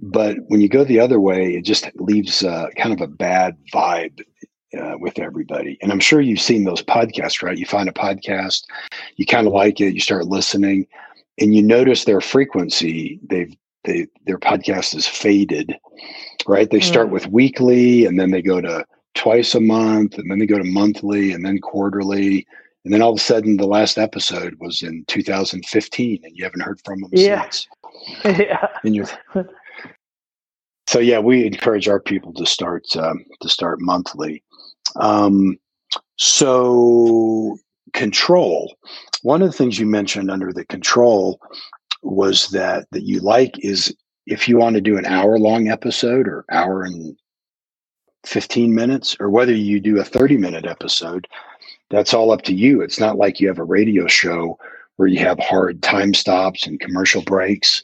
But 0.00 0.36
when 0.46 0.60
you 0.60 0.68
go 0.68 0.84
the 0.84 1.00
other 1.00 1.18
way, 1.20 1.54
it 1.56 1.64
just 1.64 1.90
leaves 1.96 2.44
uh, 2.44 2.68
kind 2.76 2.92
of 2.94 3.00
a 3.00 3.10
bad 3.12 3.56
vibe 3.74 4.22
uh, 4.78 4.96
with 4.98 5.18
everybody. 5.18 5.76
And 5.82 5.90
I'm 5.90 5.98
sure 6.00 6.20
you've 6.20 6.40
seen 6.40 6.64
those 6.64 6.82
podcasts, 6.82 7.42
right? 7.42 7.58
You 7.58 7.66
find 7.66 7.88
a 7.88 7.92
podcast, 7.92 8.62
you 9.16 9.26
kind 9.26 9.46
of 9.46 9.52
like 9.52 9.80
it, 9.80 9.94
you 9.94 10.00
start 10.00 10.26
listening, 10.26 10.86
and 11.40 11.54
you 11.54 11.62
notice 11.62 12.04
their 12.04 12.20
frequency. 12.20 13.18
They've 13.28 13.54
they 13.84 14.06
their 14.26 14.38
podcast 14.38 14.94
is 14.94 15.06
faded, 15.06 15.76
right? 16.46 16.70
They 16.70 16.80
start 16.80 17.08
Mm. 17.08 17.12
with 17.12 17.26
weekly, 17.28 18.04
and 18.04 18.20
then 18.20 18.30
they 18.30 18.42
go 18.42 18.60
to 18.60 18.84
twice 19.18 19.54
a 19.54 19.60
month, 19.60 20.16
and 20.16 20.30
then 20.30 20.38
they 20.38 20.46
go 20.46 20.58
to 20.58 20.64
monthly, 20.64 21.32
and 21.32 21.44
then 21.44 21.58
quarterly. 21.58 22.46
And 22.84 22.94
then 22.94 23.02
all 23.02 23.10
of 23.12 23.18
a 23.18 23.20
sudden, 23.20 23.56
the 23.56 23.66
last 23.66 23.98
episode 23.98 24.54
was 24.60 24.82
in 24.82 25.04
2015, 25.08 26.20
and 26.24 26.36
you 26.36 26.44
haven't 26.44 26.60
heard 26.62 26.80
from 26.84 27.00
them 27.00 27.10
Yeah. 27.12 27.42
since. 27.42 27.66
yeah. 28.38 28.68
And 28.84 28.94
you're 28.94 29.06
so 30.86 31.00
yeah, 31.00 31.18
we 31.18 31.44
encourage 31.44 31.88
our 31.88 32.00
people 32.00 32.32
to 32.34 32.46
start 32.46 32.84
um, 32.96 33.24
to 33.42 33.48
start 33.48 33.80
monthly. 33.80 34.42
Um, 34.96 35.58
so 36.16 37.58
control. 37.92 38.74
One 39.22 39.42
of 39.42 39.50
the 39.50 39.56
things 39.56 39.78
you 39.78 39.86
mentioned 39.86 40.30
under 40.30 40.52
the 40.52 40.64
control 40.64 41.40
was 42.02 42.48
that 42.50 42.86
that 42.92 43.02
you 43.02 43.20
like 43.20 43.54
is 43.58 43.94
if 44.26 44.48
you 44.48 44.56
want 44.58 44.76
to 44.76 44.80
do 44.80 44.96
an 44.96 45.06
hour 45.06 45.38
long 45.38 45.68
episode 45.68 46.28
or 46.28 46.44
hour 46.50 46.84
and 46.84 47.16
15 48.28 48.74
minutes 48.74 49.16
or 49.18 49.30
whether 49.30 49.54
you 49.54 49.80
do 49.80 49.98
a 49.98 50.04
30 50.04 50.36
minute 50.36 50.66
episode 50.66 51.26
that's 51.90 52.12
all 52.12 52.30
up 52.30 52.42
to 52.42 52.54
you. 52.54 52.80
It's 52.80 53.00
not 53.00 53.16
like 53.16 53.40
you 53.40 53.48
have 53.48 53.58
a 53.58 53.64
radio 53.64 54.06
show 54.06 54.58
where 54.96 55.08
you 55.08 55.18
have 55.20 55.38
hard 55.38 55.82
time 55.82 56.12
stops 56.12 56.66
and 56.66 56.80
commercial 56.80 57.22
breaks 57.22 57.82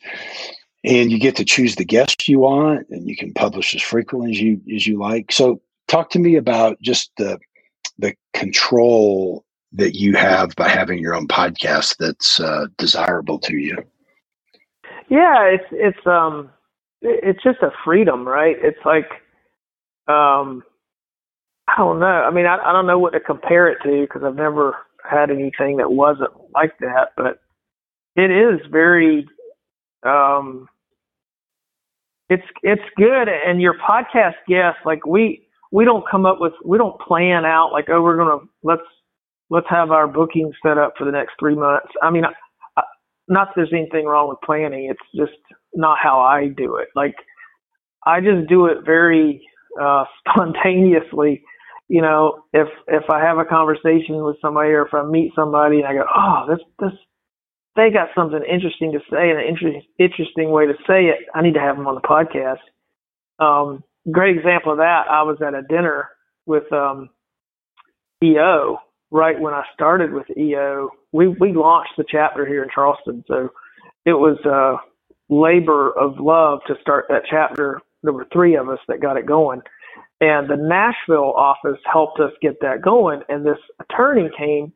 and 0.85 1.11
you 1.11 1.19
get 1.19 1.37
to 1.37 1.45
choose 1.45 1.77
the 1.77 1.85
guests 1.85 2.29
you 2.29 2.41
want 2.41 2.87
and 2.91 3.09
you 3.09 3.17
can 3.17 3.33
publish 3.33 3.75
as 3.75 3.83
frequently 3.83 4.33
as 4.33 4.41
you 4.41 4.61
as 4.75 4.87
you 4.87 4.99
like. 4.99 5.33
So 5.33 5.61
talk 5.89 6.11
to 6.11 6.19
me 6.19 6.37
about 6.37 6.81
just 6.83 7.13
the 7.17 7.39
the 7.99 8.15
control 8.35 9.45
that 9.73 9.95
you 9.95 10.15
have 10.15 10.55
by 10.57 10.69
having 10.69 10.99
your 10.99 11.15
own 11.15 11.27
podcast 11.27 11.97
that's 11.99 12.39
uh, 12.39 12.67
desirable 12.77 13.39
to 13.39 13.57
you. 13.57 13.77
Yeah, 15.09 15.45
it's 15.45 15.65
it's 15.71 16.07
um 16.07 16.51
it's 17.01 17.43
just 17.43 17.63
a 17.63 17.71
freedom, 17.85 18.27
right? 18.27 18.57
It's 18.61 18.85
like 18.85 19.11
um 20.09 20.63
I 21.67 21.77
don't 21.79 21.99
know. 21.99 22.07
I 22.07 22.31
mean, 22.31 22.47
I 22.47 22.57
I 22.59 22.73
don't 22.73 22.87
know 22.87 22.99
what 22.99 23.13
to 23.15 23.21
compare 23.21 23.69
it 23.69 23.79
to 23.85 24.03
because 24.03 24.23
I've 24.25 24.37
never 24.37 24.77
had 25.09 25.31
anything 25.31 25.77
that 25.79 25.93
wasn't 25.93 26.31
like 26.53 26.79
that, 26.81 27.13
but 27.17 27.39
it 28.17 28.31
is 28.31 28.61
very 28.71 29.27
um 30.05 30.69
it's 32.29 32.45
it's 32.63 32.83
good 32.97 33.29
and 33.29 33.61
your 33.61 33.75
podcast 33.75 34.35
guests 34.49 34.81
like 34.85 35.05
we 35.07 35.47
we 35.73 35.85
don't 35.85 36.09
come 36.09 36.27
up 36.27 36.39
with 36.41 36.53
we 36.65 36.79
don't 36.79 37.01
plan 37.01 37.45
out 37.45 37.73
like 37.73 37.87
oh 37.91 38.03
we're 38.03 38.17
to 38.17 38.41
let's 38.63 38.83
let's 39.51 39.67
have 39.69 39.91
our 39.91 40.07
booking 40.07 40.53
set 40.65 40.79
up 40.79 40.95
for 40.97 41.05
the 41.05 41.13
next 41.13 41.35
3 41.39 41.55
months. 41.55 41.89
I 42.03 42.11
mean, 42.11 42.25
I, 42.25 42.83
not 43.29 43.49
that 43.49 43.53
there's 43.57 43.73
anything 43.73 44.07
wrong 44.07 44.29
with 44.29 44.39
planning. 44.45 44.91
It's 44.91 45.01
just 45.15 45.39
not 45.75 45.99
how 46.01 46.21
I 46.21 46.49
do 46.49 46.77
it. 46.77 46.89
Like 46.95 47.15
I 48.07 48.21
just 48.21 48.49
do 48.49 48.67
it 48.67 48.85
very 48.85 49.47
uh, 49.81 50.05
spontaneously. 50.29 51.43
You 51.89 52.03
know, 52.03 52.45
if 52.53 52.69
if 52.89 53.05
I 53.11 53.21
have 53.21 53.39
a 53.39 53.45
conversation 53.45 54.25
with 54.25 54.37
somebody 54.41 54.71
or 54.71 54.87
if 54.87 54.95
I 54.95 55.05
meet 55.05 55.33
somebody 55.37 55.79
and 55.79 55.87
I 55.87 55.95
go, 55.95 56.05
oh, 56.15 56.47
this 56.49 56.61
this 56.81 56.99
they 57.77 57.91
got 57.91 58.09
something 58.15 58.41
interesting 58.43 58.93
to 58.93 59.01
say 59.11 59.31
and 59.31 59.39
an 59.39 59.47
inter- 59.49 59.81
interesting 59.99 60.51
way 60.51 60.67
to 60.67 60.75
say 60.87 61.07
it, 61.07 61.27
I 61.35 61.43
need 61.43 61.55
to 61.55 61.61
have 61.61 61.77
them 61.77 61.87
on 61.87 61.97
the 61.97 62.01
podcast. 62.01 62.61
Um, 63.39 63.83
great 64.11 64.37
example 64.37 64.73
of 64.73 64.79
that. 64.79 65.05
I 65.11 65.23
was 65.23 65.39
at 65.47 65.55
a 65.55 65.63
dinner 65.63 66.09
with 66.47 66.73
um, 66.73 67.11
EO 68.23 68.79
right 69.11 69.39
when 69.39 69.55
I 69.55 69.65
started 69.75 70.13
with 70.13 70.27
EO. 70.37 70.91
We 71.13 71.29
we 71.29 71.53
launched 71.53 71.93
the 71.97 72.05
chapter 72.09 72.47
here 72.47 72.63
in 72.63 72.71
Charleston, 72.75 73.25
so 73.29 73.51
it 74.05 74.13
was 74.13 74.39
a 74.45 74.77
labor 75.33 75.91
of 75.91 76.19
love 76.19 76.61
to 76.67 76.75
start 76.81 77.07
that 77.09 77.23
chapter. 77.31 77.81
There 78.05 78.13
were 78.13 78.27
three 78.33 78.55
of 78.55 78.69
us 78.69 78.79
that 78.87 79.01
got 79.01 79.17
it 79.17 79.27
going, 79.27 79.63
and 80.21 80.49
the 80.49 80.57
Nashville 80.57 81.33
office 81.33 81.81
helped 81.91 82.21
us 82.21 82.31
get 82.41 82.61
that 82.61 82.83
going. 82.83 83.23
And 83.29 83.45
this 83.45 83.59
attorney 83.81 84.31
came 84.39 84.73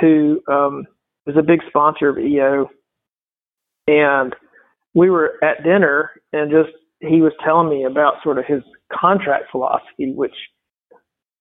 who 0.00 0.42
um, 0.48 0.84
was 1.26 1.36
a 1.38 1.42
big 1.42 1.60
sponsor 1.68 2.08
of 2.10 2.18
EO, 2.18 2.68
and 3.86 4.34
we 4.94 5.08
were 5.08 5.34
at 5.42 5.64
dinner 5.64 6.10
and 6.32 6.50
just 6.50 6.70
he 7.00 7.20
was 7.20 7.32
telling 7.44 7.70
me 7.70 7.84
about 7.84 8.14
sort 8.22 8.38
of 8.38 8.44
his 8.44 8.62
contract 8.92 9.44
philosophy, 9.52 10.12
which 10.12 10.34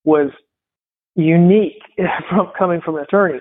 was 0.03 0.29
unique 1.15 1.81
from 2.29 2.51
coming 2.57 2.79
from 2.81 2.95
an 2.95 3.03
attorney, 3.03 3.39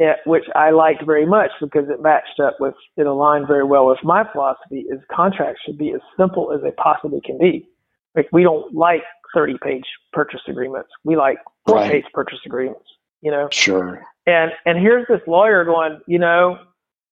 eh, 0.00 0.14
which 0.24 0.44
I 0.54 0.70
liked 0.70 1.04
very 1.04 1.26
much 1.26 1.50
because 1.60 1.88
it 1.88 2.02
matched 2.02 2.40
up 2.40 2.56
with 2.60 2.74
it 2.96 3.06
aligned 3.06 3.46
very 3.46 3.64
well 3.64 3.86
with 3.86 3.98
my 4.02 4.24
philosophy. 4.30 4.86
Is 4.90 5.00
contracts 5.14 5.62
should 5.64 5.78
be 5.78 5.92
as 5.92 6.00
simple 6.16 6.52
as 6.52 6.62
they 6.62 6.72
possibly 6.72 7.20
can 7.24 7.38
be. 7.38 7.68
Like 8.14 8.28
we 8.32 8.42
don't 8.42 8.74
like 8.74 9.02
30 9.34 9.58
page 9.62 9.84
purchase 10.12 10.40
agreements. 10.48 10.88
We 11.04 11.16
like 11.16 11.38
four 11.66 11.76
right. 11.76 11.90
page 11.90 12.04
purchase 12.12 12.38
agreements. 12.46 12.86
You 13.22 13.30
know. 13.30 13.48
Sure. 13.50 14.02
And 14.26 14.52
and 14.64 14.78
here's 14.78 15.06
this 15.08 15.20
lawyer 15.26 15.64
going, 15.64 16.00
you 16.06 16.18
know, 16.18 16.58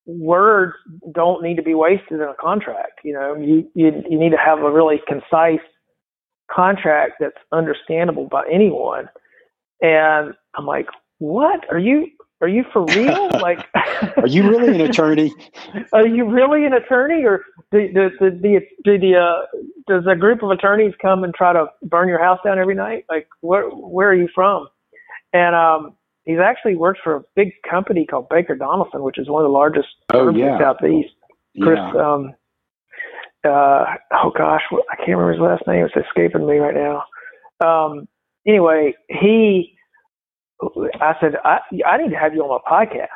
words 0.06 0.74
don't 1.12 1.42
need 1.42 1.56
to 1.56 1.62
be 1.62 1.74
wasted 1.74 2.20
in 2.20 2.22
a 2.22 2.34
contract. 2.40 3.00
You 3.04 3.14
know, 3.14 3.34
you 3.36 3.68
you 3.74 4.02
you 4.08 4.18
need 4.18 4.30
to 4.30 4.38
have 4.38 4.60
a 4.60 4.70
really 4.70 5.00
concise 5.06 5.64
contract 6.50 7.14
that's 7.20 7.36
understandable 7.52 8.26
by 8.26 8.44
anyone. 8.52 9.08
And 9.80 10.34
I'm 10.54 10.66
like, 10.66 10.86
what? 11.18 11.60
Are 11.70 11.78
you 11.78 12.06
are 12.44 12.48
you 12.48 12.64
for 12.72 12.84
real? 12.94 13.30
Like, 13.44 13.66
are 14.16 14.26
you 14.26 14.48
really 14.48 14.74
an 14.74 14.80
attorney? 14.82 15.34
are 15.92 16.06
you 16.06 16.24
really 16.28 16.64
an 16.64 16.72
attorney, 16.72 17.24
or 17.24 17.42
do, 17.72 17.92
do, 17.92 18.10
do, 18.18 18.30
do, 18.30 18.60
do 18.84 18.98
the 18.98 19.16
uh, 19.16 19.58
does 19.86 20.04
a 20.10 20.16
group 20.16 20.42
of 20.42 20.50
attorneys 20.50 20.94
come 21.00 21.24
and 21.24 21.34
try 21.34 21.52
to 21.52 21.66
burn 21.82 22.08
your 22.08 22.22
house 22.22 22.38
down 22.44 22.58
every 22.58 22.74
night? 22.74 23.04
Like, 23.10 23.28
where 23.40 23.68
where 23.68 24.08
are 24.08 24.14
you 24.14 24.28
from? 24.34 24.68
And 25.32 25.54
um, 25.54 25.94
he's 26.24 26.38
actually 26.38 26.76
worked 26.76 27.00
for 27.02 27.16
a 27.16 27.22
big 27.34 27.52
company 27.68 28.06
called 28.06 28.28
Baker 28.28 28.56
Donelson, 28.56 29.02
which 29.02 29.18
is 29.18 29.28
one 29.28 29.42
of 29.42 29.48
the 29.48 29.52
largest 29.52 29.88
oh, 30.12 30.26
firms 30.26 30.38
yeah. 30.38 30.44
in 30.44 30.52
the 30.52 30.58
Southeast. 30.58 31.14
Chris, 31.62 31.78
yeah. 31.78 32.12
um, 32.12 32.34
uh, 33.44 33.84
oh 34.12 34.32
gosh, 34.36 34.62
I 34.72 34.96
can't 34.96 35.18
remember 35.18 35.32
his 35.32 35.40
last 35.40 35.66
name. 35.66 35.84
It's 35.84 36.06
escaping 36.06 36.46
me 36.46 36.58
right 36.58 36.74
now. 36.74 37.04
Um, 37.64 38.08
anyway, 38.46 38.94
he, 39.08 39.73
I 40.62 41.14
said, 41.20 41.32
I, 41.44 41.58
I 41.86 41.98
need 41.98 42.10
to 42.10 42.18
have 42.18 42.34
you 42.34 42.42
on 42.42 42.60
my 42.62 42.70
podcast. 42.70 43.08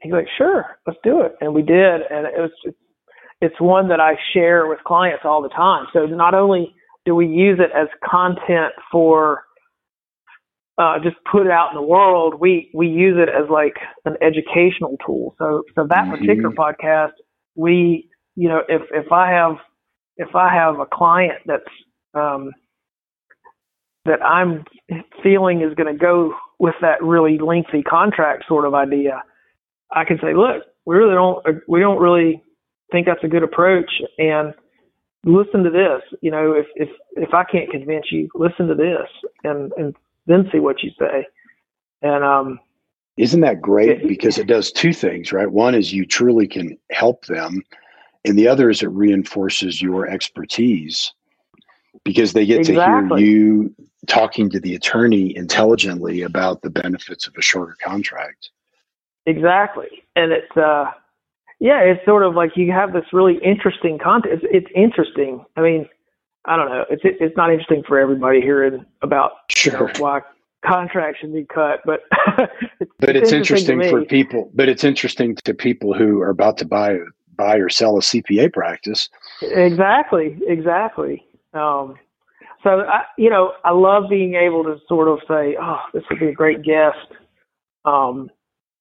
He's 0.00 0.12
like, 0.12 0.28
sure, 0.36 0.64
let's 0.86 0.98
do 1.02 1.20
it. 1.22 1.36
And 1.40 1.54
we 1.54 1.62
did. 1.62 2.02
And 2.10 2.26
it 2.26 2.38
was, 2.38 2.50
it's 3.40 3.60
one 3.60 3.88
that 3.88 4.00
I 4.00 4.14
share 4.32 4.66
with 4.66 4.78
clients 4.86 5.24
all 5.24 5.42
the 5.42 5.48
time. 5.48 5.86
So 5.92 6.06
not 6.06 6.34
only 6.34 6.74
do 7.04 7.14
we 7.14 7.26
use 7.26 7.58
it 7.60 7.70
as 7.76 7.88
content 8.04 8.72
for, 8.90 9.42
uh, 10.78 10.98
just 11.02 11.16
put 11.30 11.46
it 11.46 11.50
out 11.50 11.70
in 11.70 11.76
the 11.76 11.86
world, 11.86 12.34
we, 12.40 12.70
we 12.74 12.88
use 12.88 13.16
it 13.18 13.28
as 13.28 13.48
like 13.50 13.74
an 14.04 14.16
educational 14.22 14.96
tool. 15.04 15.34
So, 15.38 15.62
so 15.74 15.86
that 15.88 16.04
mm-hmm. 16.04 16.12
particular 16.12 16.50
podcast, 16.50 17.12
we, 17.54 18.08
you 18.34 18.48
know, 18.48 18.62
if, 18.68 18.82
if 18.92 19.12
I 19.12 19.30
have, 19.30 19.56
if 20.16 20.34
I 20.34 20.52
have 20.52 20.78
a 20.78 20.86
client 20.86 21.38
that's, 21.46 21.62
um, 22.14 22.50
that 24.04 24.22
I'm 24.22 24.64
feeling 25.22 25.62
is 25.62 25.74
going 25.74 25.92
to 25.92 25.98
go 25.98 26.34
with 26.58 26.74
that 26.80 27.02
really 27.02 27.38
lengthy 27.38 27.82
contract 27.82 28.44
sort 28.46 28.64
of 28.64 28.74
idea, 28.74 29.22
I 29.90 30.04
can 30.04 30.18
say, 30.22 30.34
look, 30.34 30.64
we 30.86 30.96
really 30.96 31.14
don't 31.14 31.44
we 31.68 31.80
don't 31.80 32.00
really 32.00 32.42
think 32.90 33.06
that's 33.06 33.24
a 33.24 33.28
good 33.28 33.42
approach, 33.42 33.90
and 34.18 34.54
listen 35.24 35.62
to 35.64 35.70
this. 35.70 36.02
You 36.20 36.30
know, 36.30 36.52
if 36.52 36.66
if 36.74 36.88
if 37.12 37.34
I 37.34 37.44
can't 37.44 37.70
convince 37.70 38.06
you, 38.10 38.28
listen 38.34 38.66
to 38.68 38.74
this, 38.74 39.08
and 39.44 39.72
and 39.76 39.94
then 40.26 40.48
see 40.52 40.58
what 40.58 40.82
you 40.82 40.90
say. 40.98 41.26
And 42.02 42.24
um, 42.24 42.58
isn't 43.16 43.40
that 43.42 43.60
great? 43.60 43.90
It, 43.90 44.08
because 44.08 44.38
it 44.38 44.46
does 44.46 44.72
two 44.72 44.92
things, 44.92 45.32
right? 45.32 45.50
One 45.50 45.74
is 45.74 45.92
you 45.92 46.04
truly 46.04 46.48
can 46.48 46.76
help 46.90 47.26
them, 47.26 47.62
and 48.24 48.36
the 48.36 48.48
other 48.48 48.70
is 48.70 48.82
it 48.82 48.90
reinforces 48.90 49.80
your 49.80 50.08
expertise 50.08 51.12
because 52.04 52.32
they 52.32 52.46
get 52.46 52.60
exactly. 52.60 53.20
to 53.20 53.26
hear 53.26 53.34
you 53.34 53.74
talking 54.06 54.50
to 54.50 54.60
the 54.60 54.74
attorney 54.74 55.36
intelligently 55.36 56.22
about 56.22 56.62
the 56.62 56.70
benefits 56.70 57.26
of 57.26 57.34
a 57.36 57.42
shorter 57.42 57.76
contract. 57.82 58.50
Exactly. 59.26 59.88
And 60.16 60.32
it's 60.32 60.56
uh 60.56 60.90
yeah, 61.60 61.80
it's 61.80 62.04
sort 62.04 62.24
of 62.24 62.34
like 62.34 62.56
you 62.56 62.72
have 62.72 62.92
this 62.92 63.04
really 63.12 63.38
interesting 63.38 63.96
content. 63.96 64.40
It's, 64.42 64.44
it's 64.50 64.72
interesting. 64.74 65.44
I 65.56 65.60
mean, 65.60 65.88
I 66.44 66.56
don't 66.56 66.68
know. 66.68 66.84
It's 66.90 67.02
it's 67.04 67.36
not 67.36 67.50
interesting 67.50 67.84
for 67.86 67.98
everybody 68.00 68.40
hearing 68.40 68.84
about 69.02 69.32
sure. 69.48 69.72
you 69.72 69.78
know, 69.78 69.92
why 69.98 70.22
contracts 70.66 71.20
should 71.20 71.32
be 71.32 71.44
cut, 71.44 71.80
but 71.84 72.00
it's, 72.80 72.90
but 72.98 73.10
it's, 73.10 73.28
it's 73.28 73.32
interesting, 73.32 73.74
interesting 73.74 74.00
for 74.00 74.04
people. 74.06 74.50
But 74.54 74.68
it's 74.68 74.82
interesting 74.82 75.36
to 75.36 75.54
people 75.54 75.94
who 75.94 76.20
are 76.20 76.30
about 76.30 76.58
to 76.58 76.64
buy 76.64 76.98
buy 77.36 77.56
or 77.56 77.68
sell 77.68 77.96
a 77.96 78.00
CPA 78.00 78.52
practice. 78.52 79.08
Exactly. 79.40 80.36
Exactly. 80.46 81.24
Um, 81.54 81.96
so 82.62 82.80
I, 82.80 83.02
you 83.18 83.30
know, 83.30 83.52
I 83.64 83.72
love 83.72 84.04
being 84.08 84.34
able 84.34 84.64
to 84.64 84.76
sort 84.88 85.08
of 85.08 85.18
say, 85.28 85.56
"Oh, 85.60 85.80
this 85.92 86.02
would 86.10 86.20
be 86.20 86.28
a 86.28 86.32
great 86.32 86.62
guest," 86.62 86.96
um, 87.84 88.30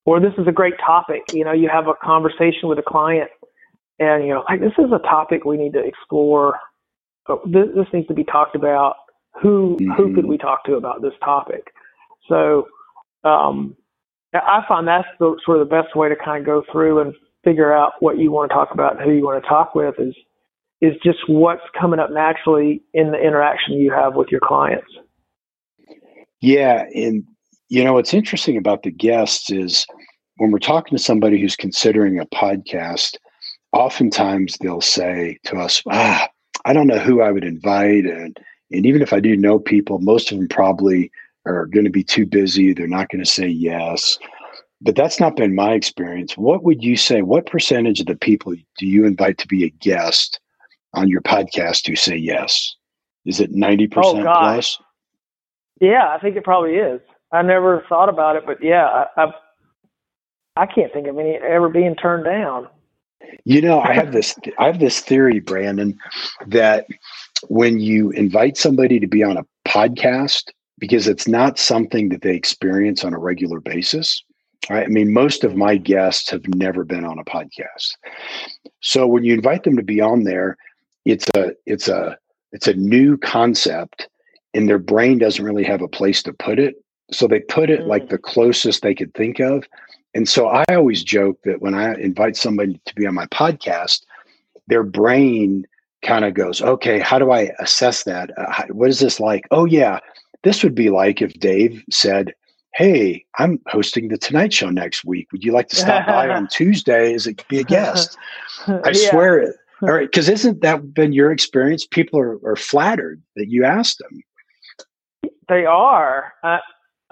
or 0.05 0.19
"This 0.19 0.33
is 0.37 0.47
a 0.47 0.51
great 0.51 0.75
topic." 0.85 1.21
You 1.33 1.43
know, 1.43 1.51
you 1.51 1.69
have 1.69 1.87
a 1.87 1.93
conversation 2.03 2.69
with 2.69 2.79
a 2.79 2.83
client, 2.83 3.31
and 3.99 4.23
you 4.23 4.33
know, 4.33 4.43
like 4.47 4.59
this 4.59 4.73
is 4.77 4.91
a 4.91 4.99
topic 4.99 5.45
we 5.45 5.57
need 5.57 5.73
to 5.73 5.83
explore. 5.83 6.59
This, 7.45 7.67
this 7.75 7.87
needs 7.93 8.07
to 8.07 8.13
be 8.13 8.23
talked 8.23 8.55
about. 8.55 8.95
Who 9.41 9.77
mm-hmm. 9.79 9.91
who 9.93 10.13
could 10.13 10.25
we 10.25 10.37
talk 10.37 10.63
to 10.65 10.75
about 10.75 11.01
this 11.01 11.13
topic? 11.23 11.71
So, 12.27 12.67
um, 13.23 13.75
I 14.33 14.63
find 14.67 14.87
that's 14.87 15.07
the, 15.19 15.37
sort 15.45 15.59
of 15.59 15.67
the 15.67 15.75
best 15.75 15.95
way 15.95 16.09
to 16.09 16.15
kind 16.15 16.41
of 16.41 16.45
go 16.45 16.63
through 16.71 16.99
and 16.99 17.13
figure 17.43 17.73
out 17.73 17.93
what 17.99 18.17
you 18.17 18.31
want 18.31 18.49
to 18.49 18.53
talk 18.53 18.69
about 18.71 18.97
and 18.97 19.01
who 19.01 19.15
you 19.15 19.25
want 19.25 19.41
to 19.41 19.49
talk 19.49 19.73
with 19.73 19.95
is 19.97 20.15
is 20.81 20.95
just 21.03 21.19
what's 21.27 21.61
coming 21.79 21.99
up 21.99 22.09
naturally 22.11 22.81
in 22.93 23.11
the 23.11 23.17
interaction 23.17 23.75
you 23.75 23.91
have 23.91 24.15
with 24.15 24.29
your 24.29 24.41
clients. 24.41 24.87
Yeah. 26.41 26.85
And, 26.95 27.23
you 27.69 27.83
know, 27.83 27.93
what's 27.93 28.13
interesting 28.13 28.57
about 28.57 28.83
the 28.83 28.91
guests 28.91 29.51
is 29.51 29.85
when 30.37 30.51
we're 30.51 30.59
talking 30.59 30.97
to 30.97 31.03
somebody 31.03 31.39
who's 31.39 31.55
considering 31.55 32.19
a 32.19 32.25
podcast, 32.25 33.17
oftentimes 33.73 34.57
they'll 34.57 34.81
say 34.81 35.37
to 35.45 35.57
us, 35.57 35.83
ah, 35.89 36.27
I 36.65 36.73
don't 36.73 36.87
know 36.87 36.99
who 36.99 37.21
I 37.21 37.31
would 37.31 37.45
invite. 37.45 38.05
And, 38.05 38.35
and 38.71 38.85
even 38.85 39.03
if 39.03 39.13
I 39.13 39.19
do 39.19 39.37
know 39.37 39.59
people, 39.59 39.99
most 39.99 40.31
of 40.31 40.39
them 40.39 40.47
probably 40.47 41.11
are 41.45 41.67
going 41.67 41.85
to 41.85 41.91
be 41.91 42.03
too 42.03 42.25
busy. 42.25 42.73
They're 42.73 42.87
not 42.87 43.09
going 43.09 43.23
to 43.23 43.29
say 43.29 43.47
yes. 43.47 44.17
But 44.81 44.95
that's 44.95 45.19
not 45.19 45.35
been 45.35 45.53
my 45.53 45.73
experience. 45.73 46.35
What 46.35 46.63
would 46.63 46.83
you 46.83 46.97
say? 46.97 47.21
What 47.21 47.45
percentage 47.45 47.99
of 47.99 48.07
the 48.07 48.15
people 48.15 48.55
do 48.79 48.87
you 48.87 49.05
invite 49.05 49.37
to 49.37 49.47
be 49.47 49.63
a 49.63 49.69
guest 49.69 50.39
on 50.93 51.07
your 51.07 51.21
podcast 51.21 51.87
who 51.87 51.95
say 51.95 52.15
yes? 52.15 52.75
Is 53.25 53.39
it 53.39 53.53
90% 53.53 53.91
oh, 53.97 54.21
plus? 54.23 54.79
Yeah, 55.79 56.09
I 56.09 56.19
think 56.19 56.35
it 56.35 56.43
probably 56.43 56.75
is. 56.75 57.01
I 57.31 57.41
never 57.41 57.83
thought 57.87 58.09
about 58.09 58.35
it, 58.35 58.43
but 58.45 58.61
yeah, 58.63 59.05
I, 59.15 59.23
I, 59.23 59.33
I 60.57 60.65
can't 60.65 60.91
think 60.91 61.07
of 61.07 61.17
any 61.17 61.35
ever 61.35 61.69
being 61.69 61.95
turned 61.95 62.25
down. 62.25 62.67
You 63.45 63.61
know, 63.61 63.79
I 63.79 63.93
have 63.93 64.11
this 64.11 64.35
I 64.59 64.65
have 64.65 64.79
this 64.79 64.99
theory, 64.99 65.39
Brandon, 65.39 65.97
that 66.47 66.87
when 67.47 67.79
you 67.79 68.11
invite 68.11 68.57
somebody 68.57 68.99
to 68.99 69.07
be 69.07 69.23
on 69.23 69.37
a 69.37 69.45
podcast, 69.67 70.51
because 70.77 71.07
it's 71.07 71.27
not 71.27 71.57
something 71.57 72.09
that 72.09 72.21
they 72.21 72.35
experience 72.35 73.03
on 73.03 73.13
a 73.13 73.19
regular 73.19 73.59
basis. 73.59 74.23
Right? 74.69 74.85
I 74.85 74.89
mean, 74.89 75.13
most 75.13 75.43
of 75.43 75.51
mm-hmm. 75.51 75.59
my 75.59 75.77
guests 75.77 76.29
have 76.29 76.47
never 76.49 76.83
been 76.83 77.05
on 77.05 77.17
a 77.17 77.25
podcast. 77.25 77.95
So 78.81 79.07
when 79.07 79.23
you 79.23 79.33
invite 79.33 79.63
them 79.63 79.77
to 79.77 79.83
be 79.83 80.01
on 80.01 80.23
there, 80.23 80.57
it's 81.05 81.25
a 81.35 81.51
it's 81.65 81.87
a 81.87 82.17
it's 82.51 82.67
a 82.67 82.73
new 82.73 83.17
concept 83.17 84.09
and 84.53 84.67
their 84.67 84.79
brain 84.79 85.17
doesn't 85.17 85.45
really 85.45 85.63
have 85.63 85.81
a 85.81 85.87
place 85.87 86.21
to 86.23 86.33
put 86.33 86.59
it 86.59 86.75
so 87.11 87.27
they 87.27 87.39
put 87.39 87.69
it 87.69 87.81
mm. 87.81 87.87
like 87.87 88.09
the 88.09 88.17
closest 88.17 88.81
they 88.81 88.95
could 88.95 89.13
think 89.13 89.39
of 89.39 89.65
and 90.13 90.27
so 90.27 90.47
i 90.47 90.63
always 90.69 91.03
joke 91.03 91.39
that 91.43 91.61
when 91.61 91.73
i 91.73 91.93
invite 91.95 92.35
somebody 92.35 92.79
to 92.85 92.95
be 92.95 93.05
on 93.05 93.13
my 93.13 93.25
podcast 93.27 94.03
their 94.67 94.83
brain 94.83 95.65
kind 96.03 96.25
of 96.25 96.33
goes 96.33 96.61
okay 96.61 96.99
how 96.99 97.17
do 97.17 97.31
i 97.31 97.51
assess 97.59 98.03
that 98.03 98.31
uh, 98.37 98.51
how, 98.51 98.65
what 98.67 98.89
is 98.89 98.99
this 98.99 99.19
like 99.19 99.47
oh 99.51 99.65
yeah 99.65 99.99
this 100.43 100.63
would 100.63 100.75
be 100.75 100.89
like 100.89 101.21
if 101.21 101.33
dave 101.39 101.83
said 101.89 102.33
Hey, 102.73 103.25
I'm 103.37 103.59
hosting 103.67 104.07
the 104.07 104.17
Tonight 104.17 104.53
Show 104.53 104.69
next 104.69 105.03
week. 105.03 105.29
Would 105.33 105.43
you 105.43 105.51
like 105.51 105.67
to 105.69 105.75
stop 105.75 106.07
by 106.07 106.29
on 106.29 106.47
Tuesday 106.51 107.13
as 107.13 107.27
a, 107.27 107.33
be 107.49 107.59
a 107.59 107.63
guest? 107.63 108.17
I 108.67 108.91
yeah. 108.93 109.09
swear 109.09 109.39
it. 109.39 109.55
All 109.81 109.91
right, 109.91 110.07
because 110.07 110.29
isn't 110.29 110.61
that 110.61 110.93
been 110.93 111.13
your 111.13 111.31
experience? 111.31 111.85
People 111.85 112.19
are, 112.19 112.39
are 112.45 112.55
flattered 112.55 113.21
that 113.35 113.49
you 113.49 113.63
asked 113.63 113.99
them. 113.99 114.21
They 115.49 115.65
are. 115.65 116.33
Uh, 116.43 116.59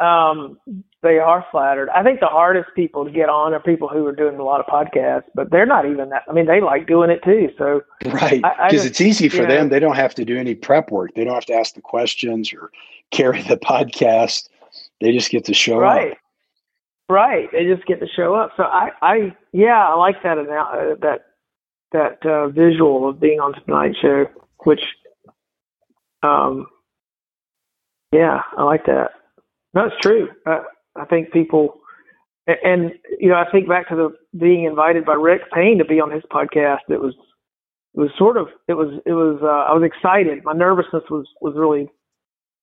um, 0.03 0.57
they 1.01 1.17
are 1.17 1.45
flattered. 1.51 1.89
I 1.89 2.03
think 2.03 2.19
the 2.19 2.27
hardest 2.27 2.69
people 2.75 3.05
to 3.05 3.11
get 3.11 3.29
on 3.29 3.53
are 3.53 3.59
people 3.59 3.87
who 3.87 4.05
are 4.05 4.15
doing 4.15 4.37
a 4.37 4.43
lot 4.43 4.59
of 4.59 4.65
podcasts, 4.65 5.25
but 5.33 5.49
they're 5.49 5.65
not 5.65 5.85
even 5.85 6.09
that. 6.09 6.23
I 6.29 6.33
mean, 6.33 6.45
they 6.45 6.61
like 6.61 6.87
doing 6.87 7.09
it 7.09 7.23
too. 7.23 7.49
So 7.57 7.81
right, 8.05 8.41
because 8.41 8.85
it's 8.85 9.01
easy 9.01 9.29
for 9.29 9.45
them. 9.45 9.67
Know, 9.67 9.69
they 9.69 9.79
don't 9.79 9.95
have 9.95 10.13
to 10.15 10.25
do 10.25 10.37
any 10.37 10.55
prep 10.55 10.91
work. 10.91 11.11
They 11.15 11.23
don't 11.23 11.33
have 11.33 11.45
to 11.45 11.53
ask 11.53 11.73
the 11.73 11.81
questions 11.81 12.53
or 12.53 12.71
carry 13.11 13.41
the 13.43 13.57
podcast. 13.57 14.49
They 15.01 15.11
just 15.11 15.31
get 15.31 15.45
to 15.45 15.53
show 15.53 15.79
right. 15.79 16.11
up. 16.11 16.17
Right. 17.09 17.49
They 17.51 17.65
just 17.65 17.85
get 17.87 17.99
to 18.01 18.07
show 18.07 18.35
up. 18.35 18.51
So 18.55 18.63
I, 18.63 18.91
I, 19.01 19.35
yeah, 19.51 19.87
I 19.87 19.95
like 19.95 20.21
that 20.23 20.37
uh, 20.37 20.95
that 21.01 21.28
that 21.91 22.25
uh, 22.25 22.49
visual 22.49 23.09
of 23.09 23.19
being 23.19 23.39
on 23.39 23.53
Tonight 23.65 23.95
Show, 24.01 24.27
which, 24.63 24.81
um, 26.23 26.67
yeah, 28.11 28.41
I 28.57 28.63
like 28.63 28.85
that. 28.85 29.11
No, 29.73 29.89
true. 30.01 30.29
Uh, 30.45 30.63
I 30.95 31.05
think 31.05 31.31
people, 31.31 31.79
and 32.47 32.91
you 33.19 33.29
know, 33.29 33.35
I 33.35 33.49
think 33.51 33.67
back 33.67 33.89
to 33.89 33.95
the 33.95 34.37
being 34.37 34.65
invited 34.65 35.05
by 35.05 35.13
Rick 35.13 35.51
Payne 35.53 35.77
to 35.77 35.85
be 35.85 35.99
on 35.99 36.11
his 36.11 36.23
podcast. 36.31 36.79
It 36.89 36.99
was, 36.99 37.13
it 37.95 37.99
was 37.99 38.09
sort 38.17 38.37
of, 38.37 38.47
it 38.67 38.73
was, 38.73 38.99
it 39.05 39.13
was. 39.13 39.39
Uh, 39.41 39.71
I 39.71 39.73
was 39.73 39.83
excited. 39.83 40.43
My 40.43 40.53
nervousness 40.53 41.03
was 41.09 41.27
was 41.41 41.53
really 41.55 41.89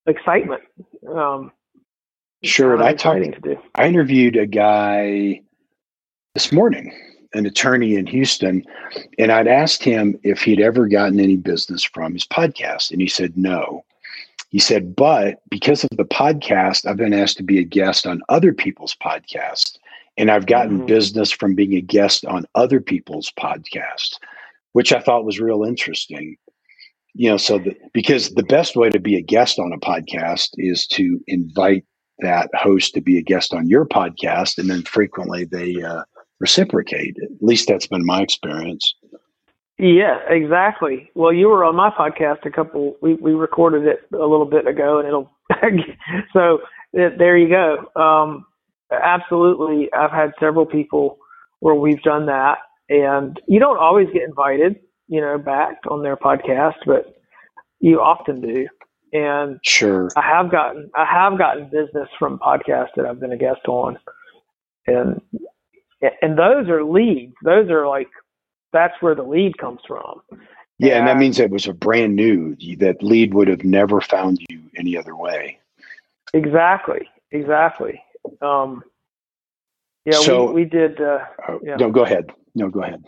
excitement. 0.07 0.63
Um, 1.09 1.53
sure, 2.43 2.75
and 2.75 2.83
I 2.83 2.95
talked. 2.95 3.23
To 3.23 3.41
do. 3.41 3.57
I 3.75 3.87
interviewed 3.87 4.37
a 4.37 4.47
guy 4.47 5.43
this 6.35 6.53
morning, 6.53 6.93
an 7.37 7.47
attorney 7.47 7.97
in 7.97 8.07
Houston, 8.07 8.65
and 9.19 9.31
I'd 9.31 9.47
asked 9.47 9.85
him 9.85 10.19
if 10.23 10.43
he'd 10.43 10.61
ever 10.61 10.89
gotten 10.89 11.21
any 11.21 11.37
business 11.37 11.85
from 11.85 12.15
his 12.15 12.27
podcast, 12.27 12.91
and 12.91 13.01
he 13.01 13.09
said 13.09 13.37
no. 13.37 13.85
He 14.51 14.59
said, 14.59 14.97
but 14.97 15.43
because 15.51 15.85
of 15.85 15.91
the 15.97 16.05
podcast, 16.05 16.87
I've 16.87 16.97
been 16.97 17.13
asked 17.13 17.37
to 17.39 17.43
be 17.43 17.59
a 17.59 17.65
guest 17.65 18.07
on 18.07 18.23
other 18.29 18.55
people's 18.55 18.97
podcasts. 19.03 19.77
And 20.17 20.31
I've 20.31 20.47
gotten 20.47 20.79
mm-hmm. 20.79 20.87
business 20.87 21.31
from 21.31 21.55
being 21.55 21.75
a 21.75 21.81
guest 21.81 22.25
on 22.25 22.47
other 22.55 22.81
people's 22.81 23.31
podcasts, 23.39 24.15
which 24.73 24.93
I 24.93 25.01
thought 25.01 25.27
was 25.27 25.41
real 25.41 25.63
interesting. 25.63 26.37
You 27.13 27.31
know, 27.31 27.37
so 27.37 27.59
the, 27.59 27.77
because 27.93 28.31
the 28.31 28.45
best 28.45 28.77
way 28.77 28.89
to 28.89 29.01
be 29.01 29.17
a 29.17 29.23
guest 29.23 29.59
on 29.59 29.73
a 29.75 29.79
podcast 29.79 30.51
is 30.55 30.87
to 30.89 31.21
invite 31.27 31.85
that 32.21 32.49
host 32.55 32.95
to 32.95 33.03
be 33.03 33.19
a 33.19 33.23
guest 33.23 33.53
on 33.53 33.69
your 33.69 33.85
podcast, 33.85 34.57
and 34.57 34.71
then 34.71 34.83
frequently 34.83 35.45
they 35.45 35.83
uh, 35.83 36.05
reciprocate. 36.41 37.17
At 37.23 37.43
least 37.43 37.69
that's 37.69 37.87
been 37.87 38.05
my 38.05 38.21
experience. 38.21 38.95
Yeah, 39.79 40.19
exactly. 40.29 41.11
Well, 41.15 41.33
you 41.33 41.49
were 41.49 41.65
on 41.65 41.77
my 41.77 41.91
podcast 41.91 42.47
a 42.47 42.51
couple. 42.51 42.97
We 43.03 43.15
we 43.15 43.33
recorded 43.33 43.87
it 43.87 44.01
a 44.15 44.27
little 44.27 44.47
bit 44.47 44.67
ago, 44.67 44.99
and 44.99 45.07
it'll. 45.07 45.31
so 46.33 46.61
it, 46.93 47.19
there 47.19 47.37
you 47.37 47.49
go. 47.49 48.01
Um, 48.01 48.47
absolutely, 48.91 49.93
I've 49.93 50.11
had 50.11 50.33
several 50.41 50.65
people 50.65 51.19
where 51.61 51.75
we've 51.75 52.03
done 52.03 52.27
that, 52.27 52.59
and 52.89 53.39
you 53.47 53.61
don't 53.61 53.79
always 53.79 54.09
get 54.13 54.23
invited, 54.23 54.77
you 55.09 55.21
know, 55.21 55.37
back 55.37 55.77
on 55.91 56.03
their 56.03 56.17
podcast, 56.17 56.77
but 56.87 57.15
you 57.81 58.01
often 58.01 58.41
do. 58.41 58.67
And 59.13 59.61
sure, 59.63 60.09
I 60.17 60.23
have 60.23 60.51
gotten 60.51 60.91
I 60.95 61.05
have 61.05 61.39
gotten 61.39 61.65
business 61.65 62.09
from 62.19 62.39
podcasts 62.39 62.95
that 62.97 63.05
I've 63.05 63.21
been 63.21 63.33
a 63.33 63.37
guest 63.37 63.69
on, 63.69 63.99
and 64.87 65.21
and 66.23 66.39
those 66.39 66.69
are 66.69 66.85
leads. 66.85 67.35
Those 67.43 67.71
are 67.71 67.87
like 67.87 68.09
that's 68.73 68.95
where 69.01 69.15
the 69.15 69.23
lead 69.23 69.59
comes 69.59 69.81
from. 69.87 70.21
Yeah, 70.79 70.91
and, 70.91 71.01
and 71.01 71.09
that 71.09 71.17
means 71.17 71.39
it 71.39 71.51
was 71.51 71.67
a 71.67 71.73
brand 71.73 72.17
new. 72.17 72.57
That 72.77 73.03
lead 73.03 73.35
would 73.35 73.49
have 73.49 73.65
never 73.65 74.01
found 74.01 74.39
you 74.51 74.61
any 74.77 74.97
other 74.97 75.17
way. 75.17 75.59
Exactly. 76.35 77.09
Exactly. 77.31 78.03
Um, 78.43 78.83
yeah, 80.05 80.19
so, 80.19 80.47
we, 80.47 80.63
we 80.63 80.65
did. 80.65 81.01
Uh, 81.01 81.19
uh, 81.49 81.59
yeah. 81.63 81.77
No, 81.77 81.91
go 81.91 82.05
ahead. 82.05 82.31
No, 82.55 82.69
go 82.69 82.83
ahead. 82.83 83.03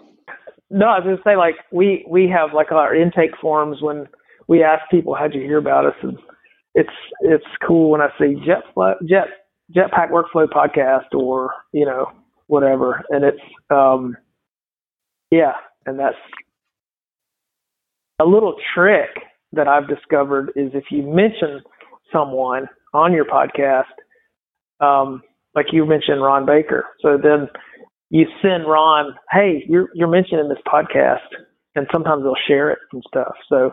No, 0.70 0.86
I 0.86 0.98
was 0.98 1.04
going 1.04 1.16
to 1.16 1.22
say, 1.22 1.36
like 1.36 1.56
we 1.70 2.04
we 2.08 2.28
have 2.28 2.52
like 2.52 2.72
our 2.72 2.94
intake 2.94 3.36
forms 3.40 3.80
when 3.80 4.06
we 4.48 4.62
ask 4.62 4.82
people, 4.90 5.14
"How'd 5.14 5.34
you 5.34 5.42
hear 5.42 5.58
about 5.58 5.86
us?" 5.86 5.94
and 6.02 6.18
it's 6.74 6.90
it's 7.20 7.44
cool 7.66 7.90
when 7.90 8.00
I 8.00 8.08
see 8.18 8.34
Jet 8.44 8.62
Jet 9.08 9.28
Jetpack 9.74 10.10
Workflow 10.10 10.46
podcast 10.46 11.14
or 11.14 11.52
you 11.72 11.84
know 11.86 12.10
whatever, 12.48 13.04
and 13.10 13.24
it's 13.24 13.40
um, 13.70 14.16
yeah, 15.30 15.52
and 15.86 15.98
that's 15.98 16.16
a 18.20 18.24
little 18.24 18.56
trick 18.74 19.10
that 19.52 19.68
I've 19.68 19.88
discovered 19.88 20.50
is 20.56 20.72
if 20.74 20.84
you 20.90 21.02
mention 21.02 21.62
someone 22.12 22.66
on 22.92 23.12
your 23.12 23.24
podcast, 23.24 23.84
um, 24.80 25.22
like 25.54 25.66
you 25.72 25.86
mentioned 25.86 26.22
Ron 26.22 26.44
Baker, 26.44 26.86
so 27.00 27.16
then 27.16 27.48
you 28.10 28.26
send 28.42 28.66
Ron, 28.66 29.14
hey, 29.30 29.64
you're 29.68 29.88
you're 29.94 30.08
mentioning 30.08 30.48
this 30.48 30.58
podcast, 30.66 31.28
and 31.74 31.86
sometimes 31.92 32.24
they'll 32.24 32.34
share 32.46 32.70
it 32.70 32.78
and 32.92 33.02
stuff. 33.06 33.34
So 33.48 33.72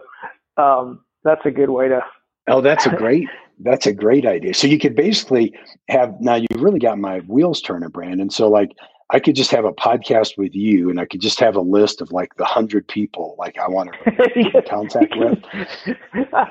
um, 0.58 1.04
that's 1.24 1.42
a 1.46 1.52
good 1.52 1.70
way 1.70 1.88
to. 1.88 2.02
Oh, 2.48 2.62
that's 2.62 2.86
a 2.86 2.90
great 2.96 3.28
that's 3.60 3.88
a 3.88 3.94
great 3.94 4.26
idea. 4.26 4.54
So 4.54 4.68
you 4.68 4.80
could 4.80 4.96
basically 4.96 5.54
have 5.90 6.20
now 6.20 6.36
you've 6.36 6.62
really 6.62 6.80
got 6.80 6.98
my 6.98 7.20
wheels 7.22 7.62
turning, 7.62 7.90
Brandon. 7.90 8.30
So 8.30 8.50
like 8.50 8.72
I 9.12 9.20
could 9.20 9.36
just 9.36 9.52
have 9.52 9.66
a 9.66 9.72
podcast 9.72 10.38
with 10.38 10.56
you 10.56 10.90
and 10.90 11.00
I 11.00 11.06
could 11.06 11.22
just 11.22 11.40
have 11.40 11.56
a 11.56 11.62
list 11.62 12.02
of 12.02 12.12
like 12.12 12.36
the 12.38 12.46
hundred 12.46 12.88
people 12.88 13.36
like 13.38 13.58
I 13.60 13.68
want 13.68 13.92
to 14.06 14.62
contact 14.68 15.16
with. 15.16 15.38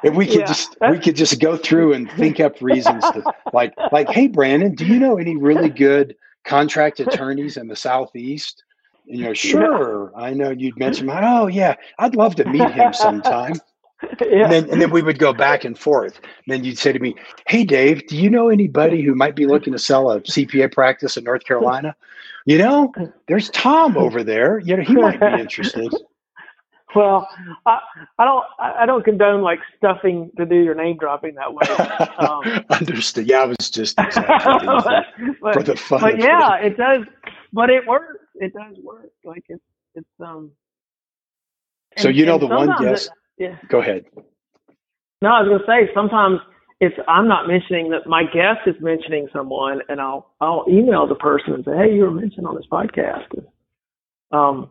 And 0.04 0.16
we 0.16 0.26
could 0.26 0.40
yeah, 0.40 0.46
just 0.46 0.76
we 0.88 0.98
could 0.98 1.16
just 1.16 1.40
go 1.40 1.56
through 1.56 1.94
and 1.94 2.10
think 2.12 2.40
up 2.40 2.60
reasons 2.60 3.02
to 3.10 3.24
like 3.52 3.74
like, 3.92 4.08
hey 4.08 4.28
Brandon, 4.28 4.74
do 4.74 4.86
you 4.86 4.98
know 4.98 5.18
any 5.18 5.36
really 5.36 5.68
good 5.68 6.14
contract 6.44 7.00
attorneys 7.00 7.56
in 7.56 7.68
the 7.68 7.76
southeast? 7.76 8.62
And 9.08 9.18
you 9.18 9.24
know, 9.24 9.34
sure. 9.34 10.12
I 10.16 10.32
know 10.32 10.50
you'd 10.50 10.78
mentioned 10.78 11.08
my 11.08 11.20
oh 11.22 11.48
yeah, 11.48 11.74
I'd 11.98 12.14
love 12.14 12.36
to 12.36 12.44
meet 12.44 12.70
him 12.70 12.92
sometime. 12.92 13.54
Yeah. 14.24 14.44
And, 14.44 14.52
then, 14.52 14.70
and 14.70 14.80
then 14.80 14.90
we 14.90 15.02
would 15.02 15.18
go 15.18 15.32
back 15.32 15.64
and 15.64 15.78
forth. 15.78 16.16
And 16.16 16.48
then 16.48 16.64
you'd 16.64 16.78
say 16.78 16.92
to 16.92 16.98
me, 16.98 17.14
Hey, 17.46 17.64
Dave, 17.64 18.06
do 18.06 18.16
you 18.16 18.30
know 18.30 18.48
anybody 18.48 19.02
who 19.02 19.14
might 19.14 19.36
be 19.36 19.46
looking 19.46 19.72
to 19.72 19.78
sell 19.78 20.10
a 20.10 20.20
CPA 20.22 20.72
practice 20.72 21.16
in 21.16 21.24
North 21.24 21.44
Carolina? 21.44 21.94
You 22.46 22.58
know, 22.58 22.92
there's 23.28 23.50
Tom 23.50 23.96
over 23.96 24.22
there. 24.24 24.58
You 24.60 24.76
know, 24.76 24.82
he 24.82 24.94
might 24.94 25.20
be 25.20 25.26
interested. 25.40 25.92
Well, 26.94 27.28
I, 27.66 27.80
I 28.18 28.24
don't 28.24 28.44
I 28.58 28.86
don't 28.86 29.04
condone 29.04 29.42
like 29.42 29.58
stuffing 29.76 30.30
to 30.36 30.46
do 30.46 30.56
your 30.56 30.74
name 30.74 30.96
dropping 30.96 31.34
that 31.34 31.52
way. 31.52 31.66
Um, 32.18 32.64
Understood. 32.78 33.26
Yeah, 33.26 33.42
I 33.42 33.46
was 33.46 33.70
just 33.70 33.96
but, 33.96 34.12
for 34.12 35.62
the 35.62 35.76
fun. 35.76 36.00
But 36.00 36.18
yeah, 36.18 36.56
it. 36.56 36.72
it 36.72 36.76
does. 36.76 37.04
But 37.52 37.70
it 37.70 37.86
works. 37.86 38.24
It 38.36 38.52
does 38.52 38.76
work. 38.82 39.10
Like 39.24 39.44
it's 39.48 39.64
it's 39.94 40.06
um. 40.20 40.52
So 41.96 42.08
and, 42.08 42.16
you 42.16 42.26
know 42.26 42.38
the 42.38 42.46
one 42.46 42.74
guest. 42.80 43.10
Yeah. 43.38 43.56
Go 43.68 43.80
ahead. 43.80 44.04
No, 45.22 45.30
I 45.30 45.42
was 45.42 45.48
going 45.48 45.60
to 45.60 45.66
say 45.66 45.92
sometimes 45.94 46.40
it's 46.80 46.96
I'm 47.08 47.28
not 47.28 47.46
mentioning 47.46 47.90
that 47.90 48.06
my 48.06 48.24
guest 48.24 48.60
is 48.66 48.74
mentioning 48.80 49.28
someone, 49.32 49.80
and 49.88 50.00
I'll 50.00 50.34
I'll 50.40 50.64
email 50.68 51.06
the 51.06 51.14
person 51.14 51.54
and 51.54 51.64
say, 51.64 51.76
hey, 51.76 51.94
you 51.94 52.02
were 52.02 52.10
mentioned 52.10 52.46
on 52.46 52.54
this 52.54 52.66
podcast. 52.70 53.28
Um. 54.32 54.70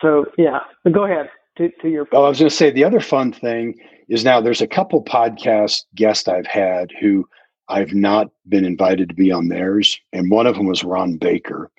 So 0.00 0.26
yeah, 0.38 0.60
but 0.84 0.92
go 0.92 1.04
ahead 1.04 1.30
to 1.58 1.70
to 1.82 1.88
your. 1.88 2.06
Well, 2.12 2.26
I 2.26 2.28
was 2.28 2.38
going 2.38 2.50
to 2.50 2.54
say 2.54 2.70
the 2.70 2.84
other 2.84 3.00
fun 3.00 3.32
thing 3.32 3.74
is 4.08 4.24
now 4.24 4.40
there's 4.40 4.60
a 4.60 4.66
couple 4.66 5.02
podcast 5.02 5.84
guests 5.94 6.28
I've 6.28 6.46
had 6.46 6.90
who 7.00 7.26
I've 7.68 7.94
not 7.94 8.28
been 8.48 8.64
invited 8.64 9.08
to 9.08 9.14
be 9.14 9.30
on 9.32 9.48
theirs, 9.48 9.98
and 10.12 10.30
one 10.30 10.46
of 10.46 10.56
them 10.56 10.66
was 10.66 10.84
Ron 10.84 11.16
Baker. 11.16 11.70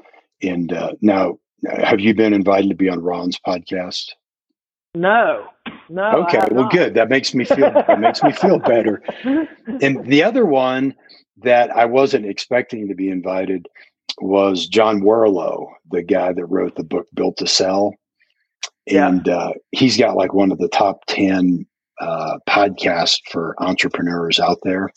And 0.42 0.74
uh, 0.74 0.94
now, 1.02 1.38
have 1.70 2.00
you 2.00 2.16
been 2.16 2.34
invited 2.34 2.70
to 2.70 2.76
be 2.76 2.90
on 2.90 3.04
Ron's 3.04 3.38
podcast? 3.46 4.12
No, 4.94 5.48
no. 5.90 6.24
Okay, 6.24 6.40
well, 6.52 6.64
not. 6.64 6.72
good. 6.72 6.94
That 6.96 7.10
makes 7.10 7.34
me 7.34 7.46
feel 7.46 7.72
that 7.72 8.00
makes 8.00 8.22
me 8.24 8.32
feel 8.34 8.60
better. 8.60 9.02
And 9.82 10.06
the 10.06 10.24
other 10.24 10.46
one 10.46 10.96
that 11.38 11.70
I 11.72 11.86
wasn't 11.86 12.26
expecting 12.26 12.88
to 12.88 12.96
be 12.96 13.10
invited 13.10 13.68
was 14.20 14.68
John 14.68 15.02
Warrillow, 15.02 15.68
the 15.90 16.04
guy 16.04 16.34
that 16.34 16.46
wrote 16.46 16.76
the 16.76 16.84
book 16.84 17.08
Built 17.14 17.38
to 17.38 17.48
Sell, 17.48 17.96
and 18.88 19.26
yeah. 19.26 19.36
uh, 19.36 19.54
he's 19.72 19.98
got 19.98 20.18
like 20.18 20.34
one 20.34 20.52
of 20.52 20.58
the 20.58 20.68
top 20.68 21.06
ten 21.08 21.66
uh, 22.02 22.40
podcasts 22.50 23.20
for 23.32 23.56
entrepreneurs 23.60 24.40
out 24.40 24.58
there. 24.64 24.90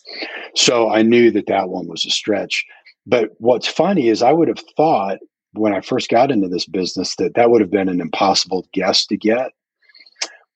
So 0.56 0.90
I 0.90 1.02
knew 1.02 1.30
that 1.30 1.46
that 1.46 1.68
one 1.68 1.86
was 1.86 2.04
a 2.04 2.10
stretch. 2.10 2.64
But 3.06 3.30
what's 3.38 3.68
funny 3.68 4.08
is 4.08 4.22
I 4.22 4.32
would 4.32 4.48
have 4.48 4.62
thought 4.76 5.18
when 5.52 5.72
I 5.74 5.82
first 5.82 6.08
got 6.08 6.32
into 6.32 6.48
this 6.48 6.66
business 6.66 7.14
that 7.16 7.34
that 7.34 7.50
would 7.50 7.60
have 7.60 7.70
been 7.70 7.88
an 7.88 8.00
impossible 8.00 8.66
guest 8.72 9.08
to 9.10 9.16
get 9.16 9.52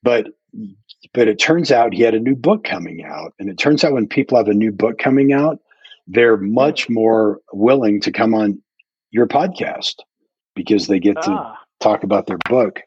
but 0.03 0.27
but 1.15 1.29
it 1.29 1.39
turns 1.39 1.71
out 1.71 1.93
he 1.95 2.03
had 2.03 2.15
a 2.15 2.21
new 2.21 2.35
book 2.35 2.65
coming 2.65 3.05
out, 3.05 3.33
and 3.39 3.49
it 3.49 3.59
turns 3.59 3.85
out 3.85 3.93
when 3.93 4.07
people 4.09 4.37
have 4.37 4.49
a 4.49 4.55
new 4.55 4.73
book 4.73 4.99
coming 4.99 5.33
out, 5.33 5.61
they're 6.07 6.37
much 6.37 6.89
more 6.89 7.41
willing 7.53 8.01
to 8.01 8.11
come 8.13 8.35
on 8.35 8.61
your 9.11 9.27
podcast 9.27 9.97
because 10.55 10.87
they 10.87 10.99
get 10.99 11.21
to 11.23 11.31
Ah, 11.31 11.59
talk 11.81 12.03
about 12.03 12.27
their 12.27 12.39
book. 12.49 12.81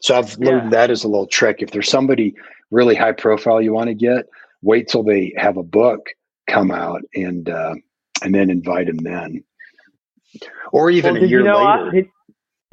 So 0.00 0.16
I've 0.16 0.36
Yeah. 0.38 0.46
learned 0.50 0.72
that 0.72 0.90
as 0.90 1.04
a 1.04 1.08
little 1.08 1.26
trick. 1.26 1.62
If 1.62 1.70
there's 1.70 1.88
somebody 1.88 2.34
really 2.70 2.94
high 2.94 3.12
profile 3.12 3.60
you 3.62 3.72
want 3.72 3.88
to 3.88 3.94
get, 3.94 4.26
wait 4.62 4.88
till 4.88 5.02
they 5.02 5.32
have 5.36 5.56
a 5.56 5.62
book 5.62 6.10
come 6.46 6.70
out 6.70 7.02
and 7.14 7.48
uh, 7.48 7.74
and 8.22 8.34
then 8.34 8.50
invite 8.50 8.86
them 8.86 8.98
then. 8.98 9.42
Or 10.72 10.90
even 10.90 11.14
well, 11.14 11.22
a 11.22 11.26
year 11.26 11.38
you 11.38 11.44
know 11.44 11.58
later. 11.58 11.88
I, 11.88 11.90
did, 11.92 12.08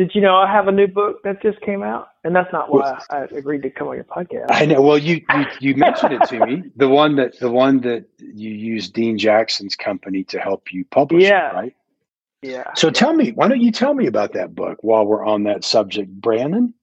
did 0.01 0.15
you 0.15 0.21
know 0.21 0.35
I 0.35 0.51
have 0.51 0.67
a 0.67 0.71
new 0.71 0.87
book 0.87 1.21
that 1.23 1.43
just 1.43 1.61
came 1.61 1.83
out? 1.83 2.07
And 2.23 2.35
that's 2.35 2.51
not 2.51 2.73
why 2.73 2.99
I 3.11 3.25
agreed 3.35 3.61
to 3.61 3.69
come 3.69 3.87
on 3.87 3.93
your 3.95 4.03
podcast. 4.03 4.47
I 4.49 4.65
know. 4.65 4.81
Well, 4.81 4.97
you, 4.97 5.21
you 5.35 5.45
you 5.59 5.75
mentioned 5.75 6.13
it 6.13 6.23
to 6.29 6.43
me. 6.43 6.63
The 6.75 6.87
one 6.89 7.17
that 7.17 7.37
the 7.39 7.51
one 7.51 7.81
that 7.81 8.05
you 8.17 8.49
used 8.49 8.93
Dean 8.93 9.19
Jackson's 9.19 9.75
company 9.75 10.23
to 10.25 10.39
help 10.39 10.71
you 10.73 10.85
publish 10.85 11.21
Yeah. 11.23 11.51
it, 11.51 11.53
right? 11.53 11.75
yeah. 12.41 12.63
So 12.75 12.89
tell 12.89 13.13
me, 13.13 13.31
why 13.33 13.47
don't 13.47 13.61
you 13.61 13.71
tell 13.71 13.93
me 13.93 14.07
about 14.07 14.33
that 14.33 14.55
book 14.55 14.79
while 14.81 15.05
we're 15.05 15.23
on 15.23 15.43
that 15.43 15.63
subject, 15.63 16.09
Brandon? 16.09 16.73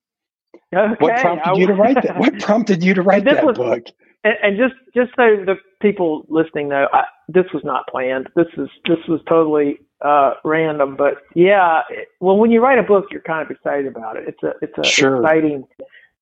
Okay. 0.73 0.95
What 1.01 1.16
prompted 1.21 1.51
I- 1.51 1.55
you 1.59 1.66
to 1.66 1.75
write 1.75 2.03
that? 2.05 2.19
What 2.21 2.39
prompted 2.49 2.85
you 2.85 2.95
to 2.95 3.03
write 3.03 3.25
that 3.25 3.45
was- 3.45 3.57
book? 3.57 3.87
And, 4.25 4.35
and 4.43 4.57
just 4.59 4.75
just 4.95 5.11
so 5.16 5.45
the 5.45 5.57
people 5.81 6.27
listening 6.29 6.69
know, 6.69 6.89
I, 6.93 7.05
this 7.29 7.47
was 7.53 7.62
not 7.64 7.87
planned. 7.89 8.29
This 8.37 8.47
is 8.57 8.69
this 8.87 8.99
was 9.09 9.21
totally 9.29 9.79
uh, 10.05 10.35
random. 10.45 10.97
But 10.97 11.14
yeah, 11.35 11.83
it, 11.91 12.09
well, 12.21 12.37
when 12.37 12.51
you 12.51 12.62
write 12.62 12.79
a 12.79 12.83
book, 12.83 13.07
you're 13.11 13.23
kind 13.23 13.45
of 13.45 13.51
excited 13.51 13.87
about 13.87 14.16
it. 14.16 14.25
It's 14.29 14.43
a 14.43 14.53
it's 14.62 14.79
a 14.79 14.85
Sure. 14.85 15.16
exciting 15.23 15.64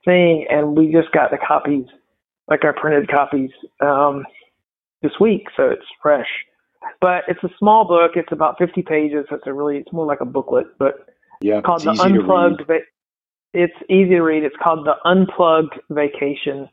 thing, 0.05 0.47
and 0.51 0.77
we 0.77 0.93
just 0.93 1.11
got 1.13 1.31
the 1.31 1.39
copies, 1.39 1.87
like 2.49 2.65
our 2.65 2.73
printed 2.73 3.09
copies, 3.11 3.51
um, 3.81 4.25
this 5.03 5.13
week, 5.21 5.47
so 5.57 5.65
it's 5.71 5.87
fresh. 6.03 6.29
But 7.01 7.25
it's 7.29 7.43
a 7.43 7.51
small 7.59 7.87
book. 7.87 8.13
It's 8.15 8.33
about 8.33 8.59
50 8.59 8.83
pages. 8.83 9.27
It's 9.31 9.47
a 9.47 9.53
really 9.53 9.79
it's 9.79 9.93
more 9.93 10.07
like 10.07 10.21
a 10.21 10.25
booklet, 10.27 10.67
but 10.79 11.07
Yeah, 11.41 11.61
called 11.61 11.83
the 11.83 11.91
unplugged. 12.01 12.67
Va- 12.67 12.81
it's 13.53 13.75
easy 13.89 14.11
to 14.11 14.21
read. 14.23 14.45
It's 14.45 14.57
called 14.63 14.87
the 14.87 14.97
unplugged 15.05 15.75
vacation, 15.91 16.69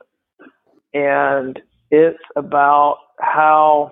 and 0.93 1.59
it's 1.91 2.19
about 2.35 2.97
how 3.19 3.91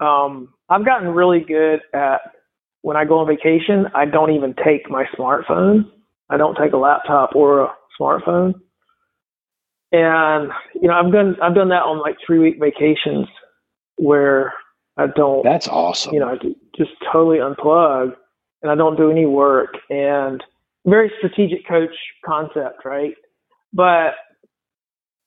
um, 0.00 0.54
I've 0.68 0.84
gotten 0.84 1.08
really 1.08 1.40
good 1.40 1.80
at 1.94 2.20
when 2.82 2.96
I 2.96 3.04
go 3.04 3.18
on 3.18 3.26
vacation. 3.26 3.86
I 3.94 4.04
don't 4.04 4.32
even 4.32 4.54
take 4.64 4.90
my 4.90 5.04
smartphone. 5.18 5.90
I 6.30 6.36
don't 6.36 6.56
take 6.56 6.72
a 6.72 6.76
laptop 6.76 7.34
or 7.34 7.60
a 7.60 7.74
smartphone. 8.00 8.54
And 9.92 10.50
you 10.74 10.88
know, 10.88 10.94
I've 10.94 11.12
done 11.12 11.36
I've 11.42 11.54
done 11.54 11.68
that 11.68 11.82
on 11.82 12.00
like 12.00 12.16
three 12.26 12.38
week 12.38 12.56
vacations 12.60 13.28
where 13.96 14.52
I 14.96 15.06
don't 15.14 15.44
That's 15.44 15.68
awesome. 15.68 16.12
you 16.12 16.20
know, 16.20 16.28
I 16.28 16.36
just 16.76 16.90
totally 17.12 17.38
unplug 17.38 18.12
and 18.62 18.70
I 18.70 18.74
don't 18.74 18.96
do 18.96 19.10
any 19.10 19.26
work 19.26 19.74
and 19.90 20.42
very 20.86 21.10
strategic 21.18 21.66
coach 21.68 21.94
concept, 22.24 22.84
right? 22.84 23.14
But 23.72 24.14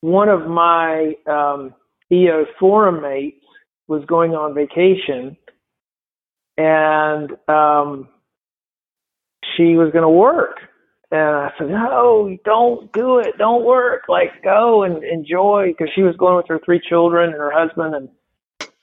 one 0.01 0.29
of 0.29 0.47
my 0.47 1.13
um, 1.29 1.73
EO 2.11 2.45
forum 2.59 3.01
mates 3.01 3.43
was 3.87 4.03
going 4.05 4.31
on 4.31 4.53
vacation 4.53 5.35
and 6.57 7.31
um, 7.47 8.09
she 9.55 9.75
was 9.75 9.91
going 9.91 10.03
to 10.03 10.09
work. 10.09 10.57
And 11.11 11.19
I 11.19 11.51
said, 11.57 11.69
no, 11.69 12.37
don't 12.45 12.91
do 12.91 13.19
it. 13.19 13.37
Don't 13.37 13.65
work. 13.65 14.03
Like, 14.07 14.43
go 14.43 14.83
and 14.83 15.03
enjoy. 15.03 15.69
Because 15.69 15.91
she 15.95 16.03
was 16.03 16.15
going 16.17 16.35
with 16.35 16.47
her 16.49 16.59
three 16.63 16.81
children 16.87 17.29
and 17.29 17.39
her 17.39 17.51
husband, 17.51 17.95
and 17.95 18.09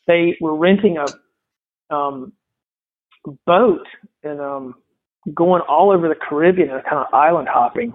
they 0.09 0.37
were 0.41 0.57
renting 0.57 0.97
a 0.97 1.95
um, 1.95 2.33
boat 3.47 3.87
and 4.25 4.41
um, 4.41 4.75
going 5.35 5.63
all 5.69 5.93
over 5.93 6.09
the 6.09 6.17
Caribbean 6.17 6.71
and 6.71 6.83
kind 6.83 6.99
of 7.07 7.15
island 7.15 7.49
hopping. 7.49 7.93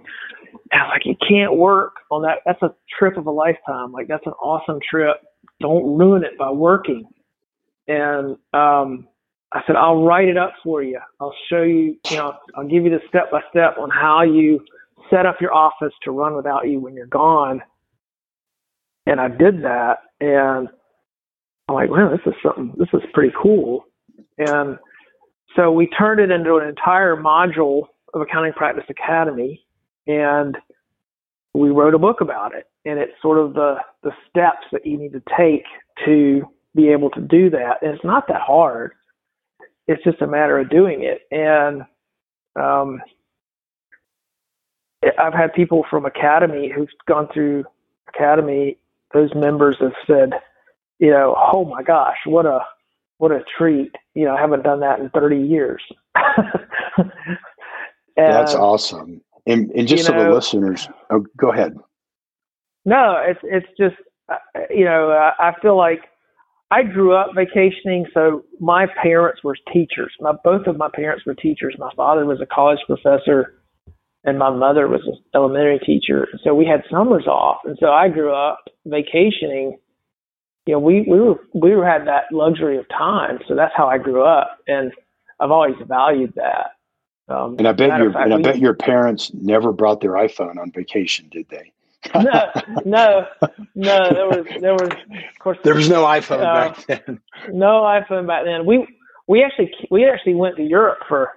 I 0.72 0.78
was 0.78 0.91
like, 0.93 1.06
you 1.06 1.16
can't 1.28 1.56
work 1.58 1.93
on 2.10 2.24
that. 2.24 2.39
That's 2.45 2.62
a 2.62 2.74
trip 2.97 3.18
of 3.18 3.28
a 3.28 3.32
lifetime. 3.32 3.91
Like, 3.91 4.08
that's 4.08 4.26
an 4.26 4.34
awesome 4.34 4.80
trip. 4.88 5.18
Don't 5.60 5.97
ruin 5.97 6.24
it 6.24 6.38
by 6.38 6.52
working. 6.52 7.06
And 7.88 8.38
um, 8.54 9.08
I 9.54 9.62
said, 9.68 9.76
I'll 9.76 10.04
write 10.04 10.28
it 10.28 10.38
up 10.38 10.54
for 10.64 10.82
you. 10.82 10.99
I'll 11.20 11.36
show 11.49 11.62
you, 11.64 11.97
you 12.10 12.18
know, 12.18 12.34
I'll 12.56 12.68
give 12.68 12.84
you 12.84 12.89
the 12.89 13.02
step 13.10 13.32
by 13.32 13.41
step 13.49 13.78
on 13.78 13.89
how 13.89 14.22
you 14.22 14.64
set 15.10 15.26
up 15.26 15.41
your 15.41 15.54
office 15.54 15.93
to 16.04 16.12
run 16.12 16.36
without 16.36 16.68
you 16.68 16.80
when 16.80 16.95
you're 16.95 17.08
gone. 17.08 17.62
And 19.06 19.20
I 19.20 19.28
did 19.28 19.64
that. 19.64 19.99
And 20.22 20.70
I'm 21.68 21.76
like, 21.76 21.89
wow, 21.89 22.10
this 22.10 22.22
is 22.26 22.34
something, 22.43 22.74
this 22.78 22.88
is 22.93 23.02
pretty 23.14 23.34
cool. 23.41 23.86
And 24.38 24.78
so 25.56 25.72
we 25.72 25.88
turned 25.88 26.20
it 26.20 26.32
into 26.32 26.56
an 26.56 26.68
entire 26.68 27.16
module 27.16 27.88
of 28.14 28.22
Accounting 28.22 28.54
Practice 28.54 28.86
Academy. 28.89 29.66
And 30.08 30.58
we 31.54 31.70
wrote 31.70 31.93
a 31.93 31.99
book 31.99 32.22
about 32.22 32.56
it. 32.56 32.68
And 32.86 32.99
it's 32.99 33.14
sort 33.22 33.38
of 33.38 33.54
the, 33.54 33.78
the 34.04 34.12
steps 34.30 34.66
that 34.72 34.86
you 34.86 34.97
need 34.97 35.14
to 35.14 35.22
take 35.38 35.66
to 36.06 36.47
be 36.76 36.89
able 36.89 37.10
to 37.12 37.22
do 37.22 37.49
that. 37.49 37.82
And 37.82 37.93
it's 37.93 38.04
not 38.04 38.28
that 38.28 38.41
hard 38.41 38.93
it's 39.91 40.04
just 40.04 40.22
a 40.22 40.28
matter 40.28 40.58
of 40.58 40.70
doing 40.70 41.04
it. 41.04 41.22
And 41.32 41.84
um, 42.56 43.02
I've 45.18 45.34
had 45.34 45.54
people 45.54 45.86
from 45.89 46.06
Academy 46.06 46.72
who've 46.74 46.89
gone 47.08 47.28
through 47.34 47.66
Academy. 48.08 48.78
Those 49.14 49.34
members 49.36 49.78
have 49.80 49.93
said, 50.08 50.34
you 50.99 51.10
know, 51.10 51.36
oh 51.38 51.66
my 51.66 51.84
gosh, 51.84 52.18
what 52.26 52.45
a 52.45 52.62
what 53.18 53.32
a 53.32 53.43
treat. 53.58 53.95
You 54.14 54.26
know, 54.26 54.36
I 54.36 54.41
haven't 54.41 54.64
done 54.64 54.80
that 54.80 54.99
in 54.99 55.10
30 55.10 55.38
years. 55.38 55.82
and, 56.97 57.12
That's 58.16 58.56
awesome. 58.56 59.22
And, 59.45 59.71
and 59.71 59.87
just 59.87 60.03
you 60.03 60.13
so 60.13 60.23
the 60.23 60.29
listeners, 60.29 60.87
oh, 61.09 61.25
go 61.37 61.51
ahead. 61.51 61.75
No, 62.85 63.21
it's 63.25 63.39
it's 63.43 63.67
just 63.77 63.95
uh, 64.29 64.35
you 64.69 64.85
know 64.85 65.11
I 65.11 65.49
I 65.49 65.59
feel 65.61 65.77
like 65.77 66.01
I 66.71 66.83
grew 66.83 67.13
up 67.13 67.31
vacationing, 67.35 68.05
so 68.13 68.43
my 68.59 68.87
parents 69.01 69.43
were 69.43 69.57
teachers. 69.73 70.13
My 70.19 70.33
both 70.43 70.67
of 70.67 70.77
my 70.77 70.89
parents 70.93 71.25
were 71.25 71.35
teachers. 71.35 71.75
My 71.77 71.91
father 71.95 72.25
was 72.25 72.39
a 72.41 72.45
college 72.45 72.79
professor, 72.87 73.55
and 74.23 74.39
my 74.39 74.49
mother 74.49 74.87
was 74.87 75.01
an 75.05 75.17
elementary 75.35 75.79
teacher. 75.79 76.27
So 76.43 76.55
we 76.55 76.65
had 76.65 76.83
summers 76.89 77.27
off, 77.27 77.57
and 77.65 77.77
so 77.79 77.87
I 77.87 78.07
grew 78.07 78.33
up 78.33 78.63
vacationing. 78.85 79.79
You 80.65 80.73
know, 80.73 80.79
we 80.79 81.01
we 81.09 81.19
were 81.19 81.35
we 81.53 81.75
were 81.75 81.85
had 81.85 82.07
that 82.07 82.31
luxury 82.31 82.77
of 82.77 82.87
time, 82.89 83.39
so 83.47 83.55
that's 83.55 83.73
how 83.75 83.87
I 83.87 83.97
grew 83.97 84.23
up, 84.23 84.59
and 84.67 84.91
I've 85.39 85.51
always 85.51 85.75
valued 85.87 86.33
that. 86.35 86.71
Um, 87.32 87.55
And 87.57 87.67
I 87.67 87.71
bet 87.71 87.97
your 87.99 88.11
fact, 88.11 88.25
and 88.25 88.34
I 88.34 88.38
we- 88.38 88.43
bet 88.43 88.59
your 88.59 88.73
parents 88.73 89.32
never 89.34 89.71
brought 89.71 90.01
their 90.01 90.11
iPhone 90.13 90.57
on 90.57 90.71
vacation, 90.71 91.27
did 91.32 91.47
they? 91.49 91.71
no, 92.15 92.49
no, 92.84 93.25
no. 93.75 94.09
There 94.13 94.27
was 94.27 94.45
there 94.59 94.73
was 94.73 94.89
of 94.91 95.39
course 95.39 95.57
There 95.63 95.75
was 95.75 95.88
no 95.89 96.03
iPhone 96.03 96.39
Uh, 96.41 96.69
back 96.69 96.86
then. 96.88 97.19
no 97.53 97.84
iPhone 97.84 98.25
back 98.27 98.43
then. 98.43 98.65
We 98.65 98.88
we 99.27 99.43
actually 99.43 99.71
we 99.91 100.05
actually 100.09 100.34
went 100.36 100.55
to 100.57 100.63
Europe 100.63 100.99
for 101.07 101.29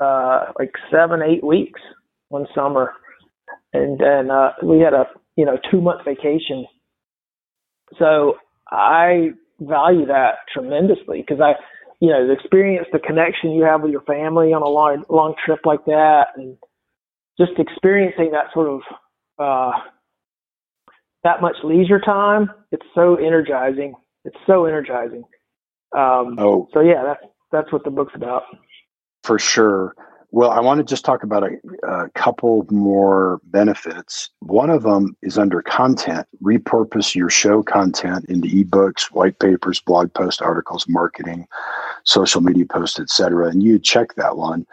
uh 0.00 0.46
like 0.58 0.72
seven 0.90 1.20
eight 1.22 1.44
weeks 1.44 1.80
one 2.30 2.46
summer, 2.54 2.94
and 3.74 3.98
then 3.98 4.30
uh, 4.30 4.52
we 4.62 4.80
had 4.80 4.94
a 4.94 5.06
you 5.36 5.44
know 5.44 5.58
two 5.70 5.80
month 5.82 6.02
vacation. 6.04 6.66
So 7.98 8.38
I 8.70 9.32
value 9.60 10.06
that 10.06 10.36
tremendously 10.52 11.20
because 11.20 11.40
I 11.42 11.54
you 12.00 12.10
know 12.10 12.26
the 12.26 12.32
experience, 12.32 12.86
the 12.92 12.98
connection 12.98 13.52
you 13.52 13.64
have 13.64 13.82
with 13.82 13.92
your 13.92 14.02
family 14.02 14.52
on 14.52 14.62
a 14.62 14.68
long 14.68 15.04
long 15.08 15.34
trip 15.44 15.60
like 15.64 15.84
that, 15.86 16.28
and 16.36 16.56
just 17.38 17.52
experiencing 17.58 18.32
that 18.32 18.46
sort 18.52 18.68
of 18.68 18.80
uh, 19.38 19.72
that 21.24 21.40
much 21.40 21.56
leisure 21.64 22.00
time. 22.00 22.50
It's 22.72 22.86
so 22.94 23.16
energizing. 23.16 23.94
It's 24.24 24.36
so 24.46 24.66
energizing. 24.66 25.24
Um, 25.96 26.36
Oh, 26.38 26.68
so 26.74 26.80
yeah, 26.80 27.02
that's 27.04 27.24
that's 27.52 27.72
what 27.72 27.84
the 27.84 27.90
book's 27.90 28.14
about. 28.14 28.42
for 29.22 29.38
sure. 29.38 29.94
Well, 30.34 30.50
I 30.50 30.58
want 30.58 30.78
to 30.78 30.84
just 30.84 31.04
talk 31.04 31.22
about 31.22 31.44
a, 31.44 31.50
a 31.88 32.10
couple 32.10 32.66
more 32.68 33.40
benefits. 33.44 34.30
One 34.40 34.68
of 34.68 34.82
them 34.82 35.16
is 35.22 35.38
under 35.38 35.62
content. 35.62 36.26
Repurpose 36.42 37.14
your 37.14 37.30
show 37.30 37.62
content 37.62 38.24
into 38.24 38.48
ebooks, 38.48 39.12
white 39.12 39.38
papers, 39.38 39.78
blog 39.78 40.12
posts, 40.12 40.42
articles, 40.42 40.86
marketing, 40.88 41.46
social 42.02 42.40
media 42.40 42.66
posts, 42.66 42.98
etc. 42.98 43.46
And 43.46 43.62
you 43.62 43.78
check 43.78 44.16
that 44.16 44.36
one. 44.36 44.66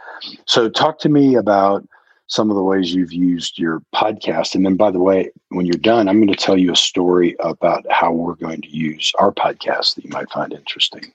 So, 0.48 0.68
talk 0.68 0.98
to 1.02 1.10
me 1.10 1.36
about 1.36 1.88
some 2.26 2.50
of 2.50 2.56
the 2.56 2.64
ways 2.64 2.96
you've 2.96 3.14
used 3.14 3.60
your 3.60 3.84
podcast. 3.94 4.56
And 4.56 4.66
then, 4.66 4.78
by 4.78 4.90
the 4.90 5.00
way, 5.00 5.30
when 5.50 5.68
you're 5.68 5.76
done, 5.76 6.10
I'm 6.10 6.18
going 6.18 6.36
to 6.36 6.44
tell 6.44 6.58
you 6.58 6.72
a 6.72 6.76
story 6.76 7.36
about 7.40 7.86
how 7.92 8.12
we're 8.12 8.34
going 8.34 8.62
to 8.64 8.70
use 8.70 9.12
our 9.20 9.32
podcast 9.32 9.94
that 9.94 10.06
you 10.06 10.10
might 10.10 10.32
find 10.32 10.54
interesting. 10.54 11.14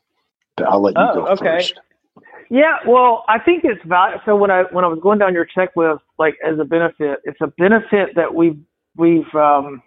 But 0.57 0.69
I'll 0.69 0.81
let 0.81 0.97
you 0.97 1.03
Oh, 1.03 1.15
go 1.15 1.27
okay. 1.31 1.59
first. 1.59 1.81
Yeah, 2.49 2.77
well, 2.87 3.25
I 3.29 3.39
think 3.39 3.65
it's 3.65 3.85
val- 3.85 4.21
so 4.25 4.37
when 4.37 4.51
I 4.51 4.63
when 4.71 4.85
I 4.85 4.89
was 4.89 5.01
going 5.03 5.19
down 5.19 5.35
your 5.35 5.47
checklist, 5.47 6.01
like 6.19 6.37
as 6.47 6.59
a 6.59 6.65
benefit, 6.65 7.21
it's 7.25 7.41
a 7.41 7.49
benefit 7.49 8.15
that 8.15 8.35
we've 8.35 8.59
we've 8.97 9.35
um, 9.35 9.83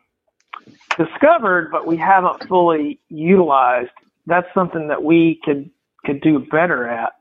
discovered, 0.98 1.70
but 1.72 1.88
we 1.88 1.98
haven't 1.98 2.48
fully 2.48 3.00
utilized 3.10 3.92
that's 4.30 4.48
something 4.54 4.88
that 4.88 5.04
we 5.04 5.40
could 5.44 5.70
could 6.06 6.22
do 6.22 6.40
better 6.40 6.88
at. 6.88 7.14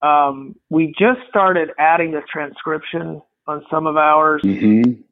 Um, 0.00 0.54
we 0.70 0.94
just 0.98 1.20
started 1.28 1.70
adding 1.78 2.12
the 2.12 2.22
transcription 2.30 3.20
on 3.46 3.64
some 3.70 3.86
of 3.86 3.96
ours. 3.96 4.42
Mm-hmm. 4.42 5.02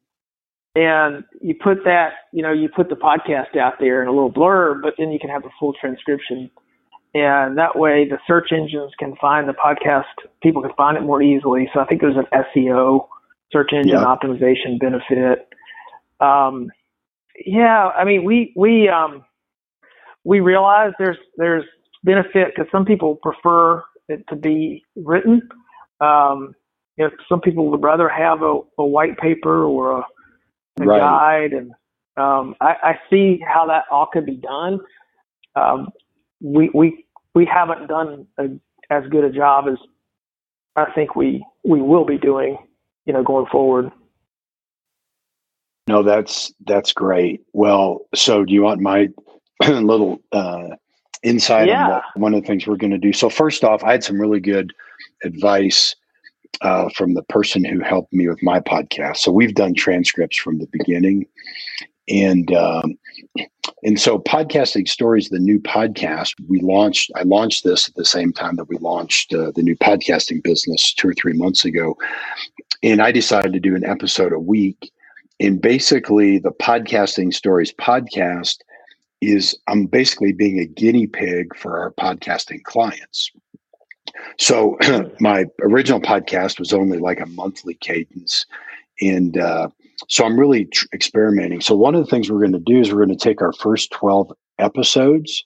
And 0.76 1.24
you 1.40 1.54
put 1.54 1.84
that, 1.84 2.14
you 2.32 2.42
know, 2.42 2.52
you 2.52 2.68
put 2.68 2.88
the 2.88 2.96
podcast 2.96 3.56
out 3.56 3.74
there 3.78 4.02
in 4.02 4.08
a 4.08 4.12
little 4.12 4.32
blurb, 4.32 4.82
but 4.82 4.94
then 4.98 5.12
you 5.12 5.20
can 5.20 5.30
have 5.30 5.42
the 5.42 5.50
full 5.60 5.72
transcription. 5.72 6.50
And 7.14 7.56
that 7.58 7.78
way 7.78 8.08
the 8.08 8.18
search 8.26 8.50
engines 8.52 8.92
can 8.98 9.16
find 9.20 9.48
the 9.48 9.54
podcast, 9.54 10.04
people 10.42 10.62
can 10.62 10.72
find 10.76 10.96
it 10.96 11.02
more 11.02 11.22
easily. 11.22 11.70
So 11.72 11.80
I 11.80 11.86
think 11.86 12.00
there's 12.00 12.16
an 12.16 12.26
SEO, 12.56 13.06
search 13.52 13.72
engine 13.72 14.02
optimization 14.02 14.80
benefit. 14.80 15.48
Um, 16.20 16.70
yeah, 17.46 17.88
I 17.96 18.04
mean, 18.04 18.24
we, 18.24 18.52
we, 18.56 18.88
um, 18.88 19.24
we 20.24 20.40
realize 20.40 20.92
there's, 20.98 21.18
there's 21.36 21.64
benefit 22.04 22.54
because 22.54 22.70
some 22.72 22.84
people 22.84 23.16
prefer 23.16 23.82
it 24.08 24.24
to 24.28 24.36
be 24.36 24.84
written. 24.96 25.48
Um, 26.00 26.54
you 26.96 27.04
know, 27.06 27.10
some 27.28 27.40
people 27.40 27.70
would 27.70 27.82
rather 27.82 28.08
have 28.08 28.42
a, 28.42 28.60
a 28.78 28.86
white 28.86 29.18
paper 29.18 29.64
or 29.64 30.00
a, 30.00 30.04
a 30.80 30.86
Right. 30.86 31.00
guide, 31.00 31.52
and 31.52 31.72
um, 32.16 32.54
I, 32.60 32.74
I 32.82 33.00
see 33.10 33.40
how 33.46 33.66
that 33.66 33.84
all 33.90 34.06
could 34.12 34.26
be 34.26 34.36
done. 34.36 34.80
Um, 35.56 35.88
we 36.44 36.70
we 36.74 37.04
we 37.34 37.46
haven't 37.46 37.86
done 37.88 38.26
a, 38.38 38.44
as 38.90 39.04
good 39.10 39.24
a 39.24 39.30
job 39.30 39.64
as 39.66 39.78
I 40.76 40.90
think 40.92 41.16
we 41.16 41.44
we 41.64 41.80
will 41.80 42.04
be 42.04 42.18
doing, 42.18 42.58
you 43.06 43.12
know, 43.14 43.22
going 43.22 43.46
forward. 43.46 43.90
No, 45.88 46.02
that's 46.02 46.52
that's 46.66 46.92
great. 46.92 47.42
Well, 47.52 48.00
so 48.14 48.44
do 48.44 48.52
you 48.52 48.62
want 48.62 48.80
my 48.80 49.08
little 49.68 50.20
uh, 50.32 50.68
insight 51.22 51.68
Yeah. 51.68 51.84
on 51.84 51.90
what, 51.90 52.02
one 52.16 52.34
of 52.34 52.42
the 52.42 52.46
things 52.46 52.66
we're 52.66 52.76
going 52.76 52.90
to 52.92 52.98
do? 52.98 53.12
So 53.12 53.30
first 53.30 53.64
off, 53.64 53.82
I 53.82 53.92
had 53.92 54.04
some 54.04 54.20
really 54.20 54.40
good 54.40 54.72
advice 55.24 55.96
uh, 56.60 56.88
from 56.94 57.14
the 57.14 57.22
person 57.24 57.64
who 57.64 57.80
helped 57.80 58.12
me 58.12 58.28
with 58.28 58.42
my 58.42 58.60
podcast. 58.60 59.18
So 59.18 59.32
we've 59.32 59.54
done 59.54 59.74
transcripts 59.74 60.36
from 60.36 60.58
the 60.58 60.68
beginning, 60.72 61.26
and 62.08 62.54
um, 62.54 62.98
and 63.84 64.00
so 64.00 64.18
podcasting 64.18 64.88
stories, 64.88 65.28
the 65.28 65.38
new 65.38 65.60
podcast 65.60 66.34
we 66.48 66.60
launched. 66.60 67.10
I 67.14 67.22
launched 67.22 67.64
this 67.64 67.88
at 67.88 67.94
the 67.94 68.04
same 68.04 68.32
time 68.32 68.56
that 68.56 68.68
we 68.68 68.76
launched 68.78 69.32
uh, 69.34 69.52
the 69.54 69.62
new 69.62 69.76
podcasting 69.76 70.42
business 70.42 70.94
two 70.94 71.08
or 71.08 71.14
three 71.14 71.34
months 71.34 71.64
ago, 71.64 71.96
and 72.82 73.00
I 73.00 73.12
decided 73.12 73.52
to 73.52 73.60
do 73.60 73.76
an 73.76 73.84
episode 73.84 74.32
a 74.32 74.38
week. 74.38 74.90
And 75.40 75.60
basically 75.60 76.38
the 76.38 76.52
podcasting 76.52 77.34
stories 77.34 77.72
podcast 77.72 78.58
is 79.20 79.56
i'm 79.68 79.86
basically 79.86 80.32
being 80.32 80.58
a 80.58 80.66
guinea 80.66 81.06
pig 81.06 81.56
for 81.56 81.78
our 81.78 81.92
podcasting 81.92 82.62
clients. 82.64 83.30
So 84.38 84.78
my 85.20 85.46
original 85.62 86.00
podcast 86.00 86.58
was 86.58 86.72
only 86.72 86.98
like 86.98 87.20
a 87.20 87.26
monthly 87.26 87.74
cadence. 87.74 88.46
And 89.00 89.36
uh, 89.38 89.68
so 90.08 90.24
i'm 90.24 90.38
really 90.38 90.66
tr- 90.66 90.86
experimenting 90.92 91.60
so 91.60 91.74
one 91.74 91.94
of 91.94 92.04
the 92.04 92.10
things 92.10 92.30
we're 92.30 92.38
going 92.40 92.52
to 92.52 92.58
do 92.58 92.80
is 92.80 92.92
we're 92.92 93.04
going 93.04 93.16
to 93.16 93.22
take 93.24 93.42
our 93.42 93.52
first 93.52 93.90
12 93.92 94.32
episodes 94.58 95.44